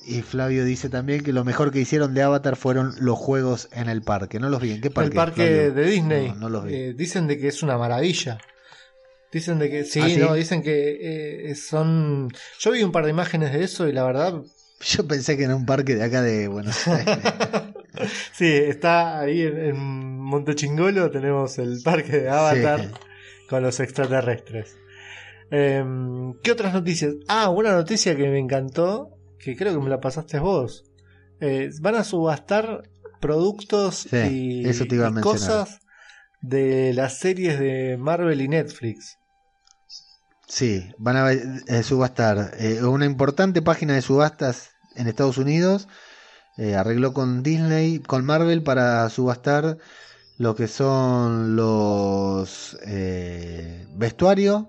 y 0.07 0.23
Flavio 0.23 0.65
dice 0.65 0.89
también 0.89 1.23
que 1.25 1.33
lo 1.33 1.45
mejor 1.45 1.71
que 1.73 1.81
hicieron 1.81 2.15
de 2.15 2.23
Avatar 2.23 2.57
fueron 2.57 2.95
los 3.01 3.19
juegos 3.19 3.69
en 3.73 3.89
el 3.89 4.03
parque. 4.03 4.39
No 4.41 4.49
los 4.49 4.61
vi. 4.61 4.73
¿En 4.73 4.81
qué 4.81 4.91
parque? 4.91 5.09
el 5.09 5.15
parque 5.15 5.35
Flavio? 5.35 5.73
de 5.73 5.85
Disney. 5.91 6.29
No, 6.29 6.35
no 6.37 6.49
los 6.49 6.65
vi. 6.65 6.75
eh, 6.75 6.95
dicen 6.95 7.27
de 7.27 7.39
que 7.39 7.49
es 7.49 7.63
una 7.63 7.77
maravilla. 7.77 8.39
Dicen 9.33 9.59
de 9.59 9.69
que 9.69 9.85
sí, 9.85 10.01
¿Ah, 10.01 10.09
sí? 10.09 10.17
no, 10.19 10.35
dicen 10.35 10.63
que 10.63 11.51
eh, 11.51 11.55
son. 11.57 12.33
Yo 12.61 12.71
vi 12.71 12.83
un 12.85 12.93
par 12.93 13.05
de 13.05 13.11
imágenes 13.11 13.53
de 13.53 13.65
eso 13.65 13.89
y 13.89 13.93
la 13.93 14.05
verdad, 14.05 14.41
Yo 14.81 15.07
pensé 15.07 15.37
que 15.37 15.45
era 15.45 15.57
un 15.57 15.67
parque 15.67 15.95
de 15.95 16.05
acá 16.05 16.23
de 16.23 16.49
Buenos 16.49 16.87
Aires. 16.89 17.19
sí, 18.33 18.47
está 18.47 19.21
ahí 19.21 19.43
en, 19.43 19.59
en 19.59 20.21
Montechingolo 20.21 21.11
tenemos 21.11 21.59
el 21.59 21.81
parque 21.83 22.21
de 22.21 22.29
Avatar 22.29 22.81
Sí. 22.81 22.89
con 23.49 23.63
los 23.63 23.81
extraterrestres. 23.81 24.77
Em, 25.51 26.35
¿Qué 26.43 26.51
otras 26.51 26.75
noticias? 26.75 27.15
Ah, 27.29 27.51
una 27.51 27.73
noticia 27.73 28.17
que 28.17 28.29
me 28.29 28.39
encantó, 28.39 29.11
que 29.39 29.57
creo 29.57 29.73
que 29.75 29.81
me 29.81 29.91
la 29.91 30.01
pasaste 30.01 30.39
vos. 30.39 30.85
Eh, 31.41 31.71
van 31.81 31.95
a 31.95 32.05
subastar 32.05 32.83
productos 33.21 34.09
Sí, 34.11 34.17
y, 34.63 34.69
eso 34.69 34.85
te 34.87 34.97
iba 34.97 35.07
a 35.09 35.11
y 35.11 35.21
cosas 35.23 35.81
de 36.41 36.93
las 36.95 37.19
series 37.19 37.59
de 37.59 37.97
Marvel 37.99 38.41
y 38.41 38.49
Netflix. 38.49 39.19
Sí, 40.47 40.93
van 40.99 41.17
a 41.17 41.33
eh, 41.33 41.83
subastar. 41.83 42.55
eh, 42.59 42.83
una 42.85 43.05
importante 43.05 43.63
página 43.63 43.95
de 43.95 44.03
subastas 44.03 44.71
en 44.95 45.09
Estados 45.09 45.39
Unidos 45.39 45.89
eh, 46.57 46.75
arregló 46.77 47.13
con 47.13 47.43
Disney, 47.43 47.99
con 47.99 48.25
Marvel 48.25 48.63
para 48.63 49.09
subastar 49.11 49.79
lo 50.39 50.55
que 50.55 50.69
son 50.69 51.57
los 51.57 52.79
vestuarios, 53.97 54.67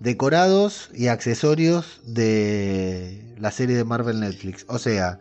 decorados 0.00 0.90
y 0.94 1.08
accesorios 1.08 2.00
de 2.04 3.34
la 3.38 3.50
serie 3.50 3.76
de 3.76 3.84
Marvel 3.84 4.20
Netflix. 4.20 4.64
O 4.68 4.78
sea, 4.78 5.18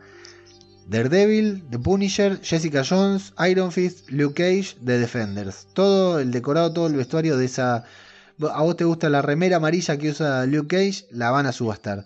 Daredevil, 0.88 1.66
The 1.70 1.80
Punisher, 1.80 2.40
Jessica 2.42 2.84
Jones, 2.88 3.34
Iron 3.50 3.72
Fist, 3.72 4.10
Luke 4.10 4.36
Cage, 4.36 4.78
The 4.86 5.00
Defenders. 5.00 5.68
Todo 5.74 6.20
el 6.20 6.32
decorado, 6.32 6.72
todo 6.74 6.88
el 6.88 6.96
vestuario 6.96 7.38
de 7.38 7.46
esa 7.46 7.86
a 8.42 8.62
vos 8.62 8.78
te 8.78 8.84
gusta 8.84 9.10
la 9.10 9.22
remera 9.22 9.58
amarilla 9.58 9.98
que 9.98 10.10
usa 10.10 10.46
Luke 10.46 10.76
Cage, 10.76 11.08
la 11.12 11.32
van 11.32 11.46
a 11.46 11.52
subastar. 11.52 12.06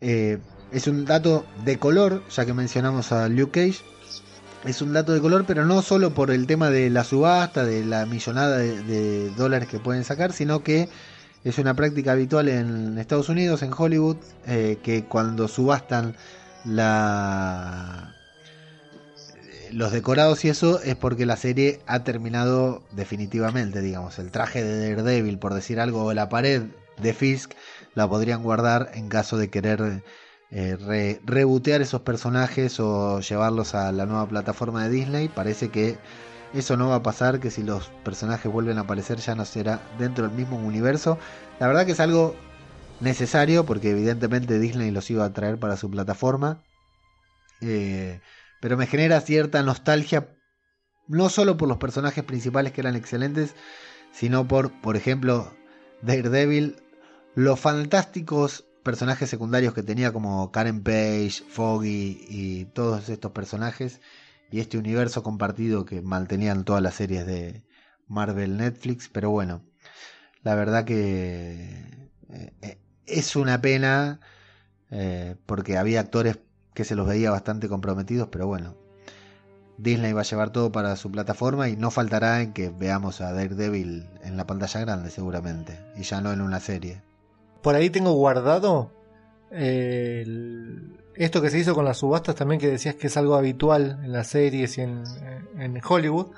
Eh, 0.00 0.38
es 0.72 0.86
un 0.86 1.04
dato 1.04 1.46
de 1.64 1.78
color, 1.78 2.22
ya 2.28 2.44
que 2.44 2.52
mencionamos 2.54 3.12
a 3.12 3.28
Luke 3.28 3.60
Cage. 3.60 3.84
Es 4.64 4.82
un 4.82 4.92
dato 4.92 5.12
de 5.12 5.20
color, 5.20 5.44
pero 5.46 5.64
no 5.64 5.82
solo 5.82 6.14
por 6.14 6.30
el 6.30 6.46
tema 6.46 6.70
de 6.70 6.90
la 6.90 7.04
subasta, 7.04 7.64
de 7.64 7.84
la 7.84 8.06
millonada 8.06 8.56
de, 8.58 9.30
dólares 9.36 9.68
que 9.68 9.78
pueden 9.78 10.04
sacar, 10.04 10.32
sino 10.32 10.62
que 10.62 10.88
es 11.44 11.58
una 11.58 11.74
práctica 11.74 12.12
habitual 12.12 12.48
en 12.48 12.98
Estados 12.98 13.28
Unidos, 13.28 13.62
en 13.62 13.72
Hollywood, 13.76 14.16
eh, 14.46 14.78
que 14.82 15.04
cuando 15.04 15.48
subastan 15.48 16.16
la 16.64 18.14
los 19.74 19.92
decorados 19.92 20.44
y 20.44 20.48
eso 20.48 20.80
es 20.82 20.96
porque 20.96 21.26
la 21.26 21.36
serie 21.36 21.80
ha 21.86 22.04
terminado 22.04 22.82
definitivamente, 22.92 23.80
digamos. 23.80 24.18
El 24.18 24.30
traje 24.30 24.62
de 24.64 24.90
Daredevil, 24.90 25.38
por 25.38 25.54
decir 25.54 25.80
algo, 25.80 26.04
o 26.04 26.14
la 26.14 26.28
pared 26.28 26.62
de 27.00 27.14
Fisk, 27.14 27.52
la 27.94 28.08
podrían 28.08 28.42
guardar 28.42 28.90
en 28.94 29.08
caso 29.08 29.36
de 29.36 29.50
querer 29.50 30.04
eh, 30.50 30.76
re- 30.76 31.20
rebotear 31.24 31.82
esos 31.82 32.02
personajes 32.02 32.78
o 32.80 33.20
llevarlos 33.20 33.74
a 33.74 33.90
la 33.92 34.06
nueva 34.06 34.28
plataforma 34.28 34.84
de 34.84 34.90
Disney. 34.90 35.28
Parece 35.28 35.70
que 35.70 35.98
eso 36.52 36.76
no 36.76 36.88
va 36.90 36.96
a 36.96 37.02
pasar, 37.02 37.40
que 37.40 37.50
si 37.50 37.62
los 37.62 37.90
personajes 38.04 38.50
vuelven 38.52 38.78
a 38.78 38.82
aparecer 38.82 39.18
ya 39.18 39.34
no 39.34 39.44
será 39.44 39.80
dentro 39.98 40.26
del 40.28 40.36
mismo 40.36 40.56
universo. 40.58 41.18
La 41.58 41.66
verdad 41.66 41.86
que 41.86 41.92
es 41.92 42.00
algo 42.00 42.36
necesario 43.00 43.66
porque 43.66 43.90
evidentemente 43.90 44.58
Disney 44.58 44.90
los 44.90 45.10
iba 45.10 45.24
a 45.24 45.32
traer 45.32 45.58
para 45.58 45.76
su 45.76 45.90
plataforma. 45.90 46.64
Eh, 47.60 48.20
pero 48.64 48.78
me 48.78 48.86
genera 48.86 49.20
cierta 49.20 49.62
nostalgia, 49.62 50.34
no 51.06 51.28
solo 51.28 51.58
por 51.58 51.68
los 51.68 51.76
personajes 51.76 52.24
principales 52.24 52.72
que 52.72 52.80
eran 52.80 52.96
excelentes, 52.96 53.54
sino 54.10 54.48
por, 54.48 54.80
por 54.80 54.96
ejemplo, 54.96 55.54
Daredevil, 56.00 56.82
los 57.34 57.60
fantásticos 57.60 58.64
personajes 58.82 59.28
secundarios 59.28 59.74
que 59.74 59.82
tenía 59.82 60.14
como 60.14 60.50
Karen 60.50 60.82
Page, 60.82 61.42
Foggy 61.46 62.24
y 62.26 62.64
todos 62.72 63.10
estos 63.10 63.32
personajes, 63.32 64.00
y 64.50 64.60
este 64.60 64.78
universo 64.78 65.22
compartido 65.22 65.84
que 65.84 66.00
mantenían 66.00 66.64
todas 66.64 66.80
las 66.80 66.94
series 66.94 67.26
de 67.26 67.66
Marvel 68.08 68.56
Netflix, 68.56 69.10
pero 69.10 69.28
bueno, 69.28 69.62
la 70.42 70.54
verdad 70.54 70.86
que 70.86 71.84
eh, 72.30 72.52
eh, 72.62 72.78
es 73.04 73.36
una 73.36 73.60
pena 73.60 74.20
eh, 74.90 75.36
porque 75.44 75.76
había 75.76 76.00
actores 76.00 76.38
que 76.74 76.84
se 76.84 76.94
los 76.94 77.06
veía 77.06 77.30
bastante 77.30 77.68
comprometidos, 77.68 78.28
pero 78.30 78.46
bueno, 78.46 78.74
Disney 79.78 80.12
va 80.12 80.20
a 80.20 80.24
llevar 80.24 80.50
todo 80.50 80.70
para 80.70 80.96
su 80.96 81.10
plataforma 81.10 81.68
y 81.68 81.76
no 81.76 81.90
faltará 81.90 82.42
en 82.42 82.52
que 82.52 82.70
veamos 82.70 83.20
a 83.20 83.32
Daredevil 83.32 84.08
en 84.22 84.36
la 84.36 84.46
pantalla 84.46 84.80
grande 84.80 85.10
seguramente, 85.10 85.78
y 85.96 86.02
ya 86.02 86.20
no 86.20 86.32
en 86.32 86.40
una 86.40 86.60
serie. 86.60 87.02
Por 87.62 87.74
ahí 87.74 87.90
tengo 87.90 88.12
guardado 88.12 88.90
eh, 89.50 90.24
esto 91.14 91.40
que 91.40 91.50
se 91.50 91.58
hizo 91.58 91.74
con 91.74 91.84
las 91.84 91.98
subastas 91.98 92.34
también, 92.34 92.60
que 92.60 92.68
decías 92.68 92.96
que 92.96 93.06
es 93.06 93.16
algo 93.16 93.36
habitual 93.36 94.00
en 94.04 94.12
las 94.12 94.28
series 94.28 94.76
y 94.78 94.82
en, 94.82 95.04
en 95.58 95.80
Hollywood. 95.86 96.32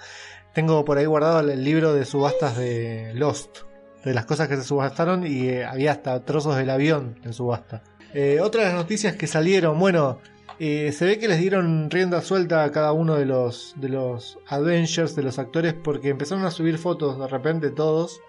Tengo 0.54 0.84
por 0.84 0.98
ahí 0.98 1.06
guardado 1.06 1.40
el 1.40 1.64
libro 1.64 1.92
de 1.92 2.04
subastas 2.04 2.56
de 2.56 3.12
Lost, 3.14 3.58
de 4.04 4.14
las 4.14 4.24
cosas 4.24 4.48
que 4.48 4.56
se 4.56 4.62
subastaron 4.62 5.26
y 5.26 5.48
eh, 5.48 5.64
había 5.64 5.92
hasta 5.92 6.24
trozos 6.24 6.56
del 6.56 6.70
avión 6.70 7.18
en 7.24 7.32
subasta. 7.32 7.82
Eh, 8.18 8.40
otras 8.40 8.72
noticias 8.72 9.14
que 9.14 9.26
salieron, 9.26 9.78
bueno, 9.78 10.20
eh, 10.58 10.90
se 10.92 11.04
ve 11.04 11.18
que 11.18 11.28
les 11.28 11.38
dieron 11.38 11.90
rienda 11.90 12.22
suelta 12.22 12.64
a 12.64 12.72
cada 12.72 12.92
uno 12.92 13.16
de 13.16 13.26
los, 13.26 13.74
de 13.76 13.90
los 13.90 14.38
Avengers, 14.48 15.14
de 15.14 15.22
los 15.22 15.38
actores, 15.38 15.74
porque 15.74 16.08
empezaron 16.08 16.44
a 16.46 16.50
subir 16.50 16.78
fotos 16.78 17.18
de 17.18 17.26
repente 17.28 17.68
todos 17.70 18.20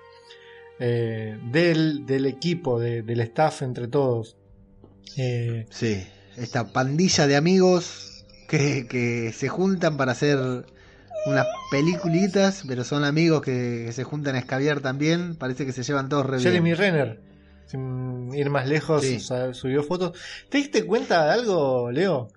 eh, 0.79 1.37
del, 1.51 2.05
del 2.05 2.25
equipo, 2.25 2.79
de- 2.81 3.01
del 3.01 3.21
staff 3.21 3.61
entre 3.61 3.87
todos. 3.87 4.35
Eh, 5.15 5.65
Sí, 5.69 6.03
esta 6.35 6.73
pandilla 6.73 7.25
de 7.25 7.35
amigos 7.37 8.25
que, 8.49 8.87
que 8.87 9.31
se 9.31 9.47
juntan 9.47 9.95
para 9.95 10.11
hacer 10.11 10.37
unas 11.27 11.45
peliculitas, 11.71 12.63
pero 12.67 12.83
son 12.83 13.03
amigos 13.05 13.41
que, 13.41 13.83
que 13.87 13.91
se 13.93 14.03
juntan 14.03 14.35
a 14.35 14.39
escabiar 14.39 14.81
también, 14.81 15.35
parece 15.35 15.65
que 15.65 15.71
se 15.71 15.83
llevan 15.83 16.09
todos 16.09 16.25
re. 16.25 16.39
Jeremy 16.41 16.73
Renner, 16.73 17.21
sin 17.67 18.33
ir 18.33 18.49
más 18.49 18.67
lejos, 18.67 19.03
Sí. 19.03 19.19
subió 19.19 19.83
fotos. 19.83 20.17
¿Te 20.49 20.57
diste 20.57 20.85
cuenta 20.85 21.25
de 21.25 21.31
algo, 21.31 21.91
Leo? 21.91 22.29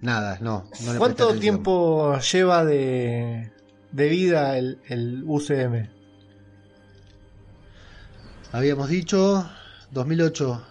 Nada, 0.00 0.38
no. 0.40 0.60
no 0.62 0.68
le 0.70 0.76
presté 0.84 0.98
¿Cuánto 0.98 1.34
tiempo 1.34 2.18
lleva 2.18 2.64
de, 2.64 3.52
de 3.92 4.08
vida 4.08 4.56
el, 4.58 4.78
el 4.88 5.24
UCM? 5.26 5.88
Habíamos 8.52 8.88
dicho 8.88 9.48
2008, 9.90 10.62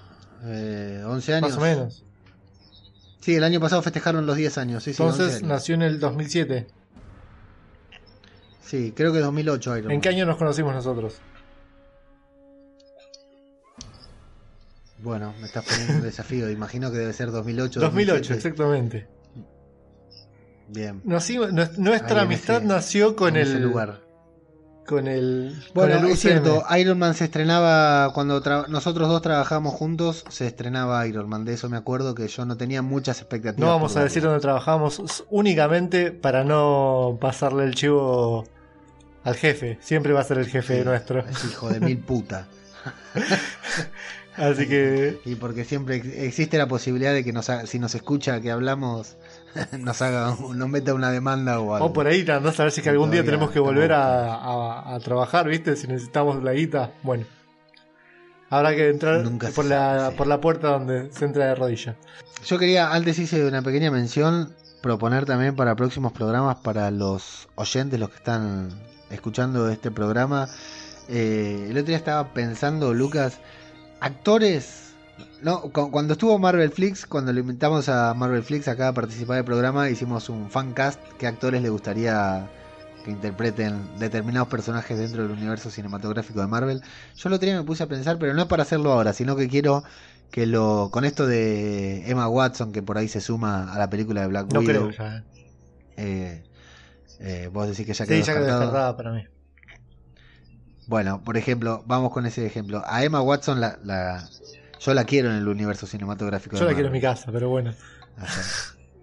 eh, 0.46 1.04
11 1.06 1.34
años. 1.34 1.50
Más 1.50 1.58
o 1.58 1.62
menos. 1.62 2.04
Sí, 3.20 3.36
el 3.36 3.44
año 3.44 3.60
pasado 3.60 3.82
festejaron 3.82 4.26
los 4.26 4.38
10 4.38 4.58
años. 4.60 4.84
Sí, 4.84 4.94
sí, 4.94 5.02
11 5.02 5.22
Entonces 5.24 5.44
nació 5.44 5.76
en 5.76 5.82
el 5.82 6.00
2007. 6.00 6.68
Sí, 8.62 8.94
creo 8.96 9.14
que 9.14 9.20
2008 9.20 9.78
Iron 9.78 9.92
¿En 9.92 10.02
qué 10.02 10.10
año 10.10 10.26
nos 10.26 10.38
conocimos 10.38 10.74
nosotros? 10.74 11.16
Bueno, 15.06 15.34
me 15.40 15.46
estás 15.46 15.64
poniendo 15.64 15.94
un 15.94 16.02
desafío. 16.02 16.50
Imagino 16.50 16.92
que 16.92 16.98
debe 16.98 17.14
ser 17.14 17.32
2008. 17.32 17.80
2008, 17.80 18.12
2007. 18.18 18.36
exactamente. 18.36 19.08
Bien. 20.68 21.02
Nuestra 21.06 22.20
Ahí 22.22 22.26
amistad 22.26 22.58
ese- 22.58 22.66
nació 22.66 23.16
con 23.16 23.30
en 23.30 23.36
el 23.44 23.48
ese 23.48 23.60
lugar. 23.60 24.02
con 24.88 25.08
el 25.08 25.56
Bueno, 25.76 25.96
con 25.98 26.06
el 26.08 26.12
es 26.12 26.20
cierto. 26.20 26.64
Iron 26.78 26.98
Man 26.98 27.14
se 27.14 27.26
estrenaba 27.26 28.12
cuando 28.14 28.42
nosotros 28.68 29.08
dos 29.08 29.22
trabajamos 29.22 29.74
juntos, 29.76 30.26
se 30.30 30.48
estrenaba 30.48 31.06
Iron 31.08 31.30
Man. 31.30 31.46
De 31.46 31.54
eso 31.54 31.70
me 31.70 31.78
acuerdo 31.78 32.16
que 32.16 32.28
yo 32.28 32.46
no 32.46 32.58
tenía 32.58 32.82
muchas 32.82 33.20
expectativas. 33.22 33.60
No 33.60 33.68
vamos 33.68 33.96
a 33.98 34.04
decir 34.04 34.24
dónde 34.24 34.40
trabajamos 34.40 35.24
únicamente 35.30 36.12
para 36.12 36.44
no 36.44 37.18
pasarle 37.22 37.64
el 37.66 37.76
chivo 37.76 38.46
al 39.24 39.36
jefe. 39.36 39.78
Siempre 39.82 40.14
va 40.14 40.22
a 40.22 40.24
ser 40.24 40.40
el 40.40 40.48
jefe 40.48 40.80
Sí, 40.80 40.84
nuestro. 40.86 41.20
es 41.20 41.46
hijo 41.46 41.70
de 41.70 41.80
mil 41.80 42.00
puta. 42.00 42.48
Así 44.38 44.68
que 44.68 45.20
Y 45.26 45.36
porque 45.36 45.64
siempre 45.64 45.96
ex- 45.98 46.08
existe 46.18 46.58
la 46.58 46.68
posibilidad 46.68 47.14
de 47.14 47.24
que 47.24 47.32
nos 47.34 47.50
haga- 47.50 47.66
si 47.68 47.80
nos 47.80 47.96
escucha 47.96 48.42
que 48.42 48.52
hablamos, 48.52 49.16
nos 49.80 50.02
haga, 50.02 50.36
nos 50.54 50.70
meta 50.70 50.94
una 50.94 51.12
demanda 51.12 51.60
o 51.60 51.74
algo. 51.76 51.88
o 51.88 51.94
por 51.94 52.08
ahí 52.08 52.26
andás 52.30 52.60
a 52.60 52.64
ver 52.64 52.72
si 52.72 52.82
es 52.82 52.84
que 52.84 52.90
algún 52.90 53.12
día 53.12 53.24
tenemos 53.24 53.52
que 53.52 53.60
volver 53.60 53.94
a, 53.94 54.34
a- 54.36 54.96
a 54.96 55.00
trabajar, 55.00 55.48
¿viste? 55.48 55.76
Si 55.76 55.88
necesitamos 55.88 56.44
la 56.44 56.54
guita. 56.54 56.92
Bueno. 57.04 57.26
Habrá 58.50 58.76
que 58.76 58.90
entrar 58.90 59.24
Nunca 59.24 59.50
por 59.50 59.66
la, 59.66 59.98
sabe, 60.00 60.12
sí. 60.12 60.18
por 60.18 60.28
la 60.28 60.40
puerta 60.42 60.68
donde 60.70 61.12
se 61.12 61.26
entra 61.26 61.48
de 61.48 61.56
rodilla. 61.56 61.96
Yo 62.46 62.60
quería, 62.60 62.92
antes 62.94 63.18
hice 63.18 63.44
una 63.46 63.62
pequeña 63.64 63.90
mención, 63.90 64.54
proponer 64.82 65.26
también 65.26 65.56
para 65.56 65.76
próximos 65.76 66.12
programas 66.14 66.58
para 66.58 66.92
los 66.92 67.48
oyentes, 67.56 68.00
los 68.00 68.10
que 68.10 68.18
están 68.18 68.70
escuchando 69.10 69.68
este 69.70 69.90
programa. 69.92 70.48
Eh, 71.10 71.68
el 71.70 71.78
otro 71.78 71.88
día 71.88 71.98
estaba 71.98 72.34
pensando, 72.34 72.94
Lucas, 72.94 73.40
actores. 74.06 74.96
No, 75.42 75.62
cu- 75.72 75.92
cuando 75.92 76.14
estuvo 76.14 76.38
Marvel 76.40 76.72
Flix, 76.72 77.06
cuando 77.06 77.32
lo 77.34 77.40
invitamos 77.40 77.90
a 77.90 78.14
Marvel 78.14 78.44
Flix 78.44 78.68
acá 78.68 78.90
a 78.90 78.94
participar 78.94 79.38
del 79.38 79.46
programa, 79.46 79.90
hicimos 79.90 80.30
un 80.30 80.50
fan 80.52 80.74
cast. 80.74 81.02
¿Qué 81.18 81.28
actores 81.28 81.62
le 81.62 81.70
gustaría 81.70 82.52
que 83.04 83.12
interpreten 83.12 83.98
determinados 83.98 84.48
personajes 84.50 84.98
dentro 84.98 85.24
del 85.24 85.32
universo 85.32 85.70
cinematográfico 85.72 86.42
de 86.42 86.48
Marvel? 86.48 86.82
Yo 87.16 87.30
el 87.30 87.34
otro 87.36 87.46
día 87.48 87.58
me 87.58 87.64
puse 87.66 87.84
a 87.84 87.88
pensar, 87.88 88.18
pero 88.20 88.34
no 88.34 88.42
es 88.44 88.48
para 88.48 88.64
hacerlo 88.64 88.92
ahora, 88.92 89.14
sino 89.14 89.36
que 89.36 89.48
quiero 89.48 89.84
que 90.32 90.46
lo 90.46 90.90
con 90.92 91.06
esto 91.06 91.28
de 91.28 92.10
Emma 92.10 92.28
Watson 92.28 92.72
que 92.74 92.84
por 92.84 92.98
ahí 92.98 93.08
se 93.08 93.22
suma 93.22 93.72
a 93.74 93.78
la 93.80 93.90
película 93.90 94.22
de 94.22 94.28
Black 94.28 94.48
No 94.50 94.60
Widow 94.60 94.64
creo 94.64 94.90
ya. 94.92 95.26
eh, 95.98 96.44
eh, 97.20 97.50
vos 97.52 97.68
decís 97.70 97.86
que 97.86 97.94
ya 97.94 98.08
quedó 98.08 98.18
Sí, 98.18 98.24
ya 98.24 98.34
quedó 98.34 98.46
descartado. 98.46 98.60
descartada 98.62 98.98
para 98.98 99.12
mí. 99.14 99.24
Bueno 100.88 101.24
por 101.24 101.38
ejemplo 101.38 101.84
vamos 101.88 102.12
con 102.12 102.26
ese 102.26 102.46
ejemplo 102.46 102.84
a 102.86 103.04
Emma 103.04 103.22
Watson 103.22 103.60
la, 103.60 103.80
la- 103.84 104.30
yo 104.80 104.94
la 104.94 105.06
quiero 105.06 105.30
en 105.32 105.38
el 105.38 105.48
universo 105.48 105.88
cinematográfico 105.88 106.58
Yo 106.58 106.66
de 106.66 106.72
la 106.72 106.74
quiero 106.74 106.88
en 106.88 106.94
mi 106.94 107.02
casa, 107.02 107.32
pero 107.32 107.50
bueno. 107.50 107.74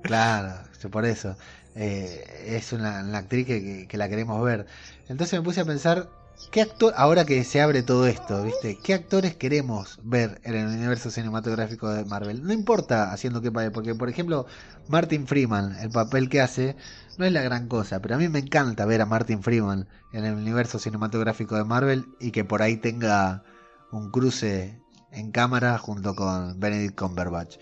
Claro 0.02 0.68
yo 0.80 0.90
por 0.90 1.04
eso 1.04 1.36
Eh, 1.74 2.22
es 2.58 2.72
una, 2.74 3.00
una 3.02 3.16
actriz 3.18 3.46
que, 3.46 3.62
que- 3.62 3.88
que 3.88 3.96
la 3.96 4.06
queremos 4.08 4.42
ver 4.44 4.66
entonces 5.08 5.38
me 5.38 5.44
puse 5.44 5.60
a 5.60 5.64
pensar 5.64 6.10
¿Qué 6.50 6.60
actor, 6.60 6.92
ahora 6.98 7.24
que 7.24 7.44
se 7.44 7.62
abre 7.62 7.82
todo 7.82 8.06
esto, 8.06 8.42
¿viste? 8.42 8.78
¿Qué 8.82 8.92
actores 8.92 9.34
queremos 9.36 9.98
ver 10.02 10.38
en 10.44 10.54
el 10.54 10.66
universo 10.66 11.10
cinematográfico 11.10 11.88
de 11.88 12.04
Marvel? 12.04 12.42
No 12.42 12.52
importa 12.52 13.10
haciendo 13.10 13.40
qué 13.40 13.50
papel, 13.50 13.72
porque 13.72 13.94
por 13.94 14.10
ejemplo, 14.10 14.44
Martin 14.86 15.26
Freeman, 15.26 15.76
el 15.80 15.90
papel 15.90 16.28
que 16.28 16.42
hace, 16.42 16.76
no 17.18 17.24
es 17.24 17.32
la 17.32 17.42
gran 17.42 17.68
cosa, 17.68 18.00
pero 18.00 18.14
a 18.14 18.18
mí 18.18 18.28
me 18.28 18.40
encanta 18.40 18.86
ver 18.86 19.00
a 19.00 19.06
Martin 19.06 19.42
Freeman 19.42 19.88
en 20.12 20.24
el 20.24 20.34
universo 20.34 20.78
cinematográfico 20.78 21.56
de 21.56 21.64
Marvel 21.64 22.06
y 22.20 22.30
que 22.30 22.44
por 22.44 22.62
ahí 22.62 22.76
tenga 22.76 23.44
un 23.90 24.10
cruce 24.10 24.80
en 25.10 25.30
cámara 25.30 25.78
junto 25.78 26.14
con 26.14 26.58
Benedict 26.58 26.98
Cumberbatch. 26.98 27.56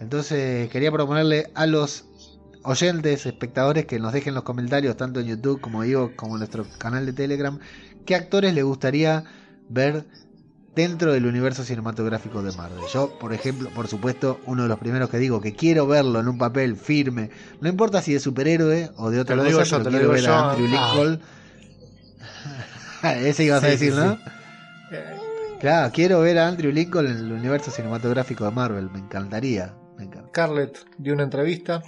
Entonces 0.00 0.68
quería 0.70 0.90
proponerle 0.90 1.50
a 1.54 1.66
los 1.66 2.06
oyentes, 2.64 3.26
espectadores, 3.26 3.86
que 3.86 3.98
nos 3.98 4.12
dejen 4.12 4.34
los 4.34 4.44
comentarios 4.44 4.96
tanto 4.96 5.20
en 5.20 5.26
YouTube 5.26 5.60
como 5.60 5.82
digo, 5.82 6.12
como 6.16 6.34
en 6.34 6.40
nuestro 6.40 6.66
canal 6.78 7.06
de 7.06 7.12
Telegram, 7.12 7.58
qué 8.06 8.14
actores 8.14 8.54
les 8.54 8.64
gustaría 8.64 9.24
ver 9.68 10.06
dentro 10.74 11.12
del 11.12 11.26
universo 11.26 11.64
cinematográfico 11.64 12.42
de 12.42 12.52
Marvel. 12.56 12.84
Yo, 12.92 13.18
por 13.18 13.32
ejemplo, 13.32 13.70
por 13.70 13.88
supuesto, 13.88 14.40
uno 14.46 14.62
de 14.62 14.68
los 14.68 14.78
primeros 14.78 15.10
que 15.10 15.18
digo 15.18 15.40
que 15.40 15.54
quiero 15.54 15.86
verlo 15.86 16.20
en 16.20 16.28
un 16.28 16.38
papel 16.38 16.76
firme, 16.76 17.30
no 17.60 17.68
importa 17.68 18.02
si 18.02 18.12
de 18.12 18.20
superhéroe 18.20 18.90
o 18.96 19.10
de 19.10 19.20
otra 19.20 19.36
Te 19.36 19.42
lo 19.50 19.58
cosa, 19.58 19.78
digo 19.78 19.84
yo, 19.84 19.84
pero 19.84 19.90
quiero 19.90 20.10
ver 20.12 20.26
a. 20.28 20.50
Andrew 20.50 20.68
Ah. 20.72 20.92
Lincoln. 20.94 21.20
Ese 23.26 23.44
ibas 23.44 23.62
a 23.64 23.66
decir, 23.66 23.92
sí, 23.92 23.98
¿no? 23.98 24.16
sí. 24.16 24.96
Claro, 25.60 25.92
quiero 25.92 26.20
ver 26.20 26.38
a 26.38 26.48
Andrew 26.48 26.72
Lincoln 26.72 27.06
en 27.06 27.16
el 27.18 27.32
universo 27.32 27.70
cinematográfico 27.70 28.44
de 28.44 28.50
Marvel, 28.50 28.90
me 28.90 28.98
encantaría. 28.98 29.74
Me 29.96 30.04
encanta. 30.04 30.28
Scarlett 30.28 30.78
dio 30.96 31.12
una 31.12 31.24
entrevista 31.24 31.82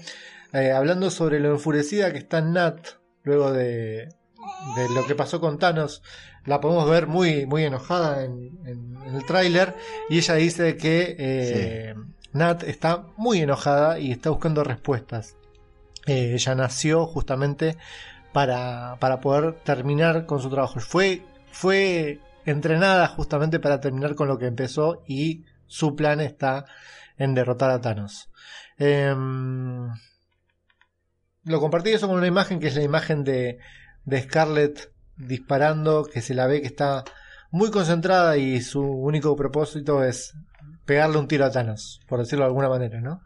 eh, 0.52 0.72
hablando 0.72 1.10
sobre 1.10 1.40
lo 1.40 1.52
enfurecida 1.52 2.12
que 2.12 2.18
está 2.18 2.42
Nat 2.42 2.86
luego 3.22 3.50
de, 3.52 4.08
de 4.76 4.88
lo 4.94 5.06
que 5.06 5.14
pasó 5.14 5.40
con 5.40 5.58
Thanos. 5.58 6.02
La 6.44 6.60
podemos 6.60 6.88
ver 6.90 7.06
muy, 7.06 7.46
muy 7.46 7.64
enojada 7.64 8.24
en, 8.24 8.50
el 9.06 9.24
tráiler 9.26 9.76
y 10.08 10.18
ella 10.18 10.34
dice 10.34 10.76
que 10.76 11.16
eh, 11.18 11.94
Nat 12.32 12.62
está 12.64 13.06
muy 13.16 13.40
enojada 13.40 13.98
y 13.98 14.10
está 14.10 14.30
buscando 14.30 14.64
respuestas. 14.64 15.36
Eh, 16.06 16.32
ella 16.34 16.54
nació 16.54 17.06
justamente 17.06 17.76
para, 18.32 18.96
para 18.98 19.20
poder 19.20 19.54
terminar 19.62 20.26
con 20.26 20.40
su 20.40 20.50
trabajo. 20.50 20.80
Fue, 20.80 21.22
fue 21.52 22.20
entrenada 22.44 23.06
justamente 23.08 23.60
para 23.60 23.80
terminar 23.80 24.14
con 24.14 24.28
lo 24.28 24.38
que 24.38 24.46
empezó 24.46 25.02
y 25.06 25.44
su 25.66 25.94
plan 25.94 26.20
está 26.20 26.64
en 27.18 27.34
derrotar 27.34 27.70
a 27.70 27.80
Thanos. 27.80 28.30
Em, 28.78 29.88
lo 31.44 31.60
compartí 31.60 31.90
eso 31.90 32.08
con 32.08 32.16
una 32.16 32.26
imagen 32.26 32.58
que 32.58 32.68
es 32.68 32.76
la 32.76 32.82
imagen 32.82 33.24
de, 33.24 33.58
de 34.04 34.22
Scarlett 34.22 34.91
disparando, 35.26 36.04
que 36.04 36.20
se 36.20 36.34
la 36.34 36.46
ve 36.46 36.60
que 36.60 36.66
está 36.68 37.04
muy 37.50 37.70
concentrada 37.70 38.36
y 38.36 38.60
su 38.60 38.80
único 38.82 39.36
propósito 39.36 40.02
es 40.04 40.32
pegarle 40.86 41.18
un 41.18 41.28
tiro 41.28 41.44
a 41.44 41.50
Thanos, 41.50 42.00
por 42.08 42.20
decirlo 42.20 42.44
de 42.44 42.48
alguna 42.48 42.68
manera, 42.68 43.00
¿no? 43.00 43.20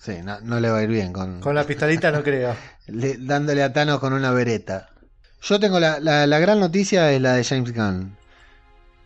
Sí, 0.00 0.18
no, 0.22 0.40
no 0.40 0.60
le 0.60 0.70
va 0.70 0.78
a 0.78 0.82
ir 0.82 0.90
bien 0.90 1.12
con, 1.12 1.40
Con 1.40 1.54
la 1.54 1.64
pistolita 1.64 2.10
no 2.12 2.22
creo. 2.22 2.54
le- 2.86 3.16
dándole 3.18 3.62
a 3.62 3.72
Thanos 3.72 3.98
con 3.98 4.12
una 4.12 4.30
vereta. 4.30 4.88
Yo 5.42 5.60
tengo 5.60 5.78
la, 5.80 6.00
la, 6.00 6.26
la 6.26 6.38
gran 6.38 6.60
noticia 6.60 7.12
es 7.12 7.20
la 7.20 7.34
de 7.34 7.44
James 7.44 7.72
Gunn. 7.74 8.16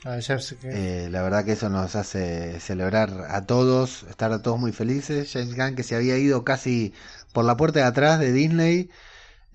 Ah, 0.04 0.18
Eh, 0.64 1.08
la 1.10 1.22
verdad 1.22 1.44
que 1.44 1.52
eso 1.52 1.68
nos 1.68 1.94
hace 1.94 2.58
celebrar 2.58 3.26
a 3.28 3.46
todos, 3.46 4.02
estar 4.10 4.32
a 4.32 4.42
todos 4.42 4.58
muy 4.58 4.72
felices. 4.72 5.30
James 5.32 5.54
Gunn 5.54 5.76
que 5.76 5.84
se 5.84 5.94
había 5.94 6.18
ido 6.18 6.42
casi 6.44 6.92
por 7.32 7.44
la 7.44 7.56
puerta 7.56 7.80
de 7.80 7.84
atrás 7.86 8.18
de 8.18 8.32
Disney 8.32 8.90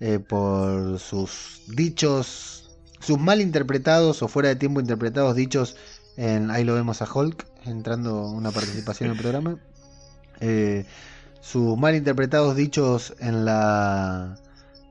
eh, 0.00 0.18
por 0.20 0.98
sus 1.00 1.62
dichos, 1.68 2.67
sus 3.00 3.18
mal 3.18 3.40
interpretados 3.40 4.22
o 4.22 4.28
fuera 4.28 4.48
de 4.48 4.56
tiempo 4.56 4.80
interpretados 4.80 5.34
dichos 5.36 5.76
en 6.16 6.50
ahí 6.50 6.64
lo 6.64 6.74
vemos 6.74 7.00
a 7.02 7.08
Hulk 7.12 7.46
entrando 7.64 8.26
una 8.28 8.50
participación 8.50 9.10
en 9.10 9.16
el 9.16 9.20
programa. 9.22 9.56
Eh, 10.40 10.84
sus 11.40 11.78
mal 11.78 11.94
interpretados 11.94 12.56
dichos 12.56 13.14
en 13.20 13.44
la 13.44 14.36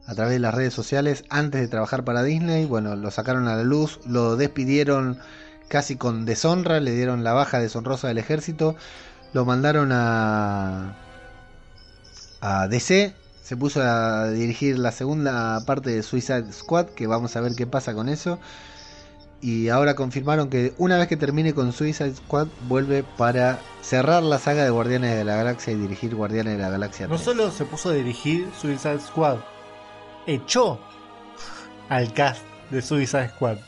a 0.06 0.16
través 0.16 0.34
de 0.34 0.40
las 0.40 0.54
redes 0.54 0.74
sociales 0.74 1.26
antes 1.30 1.60
de 1.60 1.68
trabajar 1.68 2.06
para 2.06 2.24
Disney, 2.24 2.66
bueno, 2.66 2.96
lo 2.96 3.12
sacaron 3.12 3.50
a 3.50 3.58
la 3.58 3.64
luz, 3.64 4.00
lo 4.06 4.38
despidieron 4.38 5.20
casi 5.68 5.98
con 5.98 6.24
deshonra, 6.26 6.80
le 6.80 6.92
dieron 6.92 7.26
la 7.26 7.34
baja 7.34 7.60
deshonrosa 7.60 8.08
del 8.08 8.18
ejército, 8.18 8.78
lo 9.34 9.44
mandaron 9.44 9.92
a 9.92 10.96
a 12.40 12.68
DC, 12.68 13.14
se 13.48 13.56
puso 13.56 13.82
a 13.82 14.30
dirigir 14.30 14.78
la 14.78 14.92
segunda 14.92 15.64
parte 15.66 15.90
de 15.90 16.04
Suicide 16.04 16.52
Squad, 16.52 16.88
que 16.88 17.08
vamos 17.08 17.34
a 17.38 17.40
ver 17.40 17.54
qué 17.56 17.66
pasa 17.66 17.94
con 17.94 18.10
eso. 18.10 18.40
Y 19.40 19.70
ahora 19.70 19.96
confirmaron 19.96 20.50
que 20.50 20.74
una 20.78 20.98
vez 20.98 21.08
que 21.08 21.16
termine 21.16 21.54
con 21.54 21.72
Suicide 21.72 22.14
Squad, 22.14 22.48
vuelve 22.68 23.06
para 23.18 23.58
cerrar 23.82 24.22
la 24.22 24.38
saga 24.38 24.66
de 24.66 24.70
Guardianes 24.70 25.16
de 25.16 25.24
la 25.24 25.38
Galaxia 25.38 25.72
y 25.72 25.78
dirigir 25.78 26.14
Guardianes 26.14 26.58
de 26.58 26.62
la 26.62 26.70
Galaxia 26.70 27.08
No 27.08 27.16
3. 27.16 27.24
solo 27.24 27.50
se 27.50 27.64
puso 27.64 27.92
a 27.92 27.94
dirigir 27.94 28.50
Suicide 28.60 29.00
Squad, 29.00 29.38
echó 30.26 30.78
al 31.88 32.12
cast 32.12 32.42
de 32.70 32.82
Suicide 32.82 33.30
Squad. 33.30 33.60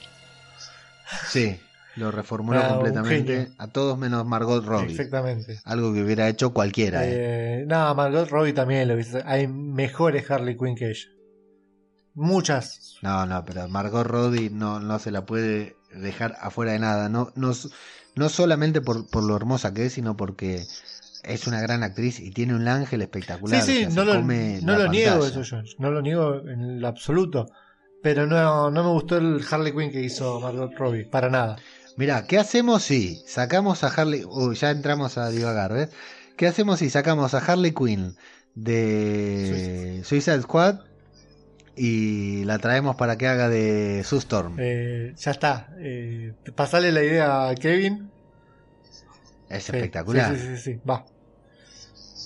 Sí, 1.25 1.57
lo 1.99 2.11
reformuló 2.11 2.59
Ah, 2.59 2.69
completamente. 2.69 3.51
A 3.57 3.67
todos 3.67 3.97
menos 3.97 4.25
Margot 4.25 4.65
Robbie. 4.65 4.91
Exactamente. 4.91 5.59
Algo 5.65 5.93
que 5.93 6.03
hubiera 6.03 6.27
hecho 6.27 6.53
cualquiera. 6.53 7.05
¿eh? 7.05 7.61
Eh, 7.61 7.65
no, 7.67 7.93
Margot 7.93 8.27
Robbie 8.29 8.53
también 8.53 8.87
lo 8.87 8.95
viste. 8.95 9.21
Hay 9.25 9.47
mejores 9.47 10.29
Harley 10.31 10.57
Quinn 10.57 10.75
que 10.75 10.89
ella. 10.89 11.09
Muchas. 12.15 12.97
No, 13.01 13.25
no, 13.25 13.45
pero 13.45 13.67
Margot 13.67 14.05
Robbie 14.05 14.49
no, 14.49 14.79
no 14.79 14.99
se 14.99 15.11
la 15.11 15.25
puede 15.25 15.75
dejar 15.93 16.35
afuera 16.41 16.71
de 16.71 16.79
nada. 16.79 17.09
No, 17.09 17.31
no, 17.35 17.51
no 18.15 18.29
solamente 18.29 18.81
por, 18.81 19.09
por 19.09 19.23
lo 19.23 19.35
hermosa 19.35 19.73
que 19.73 19.85
es, 19.85 19.93
sino 19.93 20.17
porque 20.17 20.65
es 21.23 21.47
una 21.47 21.61
gran 21.61 21.83
actriz 21.83 22.19
y 22.19 22.31
tiene 22.31 22.55
un 22.55 22.67
ángel 22.67 23.01
espectacular. 23.01 23.61
sí, 23.61 23.71
sí, 23.71 23.85
o 23.85 23.91
sea, 23.91 24.03
no 24.03 24.13
lo, 24.13 24.21
no 24.21 24.87
niego 24.87 25.25
eso 25.25 25.43
yo. 25.43 25.57
No 25.77 25.91
lo 25.91 26.01
niego 26.01 26.35
en 26.47 26.81
lo 26.81 26.87
absoluto. 26.87 27.47
Pero 28.01 28.25
no, 28.25 28.71
no 28.71 28.83
me 28.83 28.89
gustó 28.91 29.17
el 29.17 29.41
Harley 29.49 29.73
Quinn 29.73 29.91
que 29.91 30.01
hizo 30.01 30.39
Margot 30.39 30.73
Robbie. 30.77 31.05
Para 31.05 31.29
nada. 31.29 31.57
Mirá, 31.99 32.25
¿qué 32.27 32.37
hacemos 32.37 32.83
si 32.83 33.21
sacamos 33.27 33.83
a 33.83 33.87
Harley... 33.87 34.23
Uy, 34.25 34.55
ya 34.55 34.71
entramos 34.71 35.17
a 35.17 35.29
divagar, 35.29 35.73
¿ves? 35.73 35.89
¿Qué 36.37 36.47
hacemos 36.47 36.79
si 36.79 36.89
sacamos 36.89 37.33
a 37.33 37.39
Harley 37.39 37.73
Quinn 37.73 38.15
de 38.55 40.01
Suicide 40.05 40.41
Squad 40.41 40.79
y 41.75 42.45
la 42.45 42.57
traemos 42.59 42.95
para 42.95 43.17
que 43.17 43.27
haga 43.27 43.49
de 43.49 44.03
Sue 44.05 44.19
Storm? 44.19 44.57
Eh, 44.59 45.13
ya 45.17 45.31
está. 45.31 45.67
Eh, 45.79 46.33
pasale 46.55 46.93
la 46.93 47.03
idea 47.03 47.49
a 47.49 47.55
Kevin. 47.55 48.13
es 49.49 49.65
Sí, 49.65 49.71
espectacular. 49.73 50.37
Sí, 50.37 50.41
sí, 50.41 50.55
sí, 50.57 50.73
sí. 50.75 50.81
Va. 50.89 51.05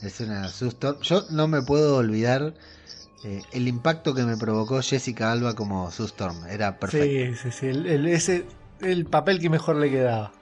Es 0.03 0.19
una 0.19 0.47
Sue 0.49 0.67
Storm. 0.69 1.01
Yo 1.01 1.26
no 1.32 1.47
me 1.47 1.61
puedo 1.63 1.97
olvidar 1.97 2.53
eh, 3.24 3.41
el 3.53 3.67
impacto 3.67 4.13
que 4.13 4.24
me 4.24 4.38
provocó 4.38 4.82
Jessica 4.82 5.32
Alba 5.32 5.55
como 5.55 5.89
Sue 5.91 6.05
Storm. 6.07 6.45
Era 6.47 6.78
perfecto. 6.80 7.07
Sí, 7.07 7.36
sí, 7.36 7.51
sí. 7.51 7.65
El, 7.67 7.88
el- 7.88 8.07
ese, 8.07 8.45
el 8.84 9.08
papel 9.08 9.40
que 9.40 9.50
mejor 9.50 9.78
le 9.78 9.90
quedaba. 9.90 10.34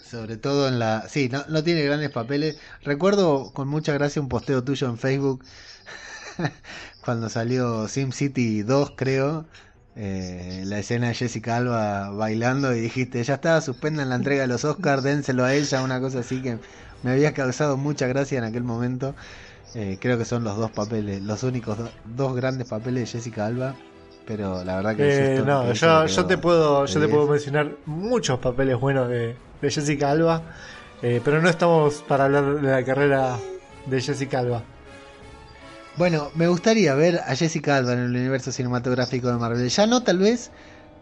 Sobre 0.00 0.36
todo 0.36 0.68
en 0.68 0.78
la... 0.78 1.08
Sí, 1.08 1.28
no, 1.30 1.44
no 1.48 1.62
tiene 1.62 1.82
grandes 1.84 2.10
papeles. 2.10 2.56
Recuerdo 2.82 3.52
con 3.52 3.68
mucha 3.68 3.92
gracia 3.94 4.20
un 4.20 4.28
posteo 4.28 4.64
tuyo 4.64 4.88
en 4.88 4.98
Facebook 4.98 5.44
cuando 7.00 7.28
salió 7.28 7.88
SimCity 7.88 8.62
2, 8.62 8.92
creo. 8.96 9.48
eh, 9.94 10.64
la 10.66 10.78
escena 10.80 11.08
de 11.08 11.14
Jessica 11.14 11.56
Alba 11.58 12.10
bailando 12.10 12.74
y 12.74 12.80
dijiste, 12.80 13.22
ya 13.24 13.34
está, 13.34 13.60
suspendan 13.60 14.08
la 14.10 14.16
entrega 14.16 14.42
de 14.42 14.48
los 14.48 14.64
Oscars, 14.64 15.02
dénselo 15.02 15.44
a 15.44 15.54
ella, 15.54 15.82
una 15.82 16.00
cosa 16.00 16.20
así 16.20 16.42
que 16.42 16.60
me 17.02 17.12
había 17.12 17.34
causado 17.34 17.76
mucha 17.76 18.06
gracia 18.06 18.38
en 18.38 18.44
aquel 18.44 18.64
momento. 18.64 19.16
Eh, 19.74 19.98
creo 20.00 20.18
que 20.18 20.24
son 20.26 20.44
los 20.44 20.56
dos 20.58 20.72
papeles, 20.72 21.22
los 21.22 21.42
únicos 21.44 21.78
do- 21.78 21.98
dos 22.04 22.34
grandes 22.36 22.66
papeles 22.68 23.02
de 23.04 23.18
Jessica 23.18 23.46
Alba, 23.46 23.80
pero 24.24 24.64
la 24.64 24.76
verdad 24.76 24.96
que... 24.96 25.08
Eh, 25.08 25.34
Storm 25.34 25.46
no, 25.46 25.72
yo, 26.06 26.26
te 26.26 26.38
puedo, 26.38 26.86
yo 26.86 27.00
te 27.00 27.06
10. 27.06 27.10
puedo 27.10 27.26
mencionar 27.28 27.72
muchos 27.86 28.38
papeles 28.38 28.78
buenos 28.78 29.08
de, 29.08 29.36
de 29.60 29.70
Jessica 29.70 30.10
Alba, 30.10 30.42
eh, 31.02 31.20
pero 31.24 31.40
no 31.42 31.48
estamos 31.48 32.02
para 32.02 32.24
hablar 32.26 32.60
de 32.60 32.70
la 32.70 32.84
carrera 32.84 33.36
de 33.86 34.00
Jessica 34.00 34.38
Alba. 34.40 34.62
Bueno, 35.94 36.30
me 36.34 36.48
gustaría 36.48 36.94
ver 36.94 37.18
a 37.26 37.36
Jessica 37.36 37.76
Alba 37.76 37.92
en 37.92 37.98
el 38.00 38.10
universo 38.16 38.50
cinematográfico 38.52 39.28
de 39.28 39.36
Marvel. 39.38 39.68
Ya 39.68 39.86
no 39.86 40.02
tal 40.02 40.18
vez 40.18 40.50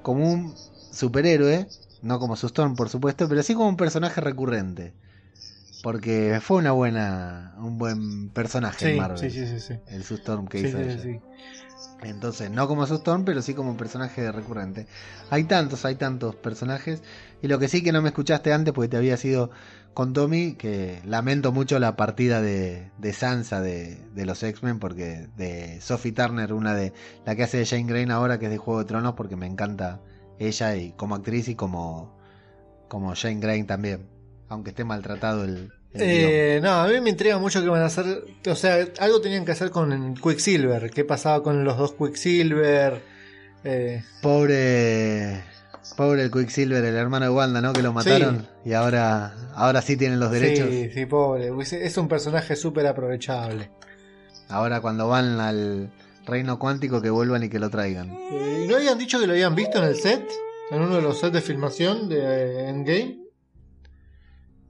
como 0.03 0.31
un 0.33 0.55
superhéroe, 0.91 1.68
no 2.03 2.18
como 2.18 2.37
Sue 2.37 2.49
Storm 2.49 2.75
por 2.77 2.89
supuesto, 2.89 3.29
pero 3.29 3.43
sí 3.43 3.55
como 3.55 3.68
un 3.68 3.77
personaje 3.77 4.21
recurrente. 4.21 4.95
Porque 5.83 6.41
fue 6.43 6.59
una 6.59 6.73
buena, 6.73 7.55
un 7.59 7.79
buen 7.79 8.31
personaje 8.31 8.87
en 8.87 8.97
Marvel. 8.97 9.18
sí, 9.18 9.31
sí, 9.31 9.47
sí, 9.47 9.61
sí. 9.61 9.75
El 9.87 10.05
Sue 10.05 10.16
Storm 10.18 10.49
que 10.49 10.59
Sí, 10.59 10.68
hizo 10.68 10.79
sí, 10.79 10.83
ella. 10.83 11.21
Entonces, 12.03 12.51
no 12.51 12.66
como 12.66 12.86
Sue 12.86 12.96
Storm, 12.96 13.24
pero 13.24 13.42
sí 13.42 13.55
como 13.55 13.70
un 13.70 13.76
personaje 13.76 14.32
recurrente. 14.32 14.86
Hay 15.28 15.44
tantos, 15.44 15.84
hay 15.84 15.96
tantos 15.96 16.34
personajes. 16.34 17.03
Y 17.42 17.48
lo 17.48 17.59
que 17.59 17.68
sí 17.68 17.82
que 17.82 17.92
no 17.92 18.01
me 18.01 18.09
escuchaste 18.09 18.53
antes, 18.53 18.72
porque 18.72 18.88
te 18.88 18.96
había 18.96 19.16
sido 19.16 19.51
con 19.92 20.12
Tommy, 20.12 20.55
que 20.55 21.03
lamento 21.05 21.53
mucho 21.53 21.78
la 21.78 21.96
partida 21.96 22.40
de, 22.40 22.90
de 22.98 23.12
Sansa 23.12 23.61
de, 23.61 23.96
de 24.14 24.26
los 24.26 24.42
X-Men, 24.42 24.78
porque 24.78 25.28
de 25.36 25.80
Sophie 25.80 26.12
Turner, 26.12 26.53
una 26.55 26.74
de 26.74 26.92
la 27.26 27.36
que 27.36 27.42
hace 27.42 27.59
de 27.59 27.66
Jane 27.66 27.84
Grey 27.84 28.09
ahora, 28.11 28.38
que 28.38 28.46
es 28.46 28.51
de 28.53 28.59
Juego 28.59 28.80
de 28.80 28.86
Tronos, 28.86 29.14
porque 29.14 29.36
me 29.36 29.46
encanta 29.46 30.01
ella 30.38 30.76
y 30.76 30.92
como 30.92 31.14
actriz 31.16 31.48
y 31.48 31.55
como, 31.55 32.16
como 32.88 33.14
Jane 33.14 33.40
Grey 33.40 33.62
también. 33.64 34.09
Aunque 34.48 34.70
esté 34.70 34.84
maltratado 34.84 35.44
el. 35.44 35.72
Eh, 35.95 36.61
no, 36.62 36.70
a 36.70 36.86
mí 36.88 37.01
me 37.01 37.11
intriga 37.11 37.38
mucho 37.38 37.62
que 37.62 37.68
van 37.68 37.82
a 37.82 37.86
hacer. 37.86 38.24
O 38.47 38.55
sea, 38.55 38.86
algo 38.99 39.20
tenían 39.20 39.45
que 39.45 39.53
hacer 39.53 39.70
con 39.70 40.14
Quicksilver. 40.14 40.91
¿Qué 40.91 41.05
pasaba 41.05 41.43
con 41.43 41.64
los 41.64 41.76
dos 41.76 41.95
Quicksilver? 41.95 43.03
Eh, 43.64 44.03
Pobre, 44.22 45.43
pobre 45.97 46.22
el 46.22 46.30
Quicksilver, 46.30 46.84
el 46.84 46.95
hermano 46.95 47.26
de 47.26 47.30
Wanda, 47.30 47.61
¿no? 47.61 47.72
Que 47.72 47.82
lo 47.82 47.93
mataron 47.93 48.47
y 48.64 48.72
ahora, 48.72 49.34
ahora 49.55 49.82
sí 49.82 49.97
tienen 49.97 50.20
los 50.20 50.30
derechos. 50.30 50.68
Sí, 50.70 50.91
sí, 50.95 51.07
pobre. 51.07 51.51
Es 51.61 51.97
un 51.99 52.09
personaje 52.09 52.57
súper 52.57 52.86
aprovechable. 52.86 53.70
Ahora 54.49 54.80
cuando 54.80 55.09
van 55.09 55.41
al 55.41 55.91
reino 56.26 56.59
cuántico 56.59 57.03
que 57.03 57.11
vuelvan 57.11 57.43
y 57.45 57.49
que 57.49 57.59
lo 57.59 57.70
traigan. 57.70 58.11
Eh, 58.11 58.62
¿y 58.64 58.68
¿No 58.68 58.76
habían 58.76 58.99
dicho 58.99 59.20
que 59.20 59.26
lo 59.26 59.32
habían 59.32 59.55
visto 59.55 59.78
en 59.78 59.84
el 59.84 59.97
set? 59.97 60.26
En 60.70 60.82
uno 60.82 60.97
de 60.97 61.03
los 61.03 61.18
sets 61.18 61.32
de 61.32 61.41
filmación 61.41 62.09
de 62.09 62.18
eh, 62.18 62.68
Endgame. 62.68 63.18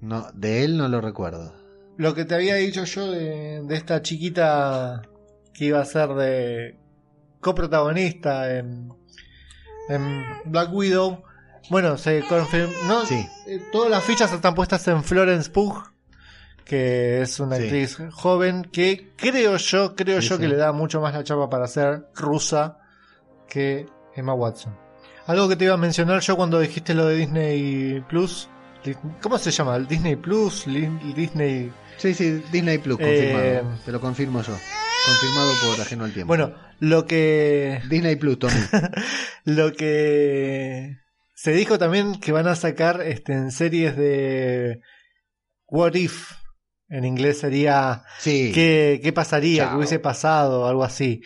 No, 0.00 0.28
de 0.34 0.64
él 0.64 0.76
no 0.76 0.88
lo 0.88 1.00
recuerdo. 1.00 1.54
Lo 1.96 2.14
que 2.14 2.24
te 2.24 2.34
había 2.34 2.54
dicho 2.54 2.84
yo 2.84 3.10
de, 3.10 3.62
de 3.62 3.74
esta 3.74 4.00
chiquita 4.02 5.02
que 5.52 5.66
iba 5.66 5.80
a 5.80 5.84
ser 5.84 6.08
de 6.14 6.78
coprotagonista 7.40 8.56
en, 8.56 8.92
en 9.88 10.24
Black 10.46 10.72
Widow. 10.72 11.22
Bueno, 11.68 11.98
se 11.98 12.22
confirmó. 12.28 12.72
No, 12.86 13.04
Sí. 13.06 13.26
eh, 13.46 13.60
todas 13.72 13.90
las 13.90 14.02
fichas 14.04 14.32
están 14.32 14.54
puestas 14.54 14.86
en 14.88 15.04
Florence 15.04 15.50
Pugh, 15.50 15.82
que 16.64 17.20
es 17.20 17.38
una 17.40 17.56
Sí. 17.56 17.64
actriz 17.64 17.98
joven 18.12 18.62
que 18.64 19.12
creo 19.16 19.56
yo, 19.56 19.94
creo 19.94 20.22
Sí, 20.22 20.28
yo 20.28 20.38
que 20.38 20.48
le 20.48 20.56
da 20.56 20.72
mucho 20.72 21.00
más 21.00 21.12
la 21.14 21.22
chapa 21.24 21.50
para 21.50 21.66
ser 21.68 22.06
rusa 22.14 22.78
que 23.48 23.86
Emma 24.14 24.32
Watson. 24.34 24.74
Algo 25.26 25.48
que 25.48 25.56
te 25.56 25.64
iba 25.66 25.74
a 25.74 25.78
mencionar 25.78 26.20
yo 26.20 26.36
cuando 26.36 26.58
dijiste 26.58 26.94
lo 26.94 27.06
de 27.06 27.14
Disney 27.16 28.00
Plus. 28.08 28.48
¿Cómo 29.22 29.38
se 29.38 29.50
llama? 29.50 29.76
¿El 29.76 29.86
Disney 29.86 30.16
Plus? 30.16 30.64
Disney. 30.66 31.72
Sí, 31.98 32.14
sí, 32.14 32.42
Disney 32.50 32.78
Plus, 32.78 32.98
Eh, 33.00 33.04
confirmado. 33.04 33.78
Te 33.84 33.92
lo 33.92 34.00
confirmo 34.00 34.42
yo. 34.42 34.52
Confirmado 35.06 35.52
por 35.66 35.80
ajeno 35.80 36.04
al 36.04 36.12
tiempo. 36.12 36.28
Bueno, 36.28 36.54
lo 36.80 37.06
que. 37.06 37.80
Disney 37.88 38.16
Plus, 38.16 38.38
Tommy. 38.38 38.54
Lo 39.44 39.72
que. 39.72 40.96
Se 41.34 41.52
dijo 41.52 41.78
también 41.78 42.20
que 42.20 42.32
van 42.32 42.46
a 42.46 42.54
sacar 42.54 43.00
este, 43.02 43.32
en 43.32 43.50
series 43.50 43.96
de. 43.96 44.80
What 45.66 45.94
if. 45.94 46.32
En 46.88 47.04
inglés 47.04 47.38
sería. 47.38 48.02
Sí. 48.18 48.50
¿Qué, 48.54 49.00
qué 49.02 49.12
pasaría? 49.12 49.62
Chao. 49.64 49.70
¿Qué 49.72 49.76
hubiese 49.78 49.98
pasado? 49.98 50.66
Algo 50.66 50.84
así. 50.84 51.22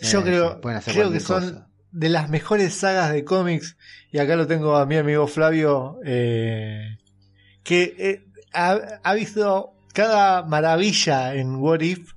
Yo 0.00 0.20
Eh, 0.20 0.22
creo, 0.24 0.60
creo 0.60 1.10
que 1.12 1.20
son. 1.20 1.66
De 1.92 2.08
las 2.08 2.28
mejores 2.30 2.74
sagas 2.74 3.12
de 3.12 3.24
cómics. 3.24 3.76
Y 4.10 4.18
acá 4.18 4.36
lo 4.36 4.46
tengo 4.46 4.76
a 4.76 4.86
mi 4.86 4.96
amigo 4.96 5.26
Flavio. 5.26 5.98
eh, 6.04 6.96
que 7.62 7.94
eh, 7.98 8.24
ha, 8.52 8.78
ha 9.02 9.14
visto 9.14 9.74
cada 9.94 10.42
maravilla 10.42 11.34
en 11.34 11.56
What 11.56 11.80
If. 11.80 12.12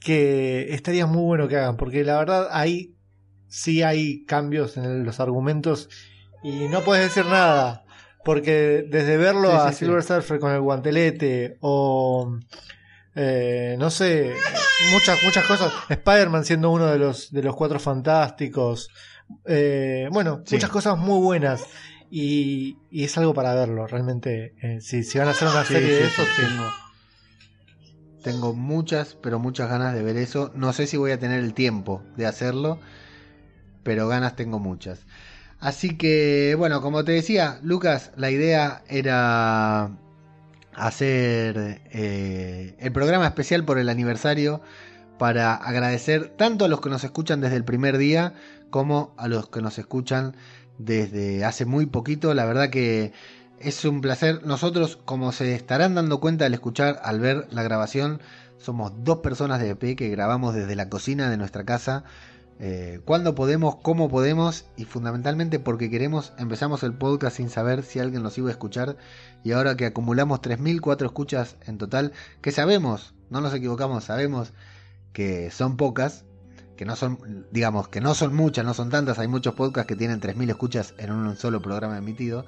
Que 0.00 0.74
estaría 0.74 1.06
muy 1.06 1.22
bueno 1.22 1.46
que 1.48 1.56
hagan. 1.56 1.76
Porque 1.76 2.02
la 2.04 2.18
verdad, 2.18 2.48
ahí 2.50 2.94
sí 3.48 3.82
hay 3.82 4.24
cambios 4.24 4.76
en 4.76 5.04
los 5.04 5.20
argumentos. 5.20 5.88
Y 6.42 6.68
no 6.68 6.80
puedes 6.82 7.04
decir 7.04 7.24
nada. 7.30 7.84
Porque 8.24 8.84
desde 8.88 9.16
verlo 9.16 9.50
Sí, 9.50 9.56
a 9.56 9.68
sí, 9.68 9.74
sí. 9.78 9.84
Silver 9.84 10.02
Surfer 10.02 10.38
con 10.40 10.52
el 10.52 10.60
guantelete. 10.60 11.56
O. 11.60 12.38
eh, 13.14 13.76
no 13.78 13.90
sé, 13.90 14.34
muchas, 14.90 15.22
muchas 15.22 15.44
cosas. 15.46 15.72
Spider-Man 15.88 16.44
siendo 16.44 16.70
uno 16.70 16.86
de 16.86 16.98
los, 16.98 17.30
de 17.32 17.42
los 17.42 17.54
cuatro 17.56 17.78
fantásticos. 17.78 18.88
Eh, 19.46 20.08
bueno, 20.12 20.42
Sí. 20.46 20.56
muchas 20.56 20.70
cosas 20.70 20.98
muy 20.98 21.20
buenas. 21.20 21.64
Y, 22.10 22.76
y 22.90 23.04
es 23.04 23.16
algo 23.16 23.32
para 23.32 23.54
verlo, 23.54 23.86
realmente. 23.86 24.54
Eh, 24.62 24.80
si, 24.80 25.02
si 25.02 25.18
van 25.18 25.28
a 25.28 25.30
hacer 25.30 25.48
una 25.48 25.64
Sí, 25.64 25.72
serie 25.74 25.88
sí, 25.88 25.94
de 25.94 26.06
eso, 26.08 26.22
tengo, 26.36 26.70
tengo 28.22 28.52
muchas, 28.54 29.16
pero 29.22 29.38
muchas 29.38 29.68
ganas 29.70 29.94
de 29.94 30.02
ver 30.02 30.16
eso. 30.16 30.50
No 30.54 30.72
sé 30.72 30.86
si 30.86 30.96
voy 30.96 31.10
a 31.12 31.18
tener 31.18 31.40
el 31.40 31.54
tiempo 31.54 32.02
de 32.16 32.26
hacerlo, 32.26 32.78
pero 33.82 34.08
ganas 34.08 34.36
tengo 34.36 34.58
muchas. 34.58 35.00
Así 35.58 35.96
que, 35.96 36.54
bueno, 36.58 36.82
como 36.82 37.04
te 37.04 37.12
decía, 37.12 37.58
Lucas, 37.62 38.10
la 38.16 38.30
idea 38.30 38.82
era 38.88 39.90
hacer 40.74 41.80
eh, 41.90 42.74
el 42.78 42.92
programa 42.92 43.26
especial 43.26 43.64
por 43.64 43.78
el 43.78 43.88
aniversario 43.88 44.60
para 45.18 45.54
agradecer 45.54 46.28
tanto 46.36 46.64
a 46.64 46.68
los 46.68 46.80
que 46.80 46.90
nos 46.90 47.04
escuchan 47.04 47.40
desde 47.40 47.56
el 47.56 47.64
primer 47.64 47.98
día 47.98 48.34
como 48.70 49.14
a 49.16 49.28
los 49.28 49.48
que 49.48 49.60
nos 49.60 49.78
escuchan 49.78 50.34
desde 50.78 51.44
hace 51.44 51.64
muy 51.64 51.86
poquito. 51.86 52.34
La 52.34 52.44
verdad 52.44 52.70
que 52.70 53.12
es 53.60 53.84
un 53.84 54.00
placer. 54.00 54.44
Nosotros, 54.44 54.98
como 55.04 55.32
se 55.32 55.54
estarán 55.54 55.94
dando 55.94 56.20
cuenta 56.20 56.46
al 56.46 56.54
escuchar, 56.54 57.00
al 57.04 57.20
ver 57.20 57.46
la 57.50 57.62
grabación, 57.62 58.20
somos 58.58 58.92
dos 59.04 59.18
personas 59.18 59.60
de 59.60 59.70
EP 59.70 59.96
que 59.96 60.08
grabamos 60.08 60.54
desde 60.54 60.76
la 60.76 60.88
cocina 60.88 61.30
de 61.30 61.36
nuestra 61.36 61.64
casa. 61.64 62.04
Eh, 62.64 63.00
cuándo 63.04 63.34
podemos, 63.34 63.74
cómo 63.82 64.08
podemos 64.08 64.66
y 64.76 64.84
fundamentalmente 64.84 65.58
porque 65.58 65.90
queremos, 65.90 66.32
empezamos 66.38 66.84
el 66.84 66.94
podcast 66.94 67.38
sin 67.38 67.50
saber 67.50 67.82
si 67.82 67.98
alguien 67.98 68.22
nos 68.22 68.38
iba 68.38 68.50
a 68.50 68.52
escuchar 68.52 68.96
y 69.42 69.50
ahora 69.50 69.76
que 69.76 69.86
acumulamos 69.86 70.40
3.004 70.40 71.06
escuchas 71.06 71.56
en 71.66 71.76
total, 71.76 72.12
que 72.40 72.52
sabemos, 72.52 73.14
no 73.30 73.40
nos 73.40 73.52
equivocamos, 73.52 74.04
sabemos 74.04 74.52
que 75.12 75.50
son 75.50 75.76
pocas, 75.76 76.24
que 76.76 76.84
no 76.84 76.94
son, 76.94 77.48
digamos, 77.50 77.88
que 77.88 78.00
no 78.00 78.14
son 78.14 78.32
muchas, 78.32 78.64
no 78.64 78.74
son 78.74 78.90
tantas, 78.90 79.18
hay 79.18 79.26
muchos 79.26 79.54
podcasts 79.54 79.88
que 79.88 79.96
tienen 79.96 80.20
3.000 80.20 80.50
escuchas 80.50 80.94
en 80.98 81.10
un 81.10 81.34
solo 81.36 81.60
programa 81.62 81.98
emitido, 81.98 82.46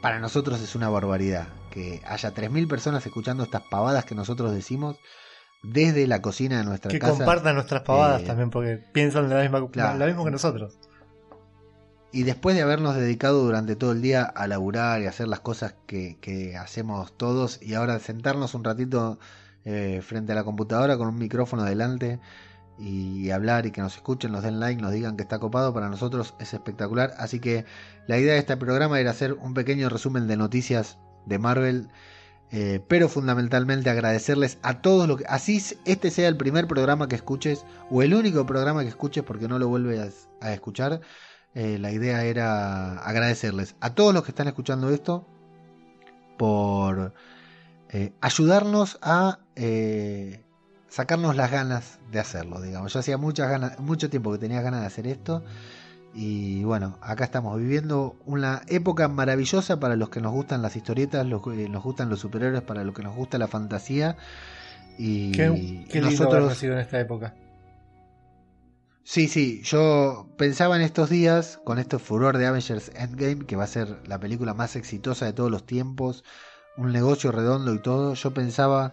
para 0.00 0.20
nosotros 0.20 0.60
es 0.60 0.76
una 0.76 0.88
barbaridad 0.88 1.48
que 1.72 2.00
haya 2.06 2.32
3.000 2.32 2.68
personas 2.68 3.04
escuchando 3.04 3.42
estas 3.42 3.62
pavadas 3.68 4.04
que 4.04 4.14
nosotros 4.14 4.52
decimos 4.52 4.98
desde 5.62 6.06
la 6.06 6.22
cocina 6.22 6.58
de 6.58 6.64
nuestra 6.64 6.90
Que 6.90 6.98
casa. 6.98 7.12
compartan 7.12 7.54
nuestras 7.54 7.82
pavadas 7.82 8.22
Eh, 8.22 8.26
también, 8.26 8.50
porque 8.50 8.76
piensan 8.92 9.28
la 9.28 9.42
misma, 9.42 9.68
claro. 9.70 9.98
lo 9.98 10.06
mismo 10.06 10.24
que 10.24 10.30
nosotros. 10.30 10.78
Y 12.10 12.22
después 12.22 12.56
de 12.56 12.62
habernos 12.62 12.94
dedicado 12.96 13.42
durante 13.42 13.76
todo 13.76 13.92
el 13.92 14.00
día 14.00 14.22
a 14.24 14.46
laburar 14.46 15.02
y 15.02 15.06
hacer 15.06 15.28
las 15.28 15.40
cosas 15.40 15.74
que, 15.86 16.16
que 16.20 16.56
hacemos 16.56 17.16
todos 17.18 17.60
y 17.62 17.74
ahora 17.74 17.98
sentarnos 17.98 18.54
un 18.54 18.64
ratito 18.64 19.18
eh, 19.66 20.00
frente 20.02 20.32
a 20.32 20.34
la 20.34 20.44
computadora 20.44 20.96
con 20.96 21.08
un 21.08 21.18
micrófono 21.18 21.64
delante 21.64 22.18
y 22.78 23.30
hablar 23.30 23.66
y 23.66 23.72
que 23.72 23.82
nos 23.82 23.96
escuchen, 23.96 24.32
nos 24.32 24.42
den 24.42 24.58
like, 24.60 24.80
nos 24.80 24.92
digan 24.92 25.16
que 25.16 25.22
está 25.22 25.38
copado, 25.38 25.74
para 25.74 25.88
nosotros 25.90 26.34
es 26.38 26.54
espectacular. 26.54 27.12
Así 27.18 27.40
que 27.40 27.66
la 28.06 28.18
idea 28.18 28.34
de 28.34 28.38
este 28.38 28.56
programa 28.56 29.00
era 29.00 29.10
hacer 29.10 29.34
un 29.34 29.52
pequeño 29.52 29.88
resumen 29.90 30.28
de 30.28 30.36
noticias 30.38 30.98
de 31.26 31.38
Marvel. 31.38 31.88
Eh, 32.50 32.80
pero 32.88 33.08
fundamentalmente 33.08 33.90
agradecerles 33.90 34.58
a 34.62 34.80
todos 34.80 35.06
los 35.06 35.18
que 35.18 35.24
así 35.26 35.62
este 35.84 36.10
sea 36.10 36.28
el 36.28 36.36
primer 36.36 36.66
programa 36.66 37.08
que 37.08 37.16
escuches 37.16 37.64
o 37.90 38.02
el 38.02 38.14
único 38.14 38.46
programa 38.46 38.82
que 38.82 38.88
escuches 38.88 39.22
porque 39.24 39.48
no 39.48 39.58
lo 39.58 39.68
vuelves 39.68 40.28
a 40.40 40.52
escuchar 40.52 41.00
eh, 41.54 41.78
la 41.78 41.92
idea 41.92 42.24
era 42.24 42.98
agradecerles 43.00 43.76
a 43.80 43.94
todos 43.94 44.14
los 44.14 44.22
que 44.24 44.30
están 44.30 44.48
escuchando 44.48 44.90
esto 44.90 45.26
por 46.36 47.12
eh, 47.90 48.12
ayudarnos 48.20 48.98
a 49.02 49.40
sacarnos 50.88 51.36
las 51.36 51.50
ganas 51.50 51.98
de 52.10 52.20
hacerlo, 52.20 52.60
digamos. 52.60 52.92
Yo 52.92 53.00
hacía 53.00 53.18
muchas 53.18 53.50
ganas, 53.50 53.78
mucho 53.78 54.08
tiempo 54.10 54.32
que 54.32 54.38
tenía 54.38 54.62
ganas 54.62 54.80
de 54.80 54.86
hacer 54.86 55.06
esto. 55.06 55.44
Y 56.14 56.64
bueno, 56.64 56.98
acá 57.00 57.24
estamos 57.24 57.58
viviendo 57.58 58.16
una 58.24 58.62
época 58.66 59.08
maravillosa 59.08 59.78
para 59.78 59.94
los 59.96 60.08
que 60.08 60.20
nos 60.20 60.32
gustan 60.32 60.62
las 60.62 60.74
historietas, 60.74 61.26
los 61.26 61.42
que 61.42 61.68
nos 61.68 61.82
gustan 61.82 62.08
los 62.08 62.20
superhéroes, 62.20 62.62
para 62.62 62.82
los 62.82 62.94
que 62.94 63.02
nos 63.02 63.14
gusta 63.14 63.38
la 63.38 63.48
fantasía. 63.48 64.16
Y 64.98 65.32
Qué, 65.32 65.84
qué 65.88 66.00
lindo 66.00 66.10
nosotros 66.10 66.48
nacido 66.48 66.72
en 66.72 66.80
esta 66.80 66.98
época. 66.98 67.34
Sí, 69.04 69.26
sí, 69.28 69.62
yo 69.64 70.28
pensaba 70.36 70.76
en 70.76 70.82
estos 70.82 71.08
días, 71.08 71.58
con 71.64 71.78
este 71.78 71.98
furor 71.98 72.36
de 72.36 72.46
Avengers 72.46 72.92
Endgame, 72.94 73.46
que 73.46 73.56
va 73.56 73.64
a 73.64 73.68
ser 73.68 73.96
la 74.06 74.20
película 74.20 74.52
más 74.52 74.76
exitosa 74.76 75.24
de 75.24 75.32
todos 75.32 75.50
los 75.50 75.64
tiempos, 75.64 76.24
un 76.76 76.92
negocio 76.92 77.32
redondo 77.32 77.72
y 77.72 77.78
todo, 77.78 78.12
yo 78.12 78.34
pensaba 78.34 78.92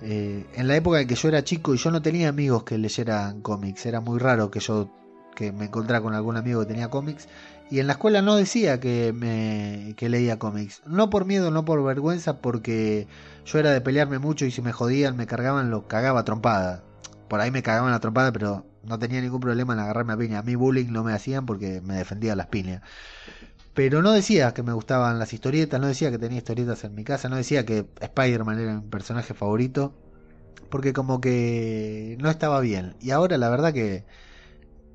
eh, 0.00 0.46
en 0.54 0.68
la 0.68 0.76
época 0.76 1.02
en 1.02 1.06
que 1.06 1.16
yo 1.16 1.28
era 1.28 1.44
chico 1.44 1.74
y 1.74 1.76
yo 1.76 1.90
no 1.90 2.00
tenía 2.00 2.30
amigos 2.30 2.64
que 2.64 2.78
leyeran 2.78 3.42
cómics, 3.42 3.84
era 3.84 4.00
muy 4.00 4.18
raro 4.18 4.50
que 4.50 4.60
yo 4.60 4.90
que 5.34 5.52
me 5.52 5.66
encontrara 5.66 6.02
con 6.02 6.14
algún 6.14 6.36
amigo 6.36 6.60
que 6.60 6.66
tenía 6.66 6.88
cómics, 6.88 7.28
y 7.70 7.80
en 7.80 7.86
la 7.86 7.94
escuela 7.94 8.20
no 8.20 8.36
decía 8.36 8.80
que, 8.80 9.14
me, 9.14 9.94
que 9.96 10.08
leía 10.08 10.38
cómics, 10.38 10.82
no 10.86 11.08
por 11.08 11.24
miedo, 11.24 11.50
no 11.50 11.64
por 11.64 11.82
vergüenza, 11.82 12.38
porque 12.42 13.06
yo 13.46 13.58
era 13.58 13.70
de 13.70 13.80
pelearme 13.80 14.18
mucho 14.18 14.44
y 14.44 14.50
si 14.50 14.60
me 14.60 14.72
jodían, 14.72 15.16
me 15.16 15.26
cargaban, 15.26 15.70
lo 15.70 15.88
cagaba 15.88 16.24
trompada. 16.24 16.84
Por 17.28 17.40
ahí 17.40 17.50
me 17.50 17.62
cagaban 17.62 17.90
la 17.90 18.00
trompada, 18.00 18.30
pero 18.30 18.66
no 18.84 18.98
tenía 18.98 19.22
ningún 19.22 19.40
problema 19.40 19.72
en 19.72 19.78
agarrarme 19.78 20.12
a 20.12 20.16
piña. 20.18 20.40
A 20.40 20.42
mí 20.42 20.54
bullying 20.54 20.92
no 20.92 21.02
me 21.02 21.14
hacían 21.14 21.46
porque 21.46 21.80
me 21.80 21.94
defendía 21.94 22.36
las 22.36 22.48
piñas. 22.48 22.82
Pero 23.74 24.02
no 24.02 24.12
decía 24.12 24.52
que 24.52 24.62
me 24.62 24.74
gustaban 24.74 25.18
las 25.18 25.32
historietas, 25.32 25.80
no 25.80 25.86
decía 25.86 26.10
que 26.10 26.18
tenía 26.18 26.38
historietas 26.38 26.84
en 26.84 26.94
mi 26.94 27.04
casa, 27.04 27.30
no 27.30 27.36
decía 27.36 27.64
que 27.64 27.86
Spider-Man 28.00 28.58
era 28.58 28.74
mi 28.74 28.82
personaje 28.82 29.32
favorito, 29.32 29.94
porque 30.68 30.92
como 30.92 31.22
que 31.22 32.18
no 32.20 32.28
estaba 32.28 32.60
bien. 32.60 32.96
Y 33.00 33.12
ahora 33.12 33.38
la 33.38 33.48
verdad 33.48 33.72
que 33.72 34.04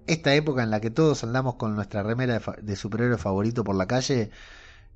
esta 0.08 0.34
época 0.36 0.64
en 0.64 0.72
la 0.72 0.80
que 0.80 0.90
todos 0.90 1.24
andamos 1.24 1.56
con 1.56 1.76
nuestra 1.76 2.04
remera 2.04 2.40
de, 2.40 2.62
de 2.62 2.76
superhéroe 2.76 3.18
favorito 3.18 3.64
por 3.64 3.76
la 3.76 3.88
calle 3.88 4.32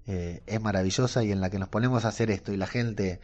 eh, 0.08 0.42
es 0.48 0.62
maravillosa 0.62 1.24
y 1.24 1.32
en 1.32 1.42
la 1.42 1.50
que 1.50 1.60
nos 1.60 1.70
ponemos 1.70 2.06
a 2.06 2.10
hacer 2.10 2.32
esto 2.32 2.52
y 2.52 2.58
la 2.58 2.68
gente 2.68 3.20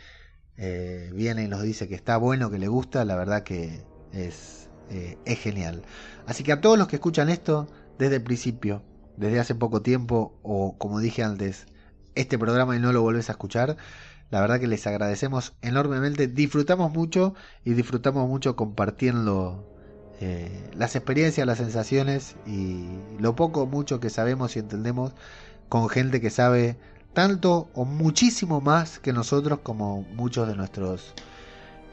eh, 0.58 1.12
viene 1.14 1.44
y 1.44 1.48
nos 1.48 1.62
dice 1.64 1.88
que 1.88 1.96
está 1.96 2.18
bueno, 2.18 2.52
que 2.52 2.60
le 2.60 2.68
gusta, 2.68 3.04
la 3.06 3.16
verdad 3.16 3.44
que 3.44 3.84
es, 4.14 4.70
eh, 4.90 5.18
es 5.26 5.40
genial. 5.40 5.84
Así 6.28 6.44
que 6.44 6.52
a 6.52 6.62
todos 6.62 6.78
los 6.78 6.88
que 6.88 6.98
escuchan 6.98 7.30
esto 7.30 7.68
desde 7.98 8.18
el 8.18 8.24
principio, 8.24 8.84
desde 9.18 9.40
hace 9.40 9.56
poco 9.56 9.82
tiempo 9.82 10.40
o 10.44 10.78
como 10.78 11.00
dije 11.00 11.24
antes, 11.24 11.66
este 12.16 12.38
programa 12.38 12.76
y 12.76 12.80
no 12.80 12.92
lo 12.94 13.02
volvés 13.02 13.30
a 13.30 13.34
escuchar, 13.34 13.78
la 14.30 14.42
verdad 14.42 14.60
que 14.60 14.68
les 14.68 14.86
agradecemos 14.88 15.54
enormemente, 15.62 16.28
disfrutamos 16.28 16.92
mucho 16.92 17.34
y 17.64 17.74
disfrutamos 17.74 18.28
mucho 18.28 18.56
compartiendo 18.56 19.77
eh, 20.20 20.70
las 20.76 20.96
experiencias, 20.96 21.46
las 21.46 21.60
sensaciones 21.60 22.36
y 22.46 22.88
lo 23.20 23.36
poco 23.36 23.64
o 23.64 23.66
mucho 23.66 24.00
que 24.00 24.10
sabemos 24.10 24.56
y 24.56 24.60
entendemos 24.60 25.14
con 25.70 25.90
gente 25.90 26.22
que 26.22 26.30
sabe 26.30 26.78
tanto 27.14 27.70
o 27.74 27.86
muchísimo 27.86 28.62
más 28.62 29.00
que 29.00 29.14
nosotros 29.14 29.60
como 29.64 30.04
muchos 30.14 30.48
de 30.48 30.56
nuestros 30.56 31.14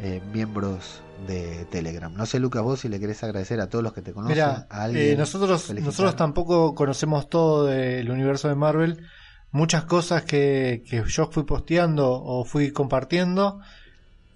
eh, 0.00 0.20
miembros 0.32 1.02
de 1.26 1.66
Telegram. 1.66 2.12
No 2.12 2.26
sé, 2.26 2.38
Lucas, 2.40 2.62
vos 2.62 2.80
si 2.80 2.88
le 2.88 2.98
querés 2.98 3.22
agradecer 3.22 3.60
a 3.60 3.68
todos 3.68 3.82
los 3.82 3.92
que 3.92 4.02
te 4.02 4.12
conocen, 4.12 4.40
a 4.40 4.66
alguien. 4.70 5.12
eh, 5.12 5.16
nosotros, 5.16 5.62
felicitar. 5.62 5.86
nosotros 5.86 6.16
tampoco 6.16 6.74
conocemos 6.74 7.28
todo 7.28 7.66
del 7.66 8.10
universo 8.10 8.48
de 8.48 8.54
Marvel. 8.54 9.06
Muchas 9.50 9.84
cosas 9.84 10.24
que, 10.24 10.82
que 10.88 11.04
yo 11.06 11.30
fui 11.30 11.44
posteando 11.44 12.10
o 12.10 12.44
fui 12.44 12.72
compartiendo 12.72 13.60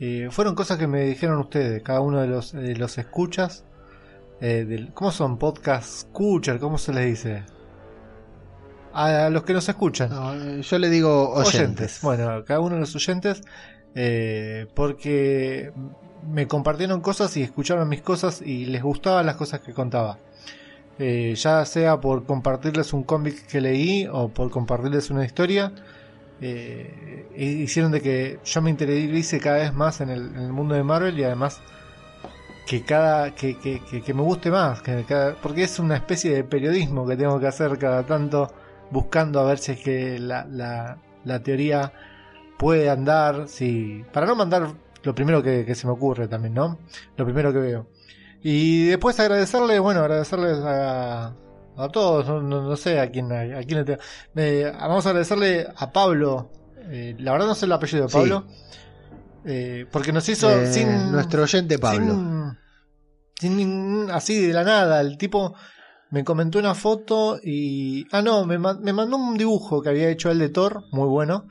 eh, 0.00 0.28
fueron 0.30 0.54
cosas 0.54 0.78
que 0.78 0.86
me 0.86 1.02
dijeron 1.04 1.38
ustedes, 1.38 1.82
cada 1.82 2.00
uno 2.00 2.20
de 2.20 2.28
los, 2.28 2.52
de 2.52 2.76
los 2.76 2.98
escuchas. 2.98 3.64
Eh, 4.40 4.64
del, 4.64 4.92
¿Cómo 4.94 5.10
son? 5.10 5.38
Podcast 5.38 5.84
escuchar, 5.84 6.58
¿cómo 6.58 6.78
se 6.78 6.92
les 6.92 7.06
dice? 7.06 7.44
A 8.92 9.30
los 9.30 9.44
que 9.44 9.52
nos 9.52 9.68
escuchan. 9.68 10.10
No, 10.10 10.34
eh, 10.34 10.62
yo 10.62 10.78
le 10.78 10.88
digo 10.88 11.30
oyentes. 11.30 12.00
Bueno, 12.02 12.44
cada 12.44 12.60
uno 12.60 12.74
de 12.74 12.80
los 12.80 12.96
oyentes, 12.96 13.42
eh, 13.94 14.66
porque 14.74 15.72
me 16.30 16.46
compartieron 16.46 17.00
cosas 17.00 17.36
y 17.36 17.42
escucharon 17.42 17.88
mis 17.88 18.02
cosas 18.02 18.42
y 18.42 18.66
les 18.66 18.82
gustaban 18.82 19.26
las 19.26 19.36
cosas 19.36 19.60
que 19.60 19.72
contaba. 19.72 20.18
Eh, 20.98 21.34
ya 21.36 21.64
sea 21.64 22.00
por 22.00 22.24
compartirles 22.24 22.92
un 22.92 23.04
cómic 23.04 23.46
que 23.46 23.60
leí 23.60 24.08
o 24.10 24.28
por 24.28 24.50
compartirles 24.50 25.10
una 25.10 25.24
historia, 25.24 25.72
eh, 26.40 27.28
hicieron 27.36 27.92
de 27.92 28.00
que 28.00 28.40
yo 28.44 28.62
me 28.62 28.70
interiorice 28.70 29.38
cada 29.38 29.58
vez 29.58 29.72
más 29.72 30.00
en 30.00 30.10
el, 30.10 30.26
en 30.34 30.42
el 30.42 30.52
mundo 30.52 30.74
de 30.74 30.82
Marvel 30.82 31.18
y 31.18 31.24
además 31.24 31.60
que 32.68 32.82
cada 32.82 33.34
que, 33.34 33.58
que, 33.58 33.80
que- 33.84 34.02
que 34.02 34.14
me 34.14 34.22
guste 34.22 34.50
más, 34.50 34.82
que 34.82 35.04
cada- 35.04 35.34
porque 35.36 35.62
es 35.64 35.78
una 35.78 35.96
especie 35.96 36.34
de 36.34 36.44
periodismo 36.44 37.06
que 37.06 37.16
tengo 37.16 37.40
que 37.40 37.46
hacer 37.46 37.78
cada 37.78 38.04
tanto 38.04 38.52
buscando 38.90 39.40
a 39.40 39.44
ver 39.44 39.58
si 39.58 39.72
es 39.72 39.80
que 39.80 40.18
la, 40.18 40.44
la, 40.44 40.98
la 41.24 41.42
teoría 41.42 41.92
puede 42.58 42.90
andar, 42.90 43.48
si 43.48 44.04
para 44.12 44.26
no 44.26 44.34
mandar 44.36 44.68
lo 45.02 45.14
primero 45.14 45.42
que, 45.42 45.64
que 45.64 45.74
se 45.74 45.86
me 45.86 45.92
ocurre 45.94 46.28
también, 46.28 46.54
¿no? 46.54 46.78
Lo 47.16 47.24
primero 47.24 47.52
que 47.52 47.58
veo. 47.58 47.86
Y 48.42 48.86
después 48.88 49.18
agradecerle, 49.20 49.78
bueno, 49.78 50.00
agradecerles 50.00 50.58
a, 50.64 51.26
a 51.76 51.88
todos, 51.90 52.26
no, 52.26 52.42
no- 52.42 52.62
no 52.62 52.76
sé 52.76 52.98
a 53.00 53.10
quién, 53.10 53.32
a, 53.32 53.62
quién 53.64 53.78
le 53.78 53.84
tengo. 53.84 54.00
Me- 54.34 54.64
vamos 54.72 55.06
a 55.06 55.10
agradecerle 55.10 55.66
a 55.76 55.90
Pablo, 55.92 56.50
eh, 56.90 57.14
la 57.18 57.32
verdad 57.32 57.46
no 57.46 57.54
sé 57.54 57.66
el 57.66 57.72
apellido 57.72 58.04
de 58.04 58.08
Sí. 58.10 58.18
Eh, 59.50 59.86
porque 59.90 60.12
nos 60.12 60.28
hizo 60.28 60.50
Eh, 60.50 60.70
sin... 60.72 61.10
nuestro 61.10 61.42
oyente 61.42 61.78
Pablo. 61.78 62.54
Sin, 63.40 64.10
así 64.12 64.46
de 64.46 64.52
la 64.52 64.62
nada, 64.64 65.00
el 65.00 65.16
tipo 65.16 65.54
me 66.10 66.22
comentó 66.24 66.58
una 66.58 66.74
foto 66.74 67.38
y... 67.42 68.06
Ah, 68.12 68.20
no, 68.20 68.44
me, 68.44 68.58
me 68.58 68.92
mandó 68.92 69.16
un 69.16 69.36
dibujo 69.38 69.80
que 69.80 69.88
había 69.88 70.10
hecho 70.10 70.30
él 70.30 70.38
de 70.38 70.48
Thor, 70.50 70.84
muy 70.92 71.08
bueno. 71.08 71.46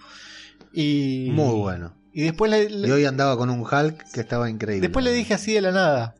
Y, 0.73 1.29
Muy 1.31 1.55
bueno. 1.59 1.95
Y 2.13 2.23
después 2.23 2.51
le, 2.51 2.69
le- 2.69 2.87
Y 2.87 2.91
hoy 2.91 3.05
andaba 3.05 3.35
con 3.37 3.49
un 3.49 3.61
Hulk 3.61 4.11
que 4.13 4.19
estaba 4.19 4.49
increíble. 4.49 4.81
después 4.87 5.03
le 5.05 5.13
dije 5.13 5.33
así 5.33 5.53
de 5.53 5.61
la 5.61 5.71
nada, 5.71 6.15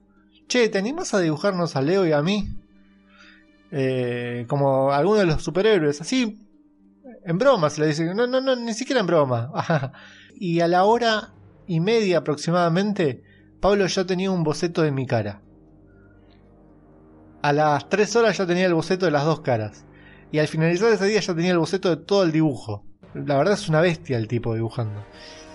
che, 0.48 0.70
¿te 0.70 0.78
animas 0.80 1.14
a 1.14 1.20
dibujarnos 1.20 1.76
a 1.76 1.82
Leo 1.82 2.06
y 2.08 2.12
a 2.12 2.22
mí? 2.24 2.48
Eh, 3.72 4.46
como 4.48 4.92
alguno 4.94 5.20
de 5.20 5.26
los 5.26 5.44
superhéroes, 5.44 6.00
así, 6.02 6.40
en 7.26 7.38
broma 7.38 7.70
se 7.70 7.82
le 7.82 7.88
dice, 7.88 8.14
no, 8.16 8.26
no, 8.28 8.40
no, 8.40 8.56
ni 8.56 8.74
siquiera 8.74 9.02
en 9.02 9.08
broma. 9.08 9.52
y 10.40 10.60
a 10.62 10.68
la 10.68 10.86
hora 10.86 11.34
y 11.68 11.80
media 11.80 12.20
aproximadamente, 12.20 13.24
Pablo 13.60 13.86
ya 13.88 14.06
tenía 14.06 14.32
un 14.32 14.44
boceto 14.44 14.82
de 14.82 14.92
mi 14.92 15.06
cara. 15.06 15.42
A 17.42 17.54
las 17.54 17.90
tres 17.90 18.16
horas 18.16 18.38
ya 18.38 18.46
tenía 18.46 18.66
el 18.66 18.74
boceto 18.74 19.06
de 19.06 19.12
las 19.12 19.26
dos 19.26 19.42
caras. 19.42 19.86
Y 20.32 20.40
al 20.40 20.48
finalizar 20.48 20.92
ese 20.92 21.06
día 21.06 21.20
ya 21.20 21.36
tenía 21.36 21.52
el 21.52 21.60
boceto 21.60 21.90
de 21.90 21.98
todo 21.98 22.24
el 22.24 22.32
dibujo. 22.32 22.84
La 23.14 23.38
verdad 23.38 23.54
es 23.54 23.70
una 23.70 23.82
bestia 23.82 24.18
el 24.18 24.28
tipo 24.28 24.54
dibujando. 24.54 25.04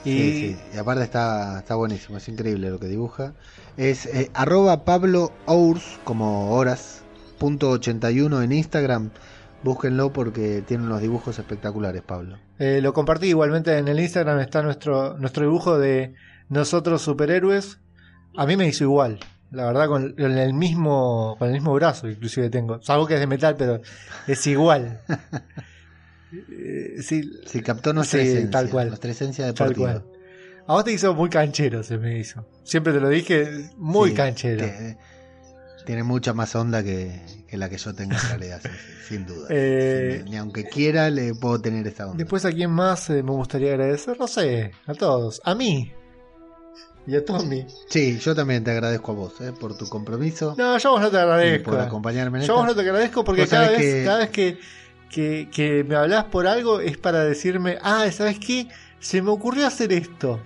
Y 0.04 0.10
Sí, 0.10 0.32
sí. 0.32 0.56
Y 0.74 0.78
aparte 0.78 1.04
está, 1.04 1.58
está 1.58 1.74
buenísimo, 1.74 2.18
es 2.18 2.28
increíble 2.28 2.70
lo 2.70 2.78
que 2.78 2.86
dibuja. 2.86 3.34
Es 3.76 4.06
eh, 4.06 4.30
arroba 4.34 4.84
Pablo 4.84 5.32
Ours, 5.46 5.98
como 6.04 6.52
horas, 6.54 7.02
pablo.81 7.38 8.44
en 8.44 8.52
Instagram. 8.52 9.10
Búsquenlo 9.62 10.12
porque 10.12 10.62
tiene 10.66 10.84
unos 10.84 11.00
dibujos 11.00 11.38
espectaculares, 11.38 12.02
Pablo. 12.02 12.38
Eh, 12.58 12.80
lo 12.82 12.92
compartí 12.92 13.28
igualmente 13.28 13.76
en 13.78 13.86
el 13.88 14.00
Instagram, 14.00 14.40
está 14.40 14.62
nuestro, 14.62 15.16
nuestro 15.18 15.44
dibujo 15.44 15.78
de 15.78 16.14
nosotros 16.48 17.02
superhéroes. 17.02 17.78
A 18.36 18.46
mí 18.46 18.56
me 18.56 18.66
hizo 18.66 18.84
igual, 18.84 19.20
la 19.50 19.66
verdad, 19.66 19.86
con, 19.86 20.12
con 20.14 20.36
el 20.38 20.52
mismo 20.54 21.36
con 21.38 21.48
el 21.48 21.54
mismo 21.54 21.74
brazo, 21.74 22.08
inclusive 22.08 22.50
tengo. 22.50 22.80
Salvo 22.82 23.06
que 23.06 23.14
es 23.14 23.20
de 23.20 23.26
metal, 23.26 23.54
pero 23.56 23.80
es 24.26 24.46
igual. 24.46 25.00
Eh, 26.50 27.02
sí, 27.02 27.30
Sí, 27.46 27.60
captó 27.60 27.92
nuestra 27.92 28.20
Sí, 28.22 28.28
esencia. 28.28 28.50
tal 28.50 28.70
cual. 28.70 28.88
Nuestra 28.88 29.10
esencia 29.10 29.44
tal 29.52 29.68
deportiva. 29.74 30.00
cual. 30.00 30.04
A 30.66 30.72
vos 30.72 30.84
te 30.84 30.92
hizo 30.92 31.14
muy 31.14 31.28
canchero, 31.28 31.82
se 31.82 31.98
me 31.98 32.18
hizo. 32.18 32.46
Siempre 32.64 32.92
te 32.94 33.00
lo 33.00 33.08
dije, 33.10 33.68
muy 33.76 34.10
Sí, 34.10 34.16
canchero. 34.16 34.64
Tiene 35.84 36.02
mucha 36.02 36.32
más 36.32 36.54
onda 36.54 36.82
que, 36.82 37.20
que 37.48 37.56
la 37.56 37.68
que 37.68 37.76
yo 37.78 37.94
tengo 37.94 38.12
en 38.14 38.28
realidad, 38.28 38.60
sí, 38.62 38.68
sí, 38.68 39.14
sin 39.14 39.26
duda. 39.26 39.46
Eh, 39.50 40.20
Sin- 40.22 40.30
ni 40.30 40.36
aunque 40.36 40.64
quiera, 40.64 41.10
le 41.10 41.34
puedo 41.34 41.60
tener 41.60 41.86
esa 41.86 42.04
onda. 42.06 42.18
Después, 42.18 42.44
¿a 42.44 42.52
quién 42.52 42.70
más 42.70 43.08
eh, 43.10 43.22
me 43.22 43.30
gustaría 43.32 43.70
agradecer? 43.72 44.18
No 44.18 44.26
sé, 44.28 44.72
a 44.86 44.94
todos. 44.94 45.40
A 45.44 45.54
mí. 45.54 45.92
Y 47.06 47.16
a 47.16 47.24
Tommy. 47.24 47.66
Sí, 47.88 48.18
yo 48.20 48.32
también 48.34 48.62
te 48.62 48.70
agradezco 48.70 49.10
a 49.10 49.14
vos 49.16 49.40
eh, 49.40 49.52
por 49.58 49.76
tu 49.76 49.88
compromiso 49.88 50.54
No, 50.56 50.78
yo 50.78 50.88
a 50.90 50.92
vos 50.92 51.00
no 51.00 51.10
te 51.10 51.18
agradezco. 51.18 51.70
por 51.72 51.80
acompañarme 51.80 52.38
en 52.40 52.46
Yo 52.46 52.54
a 52.54 52.56
vos 52.58 52.66
no 52.66 52.74
te 52.76 52.82
agradezco 52.82 53.24
porque 53.24 53.48
cada 53.48 53.70
vez, 53.70 53.78
que- 53.80 54.04
cada 54.04 54.18
vez 54.18 54.30
que, 54.30 54.58
que, 55.10 55.48
que 55.52 55.82
me 55.82 55.96
hablas 55.96 56.24
por 56.26 56.46
algo 56.46 56.78
es 56.80 56.96
para 56.98 57.24
decirme, 57.24 57.76
ah, 57.82 58.06
¿sabes 58.12 58.38
qué? 58.38 58.68
Se 59.00 59.20
me 59.20 59.30
ocurrió 59.30 59.66
hacer 59.66 59.92
esto. 59.92 60.40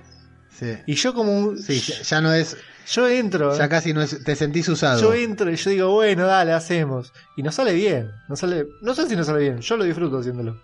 Sí, 0.59 0.73
Y 0.87 0.95
yo 0.95 1.13
como 1.13 1.37
un... 1.39 1.63
Sí, 1.63 1.79
ya, 1.79 2.01
ya 2.03 2.21
no 2.23 2.33
es, 2.33 2.57
Yo 2.89 3.09
entro. 3.09 3.57
ya 3.59 3.69
casi 3.69 3.93
no 3.93 4.01
es, 4.03 4.23
te 4.25 4.37
sentís 4.37 4.69
usado. 4.69 5.01
Yo 5.01 5.13
entro 5.15 5.51
y 5.51 5.57
yo 5.57 5.71
digo, 5.71 5.93
bueno, 5.93 6.27
dale, 6.27 6.53
hacemos. 6.53 7.13
Y 7.37 7.43
nos 7.43 7.55
sale 7.57 7.73
bien. 7.75 8.13
No 8.29 8.37
sale, 8.37 8.67
no 8.81 8.95
sé 8.95 9.09
si 9.09 9.17
nos 9.17 9.27
sale 9.27 9.41
bien. 9.41 9.59
Yo 9.61 9.77
lo 9.77 9.85
disfruto 9.85 10.19
haciéndolo. 10.19 10.57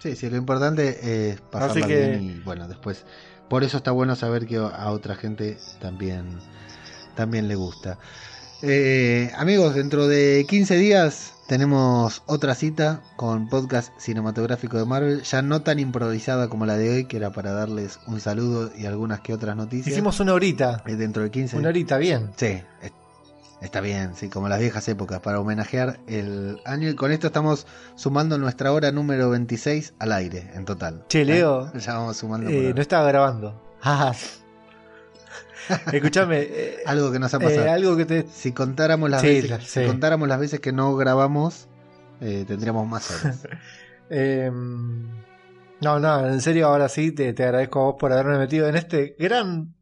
Sí, 0.00 0.16
sí, 0.16 0.28
lo 0.28 0.36
importante 0.36 1.30
es 1.32 1.40
pasarla 1.40 1.86
que- 1.86 2.08
bien 2.10 2.22
y 2.22 2.40
bueno, 2.40 2.68
después. 2.68 3.04
Por 3.48 3.62
eso 3.62 3.76
está 3.76 3.90
bueno 3.90 4.16
saber 4.16 4.46
que 4.46 4.56
a 4.56 4.90
otra 4.90 5.14
gente 5.14 5.58
también, 5.80 6.38
también 7.14 7.46
le 7.46 7.54
gusta. 7.54 7.98
Eh, 8.62 9.30
amigos, 9.36 9.74
dentro 9.74 10.08
de 10.08 10.44
15 10.48 10.76
días 10.76 11.33
tenemos 11.46 12.22
otra 12.26 12.54
cita 12.54 13.02
con 13.16 13.48
podcast 13.48 13.92
cinematográfico 13.98 14.78
de 14.78 14.84
Marvel, 14.86 15.22
ya 15.22 15.42
no 15.42 15.62
tan 15.62 15.78
improvisada 15.78 16.48
como 16.48 16.66
la 16.66 16.76
de 16.76 16.90
hoy, 16.90 17.04
que 17.06 17.16
era 17.18 17.30
para 17.32 17.52
darles 17.52 17.98
un 18.06 18.20
saludo 18.20 18.70
y 18.76 18.86
algunas 18.86 19.20
que 19.20 19.32
otras 19.34 19.56
noticias. 19.56 19.88
Hicimos 19.92 20.20
una 20.20 20.32
horita. 20.34 20.82
Eh, 20.86 20.96
dentro 20.96 21.22
de 21.22 21.30
15 21.30 21.56
Una 21.58 21.68
horita, 21.68 21.98
bien. 21.98 22.30
Sí, 22.36 22.60
es- 22.82 22.92
está 23.60 23.80
bien, 23.80 24.12
sí, 24.14 24.28
como 24.28 24.48
las 24.48 24.60
viejas 24.60 24.86
épocas, 24.88 25.20
para 25.20 25.40
homenajear 25.40 25.98
el 26.06 26.60
año. 26.64 26.88
Y 26.90 26.94
con 26.94 27.12
esto 27.12 27.26
estamos 27.28 27.66
sumando 27.94 28.36
nuestra 28.38 28.72
hora 28.72 28.92
número 28.92 29.30
26 29.30 29.94
al 29.98 30.12
aire, 30.12 30.50
en 30.54 30.64
total. 30.64 31.04
Che, 31.08 31.24
Leo, 31.24 31.68
¿Eh? 31.74 31.78
Ya 31.80 31.94
vamos 31.94 32.16
sumando. 32.16 32.50
Eh, 32.50 32.72
no 32.74 32.80
estaba 32.82 33.06
grabando. 33.08 33.60
Escúchame. 35.92 36.38
eh, 36.42 36.76
Algo 36.86 37.10
que 37.12 37.18
nos 37.18 37.32
ha 37.34 37.38
eh, 37.38 37.40
pasado. 37.40 37.70
algo 37.72 37.96
que 37.96 38.04
te. 38.04 38.26
Si 38.32 38.52
contáramos 38.52 39.10
las 39.10 39.20
Sí, 39.20 39.28
veces, 39.28 39.50
la- 39.50 39.60
si 39.60 39.80
sí. 39.80 39.86
contáramos 39.86 40.28
las 40.28 40.38
veces 40.40 40.60
que 40.60 40.72
no 40.72 40.94
grabamos, 40.96 41.68
eh, 42.20 42.44
tendríamos 42.46 42.86
más 42.88 43.10
horas. 43.10 43.46
eh, 44.10 44.50
no, 44.52 45.98
no, 46.00 46.26
en 46.28 46.40
serio, 46.40 46.68
ahora 46.68 46.88
sí 46.88 47.12
te, 47.12 47.32
te 47.34 47.44
agradezco 47.44 47.80
a 47.80 47.84
vos 47.84 47.96
por 47.98 48.12
haberme 48.12 48.38
metido 48.38 48.68
en 48.68 48.76
este 48.76 49.16
gran 49.18 49.74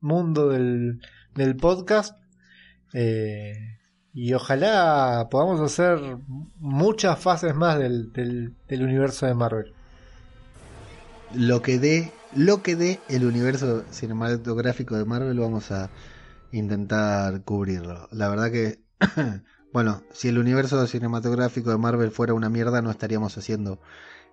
mundo 0.00 0.48
del, 0.48 1.00
del 1.34 1.56
podcast. 1.56 2.16
Eh, 2.94 3.52
y 4.14 4.32
ojalá 4.32 5.28
podamos 5.30 5.60
hacer 5.60 5.98
muchas 6.58 7.18
fases 7.18 7.54
más 7.54 7.78
del, 7.78 8.12
del, 8.12 8.54
del 8.66 8.82
universo 8.82 9.26
de 9.26 9.34
Marvel. 9.34 9.74
lo 11.34 11.60
que 11.62 11.78
dé, 11.78 12.12
lo 12.38 12.62
que 12.62 12.76
dé 12.76 13.00
el 13.08 13.24
universo 13.24 13.84
cinematográfico 13.90 14.96
de 14.96 15.04
Marvel, 15.04 15.40
vamos 15.40 15.72
a 15.72 15.90
intentar 16.52 17.42
cubrirlo. 17.42 18.08
La 18.12 18.28
verdad 18.28 18.52
que, 18.52 18.78
bueno, 19.72 20.04
si 20.12 20.28
el 20.28 20.38
universo 20.38 20.86
cinematográfico 20.86 21.70
de 21.70 21.78
Marvel 21.78 22.12
fuera 22.12 22.34
una 22.34 22.48
mierda, 22.48 22.80
no 22.80 22.92
estaríamos 22.92 23.36
haciendo 23.36 23.80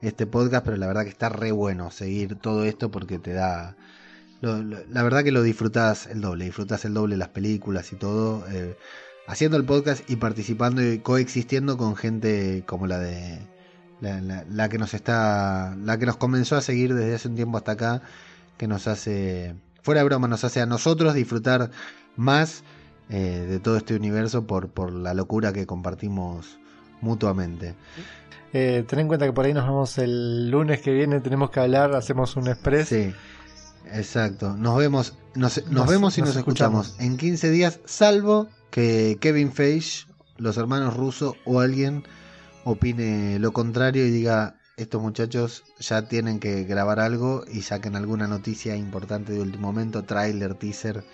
este 0.02 0.28
podcast, 0.28 0.64
pero 0.64 0.78
la 0.78 0.86
verdad 0.86 1.02
que 1.02 1.10
está 1.10 1.30
re 1.30 1.52
bueno 1.52 1.90
seguir 1.90 2.36
todo 2.36 2.64
esto 2.64 2.92
porque 2.92 3.18
te 3.18 3.34
da. 3.34 3.76
la 4.42 5.04
verdad 5.04 5.24
que 5.24 5.32
lo 5.32 5.42
disfrutás 5.42 6.06
el 6.06 6.22
doble, 6.22 6.46
disfrutás 6.46 6.86
el 6.86 6.94
doble 6.94 7.18
las 7.18 7.30
películas 7.30 7.92
y 7.92 7.96
todo, 7.96 8.46
eh, 8.52 8.78
haciendo 9.28 9.58
el 9.58 9.66
podcast 9.66 10.08
y 10.08 10.18
participando 10.18 10.84
y 10.84 11.00
coexistiendo 11.00 11.76
con 11.76 11.96
gente 11.96 12.64
como 12.68 12.86
la 12.86 13.00
de 13.00 13.55
la, 14.02 14.22
la- 14.22 14.44
la 14.50 14.70
que 14.70 14.78
nos 14.78 14.94
está 14.94 15.76
la 15.84 15.98
que 15.98 16.06
nos 16.06 16.18
comenzó 16.18 16.56
a 16.56 16.62
seguir 16.62 16.94
desde 16.94 17.16
hace 17.16 17.28
un 17.28 17.36
tiempo 17.36 17.58
hasta 17.58 17.74
acá 17.74 18.02
que 18.58 18.68
nos 18.68 18.88
hace 18.88 19.56
fuera 19.82 20.02
de 20.02 20.06
broma 20.06 20.28
nos 20.28 20.44
hace 20.44 20.62
a 20.62 20.66
nosotros 20.66 21.14
disfrutar 21.14 21.72
más 22.16 22.64
eh, 23.10 23.46
de 23.48 23.60
todo 23.60 23.78
este 23.78 23.96
universo 23.96 24.46
por, 24.48 24.70
por 24.70 24.92
la 24.94 25.14
locura 25.14 25.54
que 25.54 25.66
compartimos 25.66 26.60
mutuamente 27.02 27.76
Eh, 28.54 28.86
ten 28.88 29.00
en 29.00 29.08
cuenta 29.08 29.26
que 29.26 29.34
por 29.34 29.46
ahí 29.46 29.54
nos 29.54 29.66
vemos 29.66 29.98
el 29.98 30.50
lunes 30.50 30.82
que 30.82 30.92
viene, 30.92 31.20
tenemos 31.20 31.50
que 31.52 31.60
hablar, 31.60 31.94
hacemos 31.96 32.36
un 32.38 32.48
express. 32.48 32.88
sí 32.90 33.14
exacto 33.92 34.56
nos 34.58 34.78
vemos 34.78 35.14
nos, 35.36 35.58
nos 35.66 35.72
Nos- 35.72 35.88
vemos 35.90 36.18
y 36.18 36.22
nos 36.22 36.30
nos, 36.30 36.38
escuchamos. 36.38 36.88
escuchamos. 36.88 37.12
en 37.12 37.18
15 37.18 37.50
días 37.52 37.80
salvo 37.86 38.48
que 38.72 39.18
Kevin 39.22 39.52
Feige 39.52 40.06
los 40.38 40.58
hermanos 40.58 40.96
rusos 40.96 41.36
o 41.46 41.60
alguien 41.60 42.04
opine 42.66 43.40
lo 43.40 43.54
contrario 43.54 44.06
y 44.06 44.12
diga 44.12 44.58
estos 44.76 45.02
muchachos 45.02 45.64
ya 45.80 46.02
tienen 46.08 46.40
que 46.40 46.64
grabar 46.66 47.00
algo 47.00 47.46
y 47.50 47.62
saquen 47.62 47.96
alguna 47.96 48.28
noticia 48.28 48.76
importante 48.76 49.32
de 49.32 49.40
último 49.40 49.68
momento, 49.68 50.04
tráiler, 50.04 50.56
teaser 50.56 51.06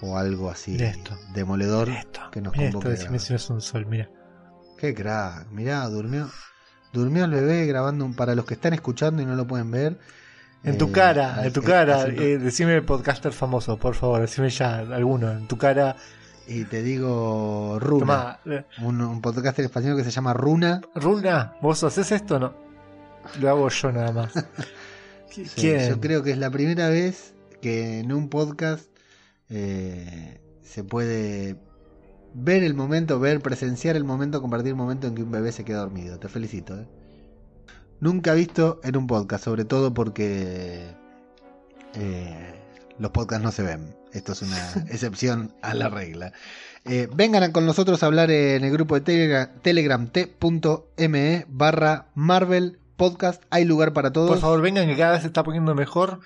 o 0.00 0.18
algo 0.18 0.50
así 0.50 0.82
esto. 0.82 1.16
demoledor 1.32 1.90
esto, 1.90 2.22
que 2.32 2.40
nos 2.40 2.54
esto, 2.54 2.64
convoque 2.64 2.88
a 2.88 2.90
decime 2.90 3.18
si 3.20 3.32
no 3.32 3.36
es 3.36 3.50
un 3.50 3.60
sol, 3.60 3.86
mira. 3.86 4.10
Qué 4.76 4.94
crack, 4.94 5.48
mirá, 5.50 5.88
durmió 5.88 6.28
durmió 6.92 7.26
el 7.26 7.30
bebé 7.32 7.66
grabando 7.66 8.04
un, 8.04 8.14
para 8.14 8.34
los 8.34 8.44
que 8.44 8.54
están 8.54 8.72
escuchando 8.72 9.22
y 9.22 9.26
no 9.26 9.36
lo 9.36 9.46
pueden 9.46 9.70
ver. 9.70 9.98
En 10.64 10.78
tu 10.78 10.86
eh, 10.86 10.92
cara, 10.92 11.44
en 11.44 11.52
tu 11.52 11.60
eh, 11.60 11.64
cara, 11.64 12.06
eh, 12.06 12.38
decime 12.38 12.82
podcaster 12.82 13.32
famoso, 13.32 13.76
por 13.76 13.94
favor, 13.94 14.20
decime 14.20 14.50
ya 14.50 14.78
alguno, 14.78 15.30
en 15.30 15.46
tu 15.46 15.56
cara. 15.56 15.96
Y 16.48 16.64
te 16.64 16.82
digo 16.82 17.78
Runa, 17.78 18.40
eh, 18.46 18.64
un, 18.82 19.00
un 19.02 19.20
podcast 19.20 19.58
español 19.58 19.96
que 19.96 20.04
se 20.04 20.10
llama 20.10 20.32
Runa. 20.32 20.80
Runa, 20.94 21.54
¿vos 21.60 21.84
haces 21.84 22.10
esto 22.10 22.36
o 22.36 22.38
no? 22.38 22.54
Lo 23.40 23.50
hago 23.50 23.68
yo 23.68 23.92
nada 23.92 24.12
más. 24.12 24.32
Sí, 25.30 25.44
¿Quién? 25.54 25.90
Yo 25.90 26.00
creo 26.00 26.22
que 26.22 26.32
es 26.32 26.38
la 26.38 26.50
primera 26.50 26.88
vez 26.88 27.34
que 27.60 28.00
en 28.00 28.12
un 28.12 28.30
podcast 28.30 28.86
eh, 29.50 30.40
se 30.62 30.82
puede 30.84 31.56
ver 32.34 32.62
el 32.62 32.74
momento, 32.74 33.20
ver, 33.20 33.40
presenciar 33.40 33.94
el 33.94 34.04
momento, 34.04 34.40
compartir 34.40 34.70
el 34.70 34.76
momento 34.76 35.06
en 35.06 35.14
que 35.14 35.22
un 35.22 35.30
bebé 35.30 35.52
se 35.52 35.64
queda 35.64 35.80
dormido. 35.80 36.18
Te 36.18 36.28
felicito. 36.28 36.80
¿eh? 36.80 36.88
Nunca 38.00 38.32
visto 38.34 38.80
en 38.82 38.96
un 38.96 39.06
podcast, 39.06 39.44
sobre 39.44 39.64
todo 39.64 39.92
porque 39.92 40.94
eh, 41.94 42.54
los 42.98 43.10
podcasts 43.10 43.44
no 43.44 43.52
se 43.52 43.62
ven. 43.62 43.94
Esto 44.18 44.32
es 44.32 44.42
una 44.42 44.58
excepción 44.90 45.54
a 45.62 45.74
la 45.74 45.88
regla. 45.88 46.32
Eh, 46.84 47.08
vengan 47.14 47.42
a- 47.42 47.52
con 47.52 47.66
nosotros 47.66 48.02
a 48.02 48.06
hablar 48.06 48.30
en 48.30 48.64
el 48.64 48.70
grupo 48.72 48.94
de 48.94 49.00
Telegram, 49.00 49.48
Telegram 49.62 50.06
t.me 50.08 51.44
barra 51.48 52.06
Marvel 52.14 52.78
Podcast. 52.96 53.42
Hay 53.50 53.64
lugar 53.64 53.92
para 53.92 54.12
todos. 54.12 54.30
Por 54.30 54.40
favor, 54.40 54.60
vengan 54.60 54.86
que 54.86 54.96
cada 54.96 55.12
vez 55.12 55.22
se 55.22 55.28
está 55.28 55.42
poniendo 55.42 55.74
mejor. 55.74 56.20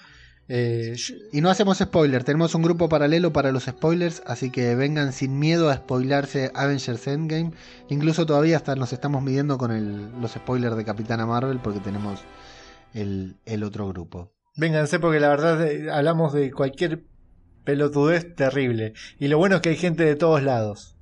Eh, 0.49 0.97
Y 1.33 1.41
no 1.41 1.51
hacemos 1.51 1.79
spoilers, 1.79 2.25
tenemos 2.25 2.55
un 2.55 2.63
grupo 2.63 2.89
paralelo 2.89 3.33
para 3.33 3.53
los 3.53 3.65
spoilers, 3.65 4.23
así 4.27 4.51
que 4.51 4.75
vengan 4.75 5.13
sin 5.13 5.39
miedo 5.39 5.71
a 5.71 5.77
spoilarse 5.77 6.51
Avengers 6.55 7.07
Endgame. 7.07 7.53
Incluso 7.89 8.27
todavía 8.27 8.57
hasta 8.57 8.75
nos 8.75 8.93
estamos 8.93 9.23
midiendo 9.23 9.57
con 9.57 9.71
el- 9.71 10.11
los 10.21 10.33
spoilers 10.33 10.77
de 10.77 10.85
Capitana 10.85 11.27
Marvel 11.27 11.59
porque 11.61 11.81
tenemos 11.81 12.21
el, 12.93 13.37
el 13.47 13.63
otro 13.63 13.89
grupo. 13.89 14.33
vénganse 14.57 14.99
porque 14.99 15.21
la 15.21 15.29
verdad 15.29 15.63
eh, 15.67 15.91
hablamos 15.91 16.33
de 16.35 16.51
cualquier 16.51 17.05
pelotudez 17.65 18.35
terrible. 18.35 18.95
Y 19.19 19.29
lo 19.29 19.39
bueno 19.39 19.57
es 19.57 19.63
que 19.63 19.71
hay 19.71 19.77
gente 19.77 20.05
de 20.05 20.17
todos 20.17 20.43
lados. 20.43 20.97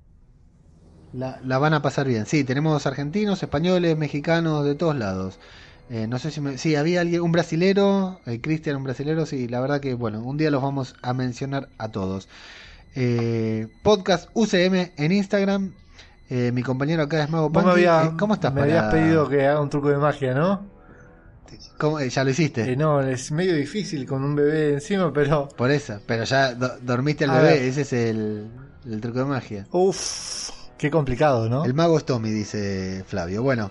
La, 1.12 1.40
la 1.44 1.58
van 1.58 1.74
a 1.74 1.82
pasar 1.82 2.06
bien. 2.06 2.26
Sí, 2.26 2.44
tenemos 2.44 2.86
argentinos, 2.86 3.42
españoles, 3.42 3.96
mexicanos, 3.96 4.64
de 4.64 4.74
todos 4.76 4.96
lados. 4.96 5.40
Eh, 5.90 6.06
no 6.06 6.20
sé 6.20 6.30
si 6.30 6.40
me... 6.40 6.56
Sí, 6.56 6.76
había 6.76 7.00
alguien, 7.00 7.20
un 7.22 7.32
brasilero, 7.32 8.20
eh, 8.26 8.40
Cristian, 8.40 8.76
un 8.76 8.84
brasilero, 8.84 9.26
sí, 9.26 9.48
la 9.48 9.61
verdad 9.61 9.80
que, 9.80 9.94
bueno, 9.94 10.22
un 10.22 10.36
día 10.36 10.50
los 10.52 10.62
vamos 10.62 10.94
a 11.02 11.12
mencionar 11.14 11.68
a 11.78 11.88
todos. 11.88 12.28
Eh, 12.94 13.66
podcast 13.82 14.28
UCM 14.34 14.92
en 14.96 15.12
Instagram. 15.12 15.72
Eh, 16.28 16.52
mi 16.52 16.62
compañero 16.62 17.02
acá 17.02 17.24
es 17.24 17.28
Mago 17.30 17.50
Panqui. 17.50 17.70
había- 17.70 18.04
Eh, 18.04 18.11
¿Cómo 18.16 18.34
estás? 18.34 18.54
me 18.54 18.61
para- 18.61 18.78
habías 18.88 18.94
pedido 18.94 19.28
que 19.28 19.44
haga 19.46 19.61
un 19.61 19.68
truco 19.68 19.88
de 19.88 19.96
magia, 19.96 20.32
¿no? 20.32 20.70
¿Cómo? 21.78 21.98
Eh, 22.01 22.09
ya 22.11 22.24
lo 22.24 22.30
hiciste. 22.30 22.72
Eh, 22.72 22.76
no, 22.76 23.01
es 23.01 23.30
medio 23.32 23.55
difícil 23.55 24.07
con 24.07 24.22
un 24.24 24.34
bebé 24.34 24.74
encima, 24.74 25.12
pero... 25.12 25.48
Por 25.48 25.70
eso, 25.70 26.01
pero 26.07 26.24
ya 26.24 26.55
do- 26.55 26.78
dormiste 26.82 27.24
al 27.24 27.30
A 27.30 27.40
bebé, 27.40 27.55
ver. 27.55 27.62
ese 27.62 27.80
es 27.82 27.92
el, 27.92 28.46
el 28.86 29.01
truco 29.01 29.20
de 29.20 29.24
magia. 29.26 29.66
Uff, 29.72 30.51
Qué 30.78 30.90
complicado, 30.90 31.48
¿no? 31.48 31.64
El 31.64 31.74
mago 31.74 31.98
es 31.98 32.05
Tommy, 32.07 32.30
dice 32.30 33.05
Flavio. 33.07 33.42
Bueno, 33.42 33.70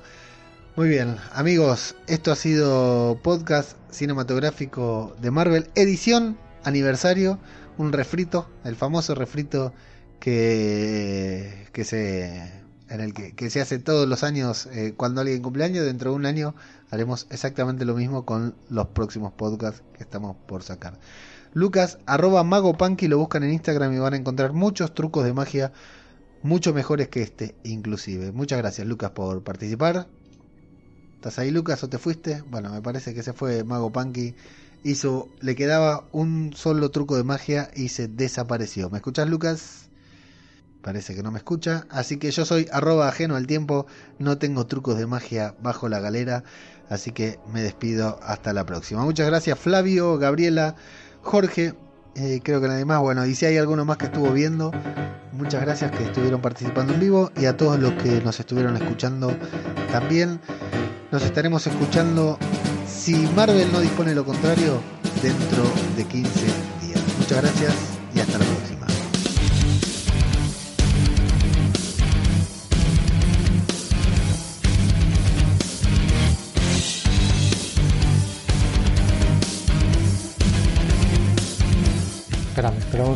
muy 0.76 0.88
bien, 0.90 1.16
amigos, 1.34 1.96
esto 2.06 2.32
ha 2.32 2.36
sido 2.36 3.20
podcast 3.24 3.76
cinematográfico 3.90 5.16
de 5.20 5.32
Marvel, 5.32 5.70
edición 5.74 6.38
aniversario, 6.64 7.40
un 7.80 7.92
refrito, 7.94 8.48
el 8.64 8.76
famoso 8.76 9.16
refrito 9.16 9.74
que, 10.20 11.68
que 11.74 11.84
se 11.84 12.52
en 12.90 13.02
el 13.02 13.14
que, 13.14 13.34
que 13.36 13.50
se 13.50 13.62
hace 13.62 13.78
todos 13.80 14.08
los 14.08 14.24
años 14.24 14.68
eh, 14.72 14.94
cuando 14.98 15.22
alguien 15.22 15.42
cumpleaños, 15.42 15.86
dentro 15.86 16.12
de 16.12 16.16
un 16.16 16.26
año 16.26 16.56
haremos 16.92 17.28
exactamente 17.30 17.86
lo 17.86 17.96
mismo 17.96 18.26
con 18.26 18.56
los 18.70 18.88
próximos 18.88 19.34
podcasts 19.34 19.84
que 19.94 20.04
estamos 20.04 20.36
por 20.48 20.64
sacar. 20.64 21.00
Lucas, 21.54 21.98
arroba 22.06 22.44
Mago 22.44 22.78
Punky, 22.78 23.08
lo 23.08 23.18
buscan 23.18 23.44
en 23.44 23.54
Instagram 23.54 23.94
y 23.94 24.00
van 24.00 24.14
a 24.14 24.18
encontrar 24.18 24.54
muchos 24.54 24.94
trucos 24.94 25.26
de 25.26 25.34
magia 25.34 25.72
mucho 26.42 26.74
mejores 26.74 27.10
que 27.10 27.22
este, 27.22 27.56
inclusive. 27.64 28.32
Muchas 28.32 28.60
gracias, 28.60 28.88
Lucas, 28.88 29.12
por 29.12 29.44
participar. 29.44 30.08
¿Estás 31.16 31.38
ahí, 31.40 31.52
Lucas, 31.52 31.84
o 31.84 31.90
te 31.90 31.98
fuiste? 31.98 32.44
Bueno, 32.50 32.72
me 32.72 32.82
parece 32.82 33.14
que 33.14 33.24
se 33.24 33.34
fue 33.34 33.64
Mago 33.64 33.92
Punky. 33.92 34.36
Hizo, 34.84 35.28
le 35.42 35.56
quedaba 35.56 36.06
un 36.14 36.54
solo 36.56 36.92
truco 36.92 37.18
de 37.18 37.26
magia 37.26 37.70
y 37.76 37.90
se 37.90 38.08
desapareció. 38.08 38.90
¿Me 38.90 39.00
escuchás, 39.00 39.28
Lucas? 39.28 39.90
Parece 40.82 41.14
que 41.14 41.24
no 41.24 41.32
me 41.32 41.40
escucha. 41.40 41.86
Así 41.90 42.18
que 42.18 42.32
yo 42.32 42.46
soy 42.46 42.68
arroba 42.72 43.10
ajeno 43.10 43.36
al 43.36 43.48
tiempo. 43.48 43.86
No 44.18 44.38
tengo 44.38 44.66
trucos 44.66 44.98
de 44.98 45.08
magia 45.08 45.56
bajo 45.62 45.90
la 45.90 46.00
galera. 46.00 46.46
Así 46.90 47.12
que 47.12 47.40
me 47.52 47.62
despido 47.62 48.20
hasta 48.24 48.52
la 48.54 48.66
próxima. 48.66 49.04
Muchas 49.04 49.28
gracias, 49.28 49.58
Flavio, 49.60 50.18
Gabriela, 50.18 50.76
Jorge. 51.22 51.76
Eh, 52.16 52.42
creo 52.44 52.60
que 52.60 52.68
nadie 52.68 52.86
más. 52.86 53.00
Bueno, 53.00 53.26
y 53.26 53.36
si 53.36 53.46
hay 53.46 53.58
alguno 53.58 53.86
más 53.86 53.98
que 53.98 54.06
estuvo 54.06 54.32
viendo, 54.32 54.72
muchas 55.32 55.62
gracias 55.62 55.92
que 55.92 56.04
estuvieron 56.04 56.42
participando 56.42 56.94
en 56.94 57.00
vivo 57.00 57.32
y 57.38 57.46
a 57.46 57.56
todos 57.56 57.80
los 57.80 57.94
que 57.94 58.22
nos 58.22 58.40
estuvieron 58.40 58.76
escuchando 58.76 59.32
también. 59.92 60.40
Nos 61.12 61.24
estaremos 61.24 61.66
escuchando, 61.66 62.38
si 62.88 63.14
Marvel 63.36 63.72
no 63.72 63.80
dispone 63.80 64.14
lo 64.16 64.26
contrario, 64.26 64.82
dentro 65.22 65.64
de 65.96 66.06
15 66.06 66.46
días. 66.82 67.04
Muchas 67.20 67.42
gracias 67.42 67.99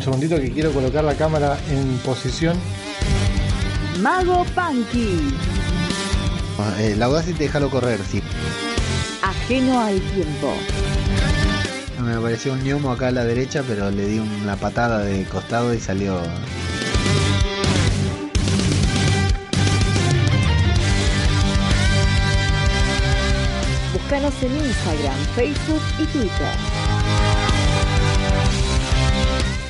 segundito 0.04 0.36
que 0.36 0.50
quiero 0.50 0.70
colocar 0.72 1.02
la 1.04 1.14
cámara 1.14 1.58
en 1.70 1.98
posición. 1.98 2.56
Mago 4.00 4.44
Punky, 4.54 5.34
Eh, 6.78 6.94
la 6.96 7.06
Audacity 7.06 7.38
déjalo 7.38 7.68
correr, 7.70 7.98
sí. 8.10 8.22
ajeno 9.22 9.80
al 9.80 10.00
tiempo. 10.00 10.52
Me 12.04 12.14
apareció 12.14 12.52
un 12.52 12.62
gnomo 12.62 12.90
acá 12.92 13.08
a 13.08 13.10
la 13.12 13.24
derecha, 13.24 13.62
pero 13.66 13.90
le 13.90 14.06
di 14.06 14.18
una 14.18 14.56
patada 14.56 14.98
de 15.00 15.24
costado 15.24 15.72
y 15.74 15.80
salió. 15.80 16.18
Búscanos 23.92 24.34
en 24.42 24.52
Instagram, 24.56 25.18
Facebook 25.36 25.82
y 25.98 26.04
Twitter. 26.06 26.83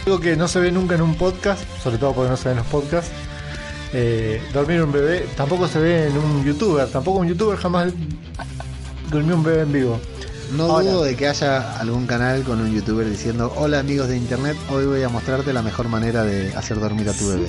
Algo 0.07 0.21
que 0.21 0.37
no 0.37 0.49
se 0.49 0.61
ve 0.61 0.71
nunca 0.71 0.95
en 0.97 1.03
un 1.03 1.15
podcast, 1.15 1.63
sobre 1.83 1.97
todo 1.99 2.13
porque 2.13 2.31
no 2.31 2.37
se 2.37 2.49
ven 2.49 2.59
los 2.59 2.67
podcasts. 2.67 3.11
eh, 3.93 4.43
dormir 4.53 4.83
un 4.83 4.91
bebé 4.93 5.27
tampoco 5.37 5.69
se 5.69 5.79
ve 5.79 6.09
en 6.09 6.19
un 6.19 6.45
youtuber. 6.45 6.89
Tampoco 6.89 7.21
un 7.21 7.29
youtuber 7.29 7.57
jamás 7.57 7.93
durmió 9.11 9.37
un 9.37 9.43
bebé 9.45 9.63
en 9.63 9.73
vivo. 9.73 10.01
No 10.57 10.65
Ahora. 10.65 10.85
dudo 10.91 11.05
de 11.05 11.17
que 11.17 11.27
haya 11.29 11.79
algún 11.79 12.07
canal 12.07 12.43
con 12.43 12.61
un 12.61 12.73
youtuber 12.75 13.09
diciendo: 13.09 13.53
Hola 13.57 13.79
amigos 13.79 14.09
de 14.09 14.17
internet, 14.17 14.57
hoy 14.71 14.85
voy 14.87 15.03
a 15.03 15.09
mostrarte 15.09 15.53
la 15.53 15.63
mejor 15.63 15.89
manera 15.89 16.23
de 16.25 16.53
hacer 16.55 16.79
dormir 16.81 17.09
a 17.09 17.13
tu 17.13 17.29
bebé. 17.29 17.49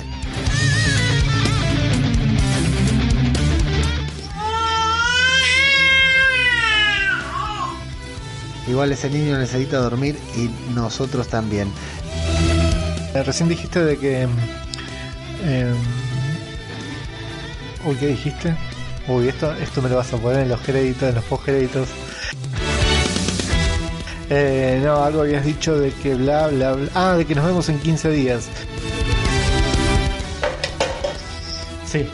Igual 8.68 8.90
ese 8.90 9.08
niño 9.08 9.38
necesita 9.38 9.78
dormir 9.78 10.18
y 10.36 10.50
nosotros 10.74 11.28
también. 11.28 11.68
Eh, 13.16 13.22
recién 13.22 13.48
dijiste 13.48 13.82
de 13.82 13.96
que. 13.96 14.28
eh, 15.44 15.74
uy, 17.86 17.96
¿qué 17.96 18.08
dijiste? 18.08 18.54
Uy, 19.08 19.28
esto, 19.28 19.54
esto 19.54 19.80
me 19.80 19.88
lo 19.88 19.96
vas 19.96 20.12
a 20.12 20.18
poner 20.18 20.40
en 20.40 20.50
los 20.50 20.60
créditos, 20.60 21.08
en 21.08 21.14
los 21.14 21.24
post 21.24 21.44
créditos. 21.44 21.88
Eh, 24.28 24.82
no, 24.84 25.02
algo 25.02 25.22
habías 25.22 25.44
dicho 25.46 25.78
de 25.78 25.92
que 25.92 26.14
bla 26.14 26.48
bla 26.48 26.72
bla. 26.72 26.90
Ah, 26.94 27.14
de 27.14 27.24
que 27.24 27.34
nos 27.34 27.46
vemos 27.46 27.66
en 27.70 27.78
15 27.78 28.10
días. 28.10 28.48
Sí. 31.86 32.06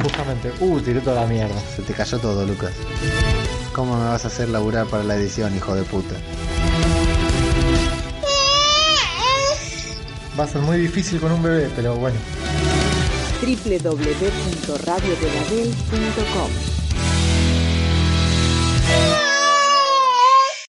Justamente. 0.00 0.52
Uh, 0.60 0.78
tiré 0.78 1.00
toda 1.00 1.22
la 1.22 1.26
mierda. 1.26 1.56
Se 1.74 1.82
te 1.82 1.92
cayó 1.92 2.18
todo, 2.18 2.46
Lucas. 2.46 2.70
¿Cómo 3.72 3.98
me 3.98 4.04
vas 4.04 4.24
a 4.24 4.28
hacer 4.28 4.48
laburar 4.48 4.86
para 4.86 5.02
la 5.02 5.16
edición, 5.16 5.56
hijo 5.56 5.74
de 5.74 5.82
puta? 5.82 6.14
Va 10.38 10.44
a 10.44 10.48
ser 10.48 10.60
muy 10.60 10.78
difícil 10.78 11.18
con 11.18 11.32
un 11.32 11.42
bebé, 11.42 11.70
pero 11.74 11.96
bueno. 11.96 12.16